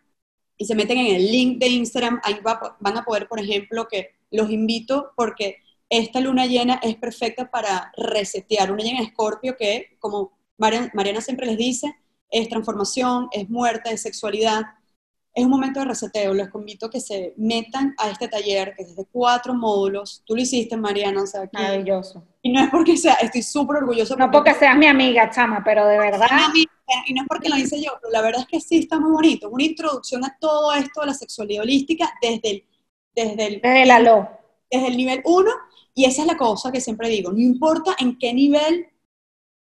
y 0.57 0.65
se 0.65 0.75
meten 0.75 0.99
en 0.99 1.15
el 1.15 1.31
link 1.31 1.57
de 1.57 1.67
Instagram, 1.67 2.21
ahí 2.23 2.35
van 2.43 2.97
a 2.97 3.03
poder, 3.03 3.27
por 3.27 3.39
ejemplo, 3.39 3.87
que 3.89 4.11
los 4.33 4.49
invito 4.49 5.11
porque 5.15 5.57
esta 5.89 6.19
luna 6.19 6.45
llena 6.45 6.79
es 6.83 6.95
perfecta 6.95 7.49
para 7.49 7.91
resetear. 7.95 8.71
Una 8.71 8.83
llena 8.83 8.99
de 8.99 9.05
escorpio 9.05 9.55
que, 9.55 9.95
como 9.99 10.33
Mariana 10.57 11.21
siempre 11.21 11.45
les 11.45 11.57
dice, 11.57 11.95
es 12.29 12.49
transformación, 12.49 13.29
es 13.31 13.49
muerte, 13.49 13.93
es 13.93 14.01
sexualidad 14.01 14.63
es 15.35 15.43
un 15.43 15.49
momento 15.49 15.79
de 15.79 15.87
reseteo. 15.87 16.33
Les 16.33 16.53
invito 16.53 16.85
a 16.85 16.89
que 16.89 16.99
se 16.99 17.33
metan 17.37 17.95
a 17.97 18.09
este 18.09 18.27
taller, 18.27 18.75
que 18.75 18.83
es 18.83 18.95
de 18.95 19.05
cuatro 19.11 19.53
módulos. 19.53 20.21
Tú 20.25 20.35
lo 20.35 20.41
hiciste, 20.41 20.77
Mariana, 20.77 21.23
o 21.23 21.27
sea, 21.27 21.49
Maravilloso. 21.51 22.23
Y 22.41 22.51
no 22.51 22.61
es 22.63 22.69
porque 22.69 22.97
sea, 22.97 23.15
estoy 23.15 23.41
súper 23.41 23.77
orgulloso. 23.77 24.15
No 24.15 24.29
porque, 24.29 24.53
seas 24.53 24.77
mi 24.77 24.85
amiga, 24.85 25.29
chama, 25.31 25.63
pero 25.63 25.87
de 25.87 25.97
verdad. 25.97 26.27
y 26.53 27.13
no 27.13 27.21
es 27.23 27.27
porque 27.27 27.49
lo 27.49 27.57
hice 27.57 27.81
yo, 27.81 27.93
pero 27.99 28.11
la 28.11 28.21
verdad 28.21 28.41
es 28.41 28.47
que 28.47 28.59
sí 28.59 28.77
está 28.77 28.99
muy 28.99 29.11
bonito. 29.11 29.49
Una 29.49 29.63
introducción 29.63 30.23
a 30.23 30.37
todo 30.39 30.73
esto 30.73 31.01
de 31.01 31.07
la 31.07 31.13
sexualidad 31.13 31.63
holística 31.63 32.13
desde 32.21 32.51
el... 32.51 32.63
Desde 33.15 33.45
el, 33.45 33.61
desde 33.61 33.85
la 33.85 33.99
lo. 33.99 34.29
Desde 34.69 34.87
el 34.87 34.97
nivel 34.97 35.21
uno, 35.25 35.51
y 35.93 36.05
esa 36.05 36.21
es 36.21 36.27
la 36.27 36.37
cosa 36.37 36.71
que 36.71 36.81
siempre 36.81 37.09
digo, 37.09 37.31
no 37.31 37.39
importa 37.39 37.95
en 37.99 38.17
qué 38.17 38.33
nivel 38.33 38.87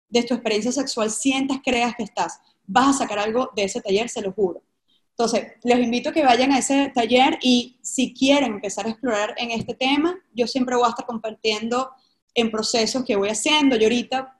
de 0.08 0.24
tu 0.24 0.34
experiencia 0.34 0.72
sexual 0.72 1.10
sientas, 1.10 1.60
creas 1.64 1.96
que 1.96 2.04
estás, 2.04 2.40
vas 2.66 2.96
a 2.96 3.00
sacar 3.00 3.20
algo 3.20 3.50
de 3.56 3.64
ese 3.64 3.82
taller, 3.82 4.10
se 4.10 4.22
lo 4.22 4.32
juro. 4.32 4.62
Entonces, 5.10 5.54
les 5.64 5.80
invito 5.80 6.10
a 6.10 6.14
que 6.14 6.24
vayan 6.24 6.52
a 6.52 6.60
ese 6.60 6.92
taller 6.96 7.38
y 7.42 7.78
si 7.82 8.14
quieren 8.14 8.54
empezar 8.54 8.86
a 8.86 8.90
explorar 8.90 9.36
en 9.38 9.52
este 9.52 9.74
tema, 9.74 10.18
yo 10.34 10.48
siempre 10.48 10.76
voy 10.76 10.86
a 10.86 10.90
estar 10.90 11.06
compartiendo 11.06 11.92
en 12.34 12.50
procesos 12.50 13.04
que 13.04 13.16
voy 13.16 13.30
haciendo. 13.30 13.76
Yo 13.76 13.84
ahorita 13.84 14.40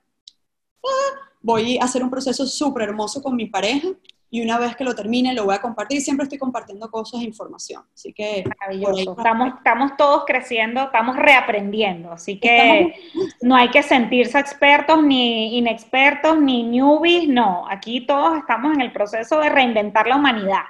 ah, 0.84 1.30
voy 1.40 1.78
a 1.78 1.84
hacer 1.84 2.02
un 2.02 2.10
proceso 2.10 2.46
súper 2.46 2.84
hermoso 2.84 3.22
con 3.22 3.36
mi 3.36 3.46
pareja 3.46 3.88
y 4.32 4.40
una 4.40 4.58
vez 4.58 4.74
que 4.74 4.82
lo 4.82 4.94
termine 4.94 5.34
lo 5.34 5.44
voy 5.44 5.54
a 5.54 5.60
compartir. 5.60 6.00
Siempre 6.00 6.24
estoy 6.24 6.38
compartiendo 6.38 6.90
cosas 6.90 7.20
e 7.20 7.24
información. 7.24 7.84
Así 7.94 8.14
que... 8.14 8.42
Maravilloso. 8.58 9.14
Estamos, 9.18 9.52
estamos 9.58 9.94
todos 9.98 10.24
creciendo, 10.26 10.84
estamos 10.84 11.16
reaprendiendo. 11.16 12.10
Así 12.10 12.40
que 12.40 12.94
no 13.42 13.54
hay 13.54 13.68
que 13.68 13.82
sentirse 13.82 14.38
expertos 14.38 15.02
ni 15.04 15.58
inexpertos 15.58 16.40
ni 16.40 16.62
newbies. 16.62 17.28
No, 17.28 17.68
aquí 17.68 18.06
todos 18.06 18.38
estamos 18.38 18.72
en 18.72 18.80
el 18.80 18.90
proceso 18.90 19.38
de 19.38 19.50
reinventar 19.50 20.06
la 20.06 20.16
humanidad. 20.16 20.64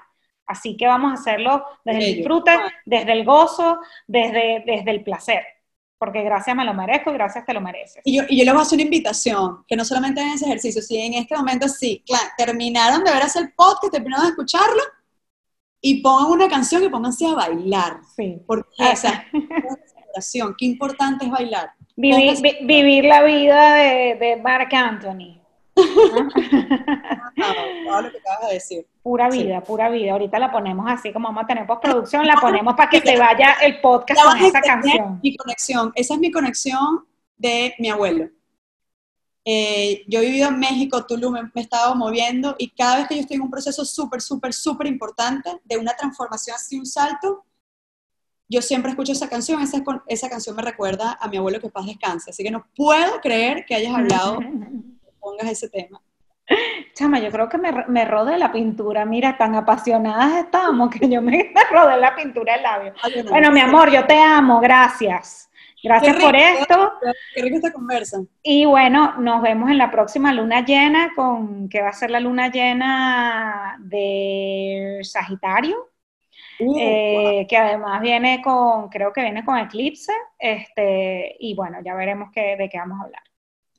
Así 0.45 0.77
que 0.77 0.89
vamos 0.89 1.13
a 1.13 1.15
hacerlo 1.15 1.65
desde 1.85 2.01
el 2.01 2.17
disfrute, 2.17 2.51
desde 2.85 3.13
el 3.13 3.25
gozo, 3.25 3.79
desde, 4.09 4.65
desde 4.67 4.91
el 4.91 5.05
placer. 5.05 5.45
Porque 6.03 6.25
gracias 6.25 6.57
me 6.57 6.65
lo 6.65 6.75
merezco 6.75 7.11
y 7.11 7.15
gracias 7.15 7.47
te 7.47 7.55
lo 7.55 7.61
mereces. 7.61 8.03
Y 8.05 8.17
yo, 8.17 8.25
y 8.29 8.37
yo 8.37 8.45
les 8.45 8.53
voy 8.53 8.59
a 8.59 8.63
hacer 8.63 8.75
una 8.75 8.83
invitación, 8.83 9.65
que 9.69 9.77
no 9.77 9.85
solamente 9.85 10.21
en 10.21 10.31
ese 10.31 10.47
ejercicio, 10.47 10.83
si 10.83 10.99
en 10.99 11.15
este 11.15 11.37
momento 11.37 11.69
sí, 11.69 12.03
claro, 12.05 12.25
terminaron 12.37 13.05
de 13.05 13.13
ver 13.13 13.23
ese 13.23 13.39
podcast, 13.55 13.93
terminaron 13.93 14.25
de 14.25 14.31
escucharlo, 14.31 14.83
y 15.81 16.03
pongan 16.03 16.33
una 16.33 16.49
canción 16.49 16.83
y 16.83 16.89
pónganse 16.89 17.25
a 17.25 17.35
bailar. 17.35 18.01
Sí. 18.17 18.43
Porque, 18.49 18.69
o 18.79 18.97
sea, 18.97 19.29
qué 20.59 20.67
importante 20.67 21.27
es 21.27 21.31
bailar. 21.31 21.71
Vivir, 21.95 22.37
vivir 22.63 23.05
la 23.05 23.23
vida 23.23 23.75
de, 23.75 24.17
de 24.17 24.37
Mark 24.43 24.75
Anthony. 24.75 25.41
Ah, 25.75 25.81
lo 28.03 28.11
que 28.11 28.18
acabas 28.18 28.49
de 28.49 28.55
decir. 28.55 28.87
Pura 29.03 29.29
vida, 29.29 29.62
pura 29.62 29.89
vida. 29.89 30.12
Ahorita 30.12 30.39
la 30.39 30.53
ponemos 30.53 30.87
así 30.89 31.12
como 31.12 31.29
vamos 31.29 31.45
a 31.45 31.47
tener 31.47 31.66
postproducción, 31.66 32.27
la 32.27 32.37
ponemos 32.37 32.75
para 32.75 32.91
que 32.91 33.01
se 33.01 33.18
vaya 33.18 33.55
el 33.62 33.81
podcast 33.81 34.23
con 34.23 34.39
esa 34.39 34.61
canción. 34.61 35.20
Mi 35.23 35.37
conexión, 35.37 35.93
esa 35.95 36.14
es 36.14 36.20
mi 36.20 36.31
conexión 36.31 37.07
de 37.37 37.75
mi 37.79 37.91
abuelo. 37.91 38.29
Eh, 39.45 40.05
yo 40.07 40.20
he 40.20 40.27
vivido 40.27 40.51
en 40.51 40.61
México, 40.61 41.05
Tulum, 41.05 41.33
me, 41.33 41.51
he 41.57 41.61
estado 41.61 41.97
moviendo 41.97 42.55
y 42.59 42.70
cada 42.70 42.99
vez 42.99 43.09
que 43.09 43.16
yo 43.16 43.23
estoy 43.23 43.37
en 43.37 43.43
un 43.43 43.51
proceso 43.51 43.85
súper, 43.85 44.20
súper, 44.20 44.53
súper 44.53 44.87
importante 44.87 45.51
de 45.64 45.79
una 45.79 45.97
transformación 45.97 46.55
así, 46.55 46.79
un 46.79 46.87
salto, 46.87 47.45
yo 48.49 48.62
siempre 48.62 48.91
escucho 48.91 49.12
esa 49.12 49.29
canción, 49.29 49.61
esa, 49.61 49.83
esa 50.07 50.29
canción 50.29 50.55
me 50.55 50.62
recuerda 50.62 51.18
a 51.20 51.27
mi 51.27 51.39
abuelo 51.39 51.59
que 51.59 51.70
paz 51.70 51.87
descanse, 51.87 52.31
así 52.31 52.45
que 52.45 52.53
no 52.53 52.64
puedo 52.77 53.20
creer 53.20 53.64
que 53.66 53.75
hayas 53.75 53.95
hablado, 53.95 54.39
pongas 55.23 55.49
ese 55.49 55.68
tema. 55.68 56.03
Chama, 56.95 57.20
yo 57.20 57.31
creo 57.31 57.49
que 57.49 57.57
me, 57.57 57.73
me 57.89 58.05
rodé 58.05 58.37
la 58.37 58.53
pintura. 58.53 59.05
Mira, 59.05 59.37
tan 59.39 59.55
apasionadas 59.55 60.45
estamos 60.45 60.91
que 60.91 61.09
yo 61.09 61.23
me, 61.23 61.53
rodé 61.70 61.97
la 61.97 62.14
pintura 62.14 62.55
del 62.55 62.62
labio. 62.62 62.95
bueno, 63.31 63.51
mi 63.51 63.61
amor, 63.61 63.91
yo 63.91 64.05
te 64.05 64.18
amo, 64.18 64.61
gracias. 64.61 65.49
Gracias 65.83 66.16
por 66.16 66.37
esto. 66.37 66.93
Qué 67.35 67.43
rico 67.43 67.57
esta 67.57 67.73
conversa. 67.73 68.20
Y 68.43 68.64
bueno, 68.66 69.14
nos 69.18 69.43
vemos 69.43 69.68
en 69.68 69.79
la 69.79 69.91
próxima 69.91 70.33
luna 70.33 70.64
llena, 70.64 71.11
con 71.16 71.68
que 71.68 71.83
va 71.83 71.89
a 71.89 71.93
ser 71.93 72.11
la 72.11 72.20
luna 72.20 72.51
llena 72.51 73.77
de 73.81 75.01
Sagitario. 75.03 75.89
Uh, 76.61 76.79
eh, 76.79 77.47
que 77.49 77.57
además 77.57 78.01
viene 78.01 78.41
con, 78.41 78.89
creo 78.89 79.12
que 79.12 79.23
viene 79.23 79.45
con 79.45 79.59
eclipse, 79.59 80.12
este, 80.39 81.35
y 81.41 81.55
bueno, 81.55 81.79
ya 81.85 81.95
veremos 81.95 82.31
qué, 82.33 82.57
de 82.57 82.68
qué 82.68 82.79
vamos 82.79 83.01
a 83.01 83.05
hablar. 83.05 83.23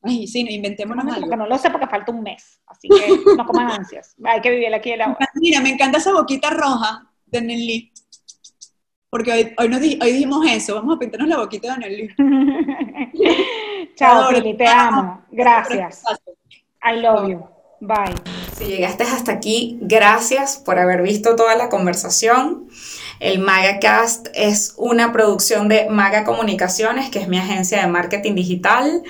Ay, 0.03 0.27
sí, 0.27 0.45
inventémonos 0.47 1.05
algo. 1.05 1.21
Porque 1.21 1.37
no 1.37 1.47
lo 1.47 1.57
sé 1.57 1.69
porque 1.69 1.87
falta 1.87 2.11
un 2.11 2.21
mes, 2.21 2.61
así 2.67 2.89
que 2.89 2.95
no 3.37 3.45
comas 3.45 3.79
ansias. 3.79 4.15
Hay 4.23 4.41
que 4.41 4.51
vivir 4.51 4.73
aquí 4.73 4.91
el 4.91 5.01
ahora. 5.01 5.29
Mira, 5.35 5.61
me 5.61 5.69
encanta 5.69 5.97
esa 5.97 6.11
boquita 6.11 6.49
roja 6.49 7.09
de 7.25 7.41
Nelly. 7.41 7.93
Porque 9.09 9.31
hoy, 9.31 9.53
hoy, 9.57 9.69
nos 9.69 9.79
hoy 9.79 10.11
dijimos 10.11 10.45
eso, 10.49 10.75
vamos 10.75 10.95
a 10.95 10.99
pintarnos 10.99 11.29
la 11.29 11.37
boquita 11.37 11.73
de 11.73 11.79
Nelly. 11.79 12.09
Chao, 13.95 14.29
Pili, 14.29 14.57
te 14.57 14.67
amo. 14.67 15.23
Gracias. 15.31 16.03
I 16.83 16.99
love 16.99 17.29
you. 17.29 17.45
Bye. 17.79 18.15
Si 18.57 18.65
llegaste 18.65 19.03
hasta 19.03 19.31
aquí, 19.31 19.77
gracias 19.81 20.57
por 20.57 20.79
haber 20.79 21.01
visto 21.01 21.35
toda 21.35 21.55
la 21.55 21.69
conversación. 21.69 22.67
El 23.19 23.39
MagaCast 23.39 24.27
es 24.33 24.73
una 24.77 25.11
producción 25.11 25.67
de 25.69 25.89
Maga 25.89 26.23
Comunicaciones, 26.23 27.09
que 27.09 27.19
es 27.19 27.27
mi 27.27 27.37
agencia 27.37 27.81
de 27.81 27.87
marketing 27.87 28.35
digital. 28.35 29.03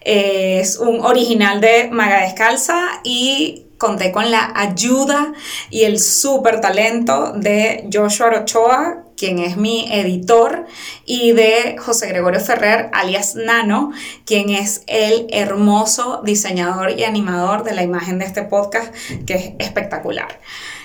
Es 0.00 0.78
un 0.78 1.00
original 1.00 1.60
de 1.60 1.88
Maga 1.90 2.22
Descalza 2.22 3.00
y 3.04 3.66
conté 3.80 4.12
con 4.12 4.30
la 4.30 4.52
ayuda 4.54 5.32
y 5.70 5.82
el 5.84 5.98
súper 5.98 6.60
talento 6.60 7.32
de 7.32 7.88
Joshua 7.92 8.30
Ochoa, 8.42 9.04
quien 9.16 9.38
es 9.38 9.56
mi 9.56 9.90
editor, 9.90 10.66
y 11.04 11.32
de 11.32 11.76
José 11.78 12.08
Gregorio 12.08 12.40
Ferrer, 12.40 12.90
alias 12.92 13.34
Nano, 13.34 13.92
quien 14.24 14.50
es 14.50 14.82
el 14.86 15.26
hermoso 15.30 16.22
diseñador 16.24 16.92
y 16.92 17.04
animador 17.04 17.64
de 17.64 17.74
la 17.74 17.82
imagen 17.82 18.18
de 18.18 18.26
este 18.26 18.42
podcast, 18.42 18.94
que 19.26 19.34
es 19.34 19.52
espectacular. 19.58 20.40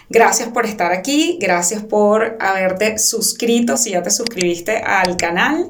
Gracias 0.09 0.49
por 0.49 0.65
estar 0.65 0.91
aquí, 0.91 1.37
gracias 1.41 1.83
por 1.83 2.37
haberte 2.39 2.97
suscrito 2.97 3.75
si 3.75 3.91
ya 3.91 4.03
te 4.03 4.11
suscribiste 4.11 4.77
al 4.77 5.17
canal 5.17 5.69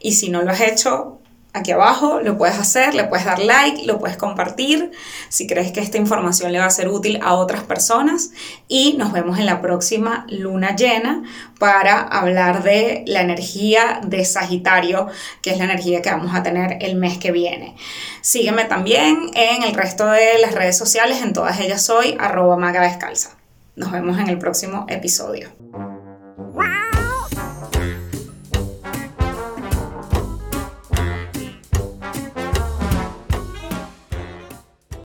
y 0.00 0.14
si 0.14 0.30
no 0.30 0.42
lo 0.42 0.50
has 0.50 0.60
hecho, 0.60 1.20
aquí 1.54 1.70
abajo, 1.70 2.20
lo 2.20 2.36
puedes 2.36 2.58
hacer, 2.58 2.94
le 2.94 3.04
puedes 3.04 3.24
dar 3.24 3.38
like, 3.38 3.86
lo 3.86 3.98
puedes 3.98 4.16
compartir 4.16 4.90
si 5.28 5.46
crees 5.46 5.72
que 5.72 5.80
esta 5.80 5.96
información 5.96 6.52
le 6.52 6.58
va 6.58 6.66
a 6.66 6.70
ser 6.70 6.88
útil 6.88 7.20
a 7.22 7.34
otras 7.34 7.62
personas 7.62 8.30
y 8.68 8.94
nos 8.98 9.12
vemos 9.12 9.38
en 9.38 9.46
la 9.46 9.62
próxima 9.62 10.26
luna 10.28 10.74
llena 10.74 11.22
para 11.58 12.00
hablar 12.00 12.64
de 12.64 13.04
la 13.06 13.22
energía 13.22 14.00
de 14.04 14.24
Sagitario, 14.24 15.06
que 15.40 15.52
es 15.52 15.58
la 15.58 15.64
energía 15.64 16.02
que 16.02 16.10
vamos 16.10 16.34
a 16.34 16.42
tener 16.42 16.78
el 16.80 16.96
mes 16.96 17.18
que 17.18 17.30
viene. 17.30 17.76
Sígueme 18.20 18.64
también 18.64 19.30
en 19.34 19.62
el 19.62 19.74
resto 19.74 20.06
de 20.06 20.38
las 20.40 20.52
redes 20.52 20.76
sociales, 20.76 21.22
en 21.22 21.32
todas 21.32 21.60
ellas 21.60 21.82
soy 21.82 22.16
arroba 22.18 22.72
descalza. 22.72 23.30
Nos 23.76 23.92
vemos 23.92 24.18
en 24.18 24.28
el 24.28 24.38
próximo 24.38 24.86
episodio. 24.88 25.50